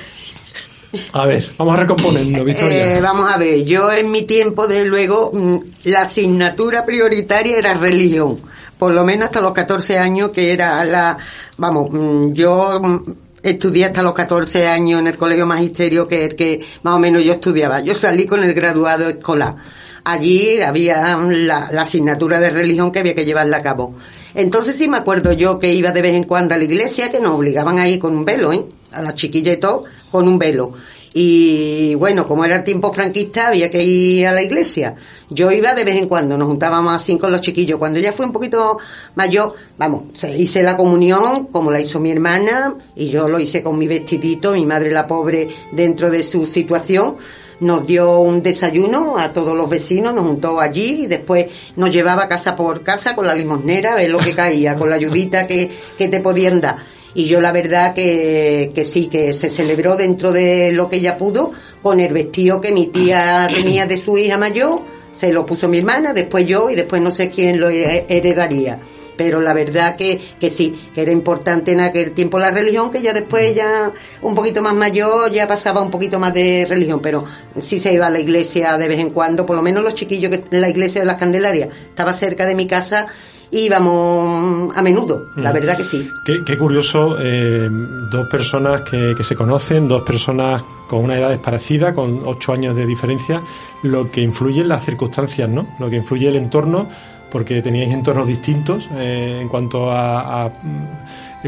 A 1.13 1.27
ver, 1.27 1.51
vamos 1.59 1.77
a 1.77 1.81
recomponernos, 1.81 2.45
Victoria. 2.45 2.99
Eh, 2.99 3.01
vamos 3.01 3.33
a 3.33 3.37
ver, 3.37 3.65
yo 3.65 3.91
en 3.91 4.13
mi 4.13 4.23
tiempo, 4.23 4.69
de 4.69 4.85
luego, 4.85 5.33
mm, 5.35 5.59
la 5.85 6.03
asignatura 6.03 6.85
prioritaria 6.85 7.59
era 7.59 7.75
religión. 7.75 8.39
Por 8.79 8.95
lo 8.95 9.05
menos 9.05 9.27
hasta 9.27 9.41
los 9.41 9.53
14 9.53 9.99
años, 9.99 10.31
que 10.31 10.53
era 10.53 10.85
la. 10.85 11.19
Vamos, 11.57 11.89
mm, 11.91 12.33
yo 12.33 12.81
mm, 12.81 13.13
estudié 13.43 13.87
hasta 13.87 14.03
los 14.05 14.15
14 14.15 14.69
años 14.69 15.01
en 15.01 15.09
el 15.09 15.17
colegio 15.17 15.47
magisterio, 15.47 16.07
que 16.07 16.25
es 16.25 16.31
el 16.31 16.37
que 16.37 16.65
más 16.83 16.95
o 16.95 16.99
menos 17.01 17.25
yo 17.25 17.33
estudiaba. 17.33 17.81
Yo 17.81 17.95
salí 17.95 18.27
con 18.27 18.45
el 18.45 18.55
graduado 18.55 19.09
escolar 19.09 19.57
allí 20.05 20.61
había 20.61 21.17
la, 21.17 21.59
asignatura 21.81 22.39
de 22.41 22.51
religión 22.51 22.93
que 22.93 23.01
había 23.01 23.15
que 23.15 23.25
llevarla 23.25 23.57
a 23.57 23.63
cabo. 23.63 23.95
Entonces 24.35 24.77
sí 24.77 24.89
me 24.89 24.99
acuerdo 24.99 25.33
yo 25.33 25.59
que 25.59 25.73
iba 25.73 25.91
de 25.91 26.03
vez 26.03 26.15
en 26.15 26.25
cuando 26.25 26.55
a 26.55 26.59
la 26.59 26.65
iglesia, 26.65 27.11
que 27.11 27.21
nos 27.21 27.37
obligaban 27.37 27.79
a 27.79 27.89
ir 27.89 27.99
con 27.99 28.17
un 28.17 28.25
velo, 28.25 28.53
¿eh? 28.53 28.65
A 28.93 29.03
las 29.03 29.15
chiquillas 29.15 29.57
y 29.57 29.61
todo, 29.61 29.85
con 30.11 30.29
un 30.29 30.39
velo. 30.39 30.73
Y 31.17 31.95
bueno, 31.95 32.27
como 32.27 32.45
era 32.45 32.57
el 32.57 32.65
tiempo 32.65 32.93
franquista, 32.93 33.47
había 33.47 33.71
que 33.71 33.85
ir 33.85 34.27
a 34.27 34.33
la 34.33 34.43
iglesia. 34.43 34.97
Yo 35.31 35.53
iba 35.53 35.73
de 35.73 35.85
vez 35.85 35.97
en 35.97 36.09
cuando, 36.09 36.37
nos 36.37 36.49
juntábamos 36.49 36.93
así 36.93 37.17
con 37.19 37.31
los 37.31 37.41
chiquillos. 37.41 37.79
Cuando 37.79 38.01
ya 38.01 38.13
fue 38.13 38.27
un 38.27 38.33
poquito 38.33 38.79
mayor, 39.15 39.55
vamos, 39.79 40.25
hice 40.37 40.65
la 40.65 40.77
comunión 40.77 41.47
como 41.53 41.71
la 41.71 41.81
hizo 41.81 42.01
mi 42.01 42.11
hermana 42.11 42.75
y 42.97 43.11
yo 43.11 43.29
lo 43.29 43.39
hice 43.39 43.63
con 43.63 43.79
mi 43.79 43.87
vestidito, 43.87 44.55
mi 44.55 44.67
madre 44.67 44.91
la 44.91 45.07
pobre 45.07 45.49
dentro 45.71 46.11
de 46.11 46.25
su 46.25 46.47
situación 46.47 47.17
nos 47.61 47.87
dio 47.87 48.21
un 48.21 48.43
desayuno 48.43 49.17
a 49.19 49.33
todos 49.33 49.57
los 49.57 49.69
vecinos, 49.69 50.15
nos 50.15 50.27
juntó 50.27 50.61
allí 50.61 51.05
y 51.05 51.07
después 51.07 51.47
nos 51.77 51.91
llevaba 51.91 52.29
casa 52.29 52.57
por 52.57 52.83
casa 52.83 53.15
con 53.15 53.27
la 53.27 53.35
limosnera, 53.35 53.93
a 53.93 53.97
ver 53.97 54.11
lo 54.11 54.19
que 54.19 54.35
caía, 54.35 54.77
con 54.77 54.91
la 54.91 54.97
ayudita 54.97 55.47
que, 55.47 55.71
que 55.97 56.09
te 56.09 56.21
podían 56.21 56.61
dar. 56.61 56.77
Y 57.15 57.27
yo 57.27 57.41
la 57.41 57.53
verdad 57.53 57.95
que, 57.95 58.73
que 58.75 58.85
sí, 58.85 59.07
que 59.07 59.35
se 59.35 59.49
celebró 59.49 59.97
dentro 59.97 60.33
de 60.33 60.73
lo 60.73 60.89
que 60.89 60.97
ella 60.97 61.17
pudo, 61.17 61.53
con 61.81 62.01
el 62.01 62.13
vestido 62.13 62.61
que 62.61 62.73
mi 62.73 62.89
tía 62.89 63.49
tenía 63.55 63.87
de 63.87 63.99
su 63.99 64.19
hija 64.19 64.37
mayor, 64.37 64.83
se 65.17 65.33
lo 65.33 65.47
puso 65.47 65.69
mi 65.69 65.79
hermana, 65.79 66.13
después 66.13 66.47
yo 66.47 66.71
y 66.71 66.75
después 66.75 67.01
no 67.01 67.13
sé 67.13 67.31
quién 67.31 67.61
lo 67.61 67.69
heredaría 67.69 68.81
pero 69.17 69.41
la 69.41 69.53
verdad 69.53 69.97
que, 69.97 70.21
que 70.39 70.51
sí, 70.51 70.79
que 70.95 71.03
era 71.03 71.13
importante 71.13 71.73
en 71.73 71.81
aquel 71.81 72.13
tiempo 72.13 72.39
la 72.39 72.51
religión, 72.51 72.91
que 72.91 73.03
ya 73.03 73.13
después 73.13 73.55
ya 73.55 73.93
un 74.23 74.35
poquito 74.35 74.63
más 74.63 74.75
mayor 74.75 75.33
ya 75.33 75.47
pasaba 75.47 75.83
un 75.83 75.91
poquito 75.91 76.19
más 76.19 76.33
de 76.35 76.67
religión, 76.69 77.01
pero 77.01 77.25
sí 77.61 77.79
se 77.79 77.93
iba 77.93 78.07
a 78.07 78.11
la 78.11 78.21
iglesia 78.21 78.77
de 78.77 78.89
vez 78.89 79.01
en 79.01 79.11
cuando, 79.11 79.47
por 79.47 79.57
lo 79.57 79.63
menos 79.63 79.83
los 79.83 79.95
chiquillos 79.95 80.31
que 80.31 80.45
en 80.51 80.61
la 80.61 80.69
iglesia 80.69 81.01
de 81.01 81.07
las 81.07 81.17
Candelarias 81.17 81.69
estaba 81.91 82.13
cerca 82.13 82.47
de 82.47 82.55
mi 82.55 82.67
casa 82.67 83.07
íbamos 83.51 84.77
a 84.77 84.83
menudo, 84.83 85.29
la 85.37 85.51
mm. 85.51 85.55
verdad 85.55 85.77
que 85.77 85.85
sí. 85.85 86.09
Qué, 86.25 86.59
curioso, 86.59 87.17
eh, 87.21 87.69
dos 88.11 88.29
personas 88.29 88.83
que, 88.83 89.15
que, 89.17 89.23
se 89.23 89.37
conocen, 89.37 89.87
dos 89.87 90.03
personas 90.03 90.63
con 90.89 91.05
una 91.05 91.19
edad 91.19 91.39
parecida, 91.41 91.95
con 91.95 92.23
ocho 92.25 92.53
años 92.53 92.75
de 92.75 92.85
diferencia, 92.85 93.43
lo 93.83 94.11
que 94.11 94.21
influye 94.23 94.63
en 94.63 94.69
las 94.69 94.85
circunstancias, 94.85 95.49
¿no? 95.49 95.67
Lo 95.79 95.89
que 95.89 95.97
influye 95.97 96.29
el 96.29 96.37
entorno 96.37 96.89
porque 97.35 97.61
teníais 97.63 97.91
entornos 97.91 98.29
distintos 98.29 98.89
eh, 98.95 99.41
en 99.43 99.49
cuanto 99.49 99.91
a, 99.91 100.53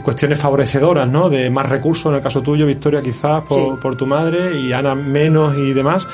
cuestiones 0.03 0.39
favorecedoras, 0.39 1.09
¿no? 1.09 1.31
De 1.31 1.49
más 1.51 1.69
recursos, 1.69 2.07
en 2.07 2.17
el 2.17 2.23
caso 2.23 2.43
tuyo, 2.43 2.67
Victoria, 2.67 3.03
quizás 3.03 3.43
por, 3.45 3.97
tu 3.97 4.07
madre, 4.07 4.61
y 4.61 4.73
Ana 4.73 4.95
menos 4.95 5.57
y 5.57 5.73
demás. 5.73 6.07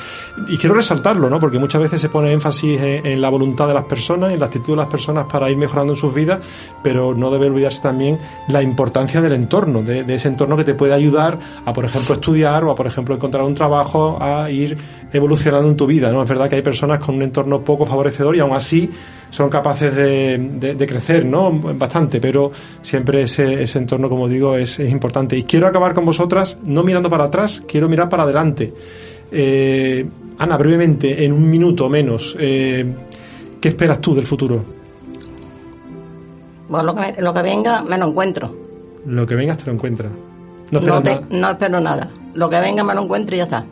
Y 0.47 0.57
quiero 0.57 0.75
resaltarlo, 0.75 1.29
¿no? 1.29 1.39
Porque 1.39 1.59
muchas 1.59 1.81
veces 1.81 1.99
se 1.99 2.09
pone 2.09 2.31
énfasis 2.31 2.79
en, 2.81 3.21
la 3.21 3.29
voluntad 3.29 3.67
de 3.67 3.73
las 3.73 3.85
personas, 3.85 4.33
en 4.33 4.39
la 4.39 4.45
actitud 4.47 4.73
de 4.73 4.77
las 4.77 4.87
personas 4.87 5.25
para 5.31 5.49
ir 5.49 5.57
mejorando 5.57 5.93
en 5.93 5.97
sus 5.97 6.13
vidas, 6.13 6.39
pero 6.81 7.13
no 7.13 7.29
debe 7.29 7.47
olvidarse 7.47 7.81
también 7.81 8.17
la 8.47 8.61
importancia 8.61 9.21
del 9.21 9.33
entorno, 9.33 9.81
de, 9.81 10.03
de 10.03 10.15
ese 10.15 10.27
entorno 10.27 10.57
que 10.57 10.63
te 10.63 10.73
puede 10.73 10.93
ayudar 10.93 11.37
a, 11.65 11.73
por 11.73 11.85
ejemplo, 11.85 12.15
estudiar 12.15 12.63
o 12.63 12.71
a, 12.71 12.75
por 12.75 12.87
ejemplo, 12.87 13.15
encontrar 13.15 13.43
un 13.43 13.55
trabajo, 13.55 14.17
a 14.21 14.49
ir 14.49 14.77
evolucionando 15.11 15.69
en 15.69 15.77
tu 15.77 15.85
vida, 15.85 16.11
¿no? 16.11 16.23
Es 16.23 16.29
verdad 16.29 16.49
que 16.49 16.55
hay 16.55 16.61
personas 16.61 16.99
con 16.99 17.15
un 17.15 17.21
entorno 17.21 17.61
poco 17.61 17.85
favorecedor 17.85 18.35
y 18.35 18.39
aún 18.39 18.55
así 18.55 18.89
son 19.33 19.49
capaces 19.49 19.95
de, 19.95 20.37
de, 20.77 20.87
crecer, 20.87 21.25
¿no? 21.25 21.51
Bastante, 21.51 22.21
pero 22.21 22.51
siempre 22.83 23.23
ese, 23.23 23.63
ese 23.63 23.72
entorno, 23.79 24.09
como 24.09 24.27
digo, 24.27 24.55
es, 24.55 24.79
es, 24.79 24.91
importante. 24.91 25.37
Y 25.37 25.43
quiero 25.43 25.67
acabar 25.67 25.93
con 25.93 26.05
vosotras, 26.05 26.57
no 26.63 26.83
mirando 26.83 27.09
para 27.09 27.25
atrás, 27.25 27.63
quiero 27.67 27.89
mirar 27.89 28.09
para 28.09 28.23
adelante. 28.23 28.73
Eh, 29.31 30.05
Ana, 30.37 30.57
brevemente, 30.57 31.25
en 31.25 31.33
un 31.33 31.49
minuto 31.49 31.85
o 31.85 31.89
menos, 31.89 32.35
eh, 32.39 32.93
¿qué 33.59 33.69
esperas 33.69 33.99
tú 33.99 34.15
del 34.15 34.25
futuro? 34.25 34.63
Pues 36.69 36.83
lo 36.83 36.95
que, 36.95 37.21
lo 37.21 37.33
que 37.33 37.41
venga 37.41 37.83
me 37.83 37.97
lo 37.97 38.07
encuentro. 38.07 38.55
Lo 39.05 39.25
que 39.25 39.35
venga 39.35 39.55
te 39.57 39.65
lo 39.65 39.73
encuentras. 39.73 40.11
No, 40.71 40.79
no, 41.29 41.49
espero 41.51 41.79
nada. 41.79 42.09
Lo 42.33 42.49
que 42.49 42.59
venga 42.59 42.83
me 42.83 42.95
lo 42.95 43.03
encuentro 43.03 43.35
y 43.35 43.39
ya 43.39 43.43
está. 43.43 43.65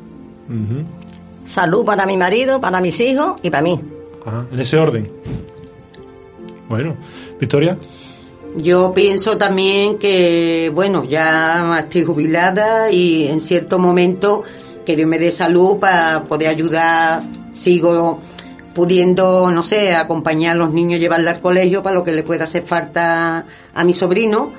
Salud 1.45 1.83
para 1.83 2.05
mi 2.05 2.17
marido, 2.17 2.61
para 2.61 2.79
mis 2.79 2.99
hijos 3.01 3.33
y 3.41 3.49
para 3.49 3.63
mí. 3.63 3.79
Ajá, 4.25 4.45
en 4.51 4.59
ese 4.59 4.77
orden. 4.77 5.11
Bueno, 6.69 6.95
Victoria. 7.39 7.77
Yo 8.55 8.93
pienso 8.93 9.37
también 9.37 9.97
que, 9.97 10.71
bueno, 10.73 11.05
ya 11.05 11.79
estoy 11.79 12.03
jubilada 12.03 12.91
y 12.91 13.27
en 13.27 13.39
cierto 13.39 13.79
momento 13.79 14.43
que 14.85 14.95
Dios 14.95 15.07
me 15.07 15.19
dé 15.19 15.31
salud 15.31 15.79
para 15.79 16.23
poder 16.23 16.49
ayudar, 16.49 17.23
sigo 17.53 18.19
pudiendo, 18.73 19.51
no 19.51 19.63
sé, 19.63 19.95
acompañar 19.95 20.55
a 20.55 20.59
los 20.59 20.73
niños, 20.73 20.99
llevarle 20.99 21.29
al 21.29 21.39
colegio 21.39 21.81
para 21.81 21.95
lo 21.95 22.03
que 22.03 22.13
le 22.13 22.23
pueda 22.23 22.43
hacer 22.43 22.65
falta 22.65 23.45
a 23.73 23.83
mi 23.83 23.93
sobrino 23.93 24.51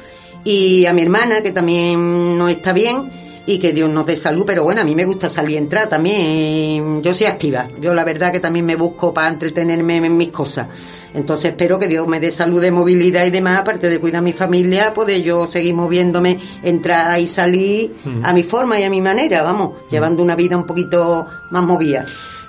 y 0.44 0.86
a 0.86 0.92
mi 0.92 1.02
hermana, 1.02 1.42
que 1.42 1.52
también 1.52 2.38
no 2.38 2.48
está 2.48 2.72
bien 2.72 3.21
y 3.46 3.58
que 3.58 3.72
Dios 3.72 3.90
nos 3.90 4.06
dé 4.06 4.16
salud, 4.16 4.44
pero 4.46 4.64
bueno, 4.64 4.80
a 4.80 4.84
mí 4.84 4.94
me 4.94 5.04
gusta 5.04 5.28
salir 5.28 5.52
y 5.52 5.56
entrar 5.56 5.88
también, 5.88 7.02
yo 7.02 7.12
soy 7.14 7.26
activa, 7.26 7.68
yo 7.80 7.94
la 7.94 8.04
verdad 8.04 8.32
que 8.32 8.40
también 8.40 8.64
me 8.64 8.76
busco 8.76 9.12
para 9.12 9.28
entretenerme 9.28 9.96
en 9.96 10.16
mis 10.16 10.28
cosas, 10.28 10.68
entonces 11.14 11.52
espero 11.52 11.78
que 11.78 11.88
Dios 11.88 12.06
me 12.06 12.20
dé 12.20 12.30
salud 12.30 12.60
de 12.60 12.70
movilidad 12.70 13.26
y 13.26 13.30
demás, 13.30 13.60
aparte 13.60 13.88
de 13.88 13.98
cuidar 13.98 14.20
a 14.20 14.22
mi 14.22 14.32
familia, 14.32 14.92
pues 14.94 15.22
yo 15.22 15.46
seguir 15.46 15.74
moviéndome, 15.74 16.38
entrar 16.62 17.18
y 17.20 17.26
salir 17.26 17.94
a 18.22 18.32
mi 18.32 18.42
forma 18.42 18.78
y 18.78 18.84
a 18.84 18.90
mi 18.90 19.00
manera, 19.00 19.42
vamos, 19.42 19.72
llevando 19.90 20.22
una 20.22 20.36
vida 20.36 20.56
un 20.56 20.64
poquito 20.64 21.26
más 21.50 21.64
movida. 21.64 22.06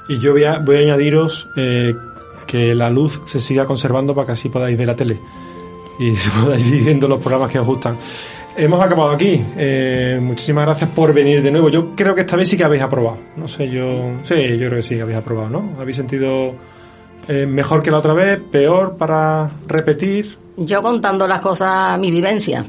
Y 0.07 0.19
yo 0.19 0.33
voy 0.33 0.43
a, 0.43 0.59
voy 0.59 0.77
a 0.77 0.79
añadiros 0.79 1.47
eh, 1.55 1.95
que 2.45 2.75
la 2.75 2.89
luz 2.89 3.21
se 3.25 3.39
siga 3.39 3.65
conservando 3.65 4.13
para 4.13 4.27
que 4.27 4.31
así 4.33 4.49
podáis 4.49 4.77
ver 4.77 4.87
la 4.87 4.95
tele 4.95 5.19
y 5.99 6.11
podáis 6.43 6.67
ir 6.67 6.83
viendo 6.83 7.07
los 7.07 7.19
programas 7.19 7.51
que 7.51 7.59
os 7.59 7.65
gustan. 7.65 7.97
Hemos 8.55 8.81
acabado 8.81 9.11
aquí. 9.11 9.43
Eh, 9.57 10.19
muchísimas 10.21 10.65
gracias 10.65 10.89
por 10.91 11.13
venir 11.13 11.41
de 11.41 11.49
nuevo. 11.49 11.69
Yo 11.69 11.95
creo 11.95 12.13
que 12.13 12.21
esta 12.21 12.35
vez 12.35 12.47
sí 12.47 12.57
que 12.57 12.63
habéis 12.63 12.83
aprobado. 12.83 13.17
No 13.35 13.47
sé, 13.47 13.69
yo. 13.69 14.13
Sí, 14.23 14.35
yo 14.57 14.67
creo 14.67 14.75
que 14.75 14.83
sí 14.83 14.95
que 14.95 15.01
habéis 15.01 15.17
aprobado, 15.17 15.49
¿no? 15.49 15.73
¿Habéis 15.79 15.97
sentido 15.97 16.53
eh, 17.27 17.47
mejor 17.47 17.81
que 17.81 17.89
la 17.89 17.97
otra 17.97 18.13
vez? 18.13 18.39
¿Peor 18.51 18.95
para 18.95 19.49
repetir? 19.67 20.37
Yo 20.57 20.83
contando 20.83 21.27
las 21.27 21.41
cosas, 21.41 21.97
mi 21.99 22.11
vivencia. 22.11 22.63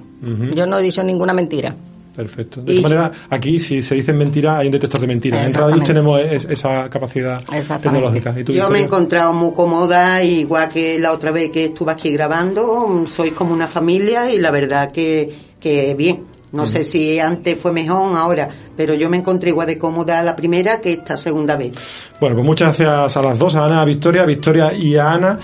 Yo 0.54 0.64
no 0.64 0.78
he 0.78 0.82
dicho 0.82 1.04
ninguna 1.04 1.34
mentira. 1.34 1.74
Perfecto. 2.16 2.62
De 2.62 2.76
todas 2.76 2.82
maneras, 2.82 3.10
aquí 3.28 3.58
si 3.58 3.82
se 3.82 3.96
dicen 3.96 4.16
mentiras, 4.16 4.58
hay 4.58 4.66
un 4.66 4.72
detector 4.72 5.00
de 5.00 5.06
mentiras. 5.06 5.46
En 5.46 5.52
radio 5.52 5.82
tenemos 5.82 6.20
esa 6.20 6.88
capacidad 6.88 7.42
tecnológica. 7.82 8.34
Yo 8.40 8.70
me 8.70 8.78
he 8.78 8.82
encontrado 8.84 9.32
muy 9.32 9.52
cómoda, 9.52 10.22
igual 10.22 10.68
que 10.68 10.98
la 10.98 11.12
otra 11.12 11.30
vez 11.30 11.50
que 11.50 11.66
estuve 11.66 11.92
aquí 11.92 12.10
grabando. 12.12 13.04
Sois 13.06 13.32
como 13.32 13.52
una 13.52 13.66
familia 13.66 14.32
y 14.32 14.38
la 14.38 14.50
verdad 14.50 14.90
que, 14.92 15.53
que 15.64 15.94
bien. 15.94 16.26
No 16.52 16.66
sé 16.66 16.84
si 16.84 17.18
antes 17.18 17.58
fue 17.58 17.72
mejor 17.72 18.16
ahora, 18.16 18.48
pero 18.76 18.94
yo 18.94 19.08
me 19.10 19.16
encontré 19.16 19.48
igual 19.48 19.66
de 19.66 19.76
cómoda 19.76 20.22
la 20.22 20.36
primera 20.36 20.80
que 20.80 20.92
esta 20.92 21.16
segunda 21.16 21.56
vez. 21.56 21.72
Bueno, 22.20 22.36
pues 22.36 22.46
muchas 22.46 22.78
gracias 22.78 23.16
a 23.16 23.22
las 23.22 23.38
dos, 23.38 23.56
a 23.56 23.64
Ana, 23.64 23.80
a 23.80 23.84
Victoria, 23.84 24.22
a 24.22 24.26
Victoria 24.26 24.72
y 24.72 24.94
a 24.96 25.10
Ana, 25.10 25.38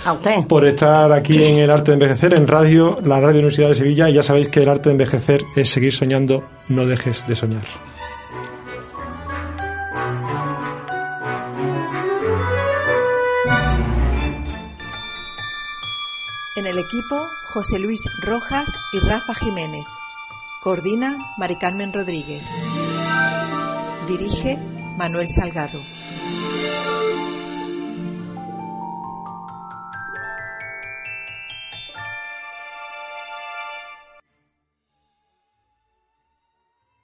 por 0.47 0.67
estar 0.67 1.11
aquí 1.11 1.43
en 1.43 1.59
el 1.59 1.71
Arte 1.71 1.91
de 1.91 1.95
Envejecer, 1.95 2.35
en 2.35 2.47
radio, 2.47 2.99
la 3.03 3.19
Radio 3.19 3.39
Universidad 3.39 3.71
de 3.71 3.75
Sevilla. 3.75 4.09
Y 4.09 4.13
ya 4.13 4.23
sabéis 4.23 4.49
que 4.49 4.63
el 4.63 4.69
arte 4.69 4.91
de 4.91 4.93
envejecer 4.93 5.43
es 5.57 5.71
seguir 5.71 5.93
soñando, 5.93 6.45
no 6.69 6.87
dejes 6.87 7.27
de 7.27 7.35
soñar. 7.35 7.65
En 16.57 16.67
el 16.67 16.79
equipo, 16.79 17.27
José 17.47 17.81
Luis 17.81 18.03
Rojas 18.21 18.71
y 18.93 18.99
Rafa 19.01 19.35
Jiménez. 19.35 19.87
Coordina 20.61 21.17
Mari 21.39 21.57
Carmen 21.57 21.91
Rodríguez. 21.91 22.43
Dirige 24.07 24.59
Manuel 24.99 25.27
Salgado. 25.27 25.81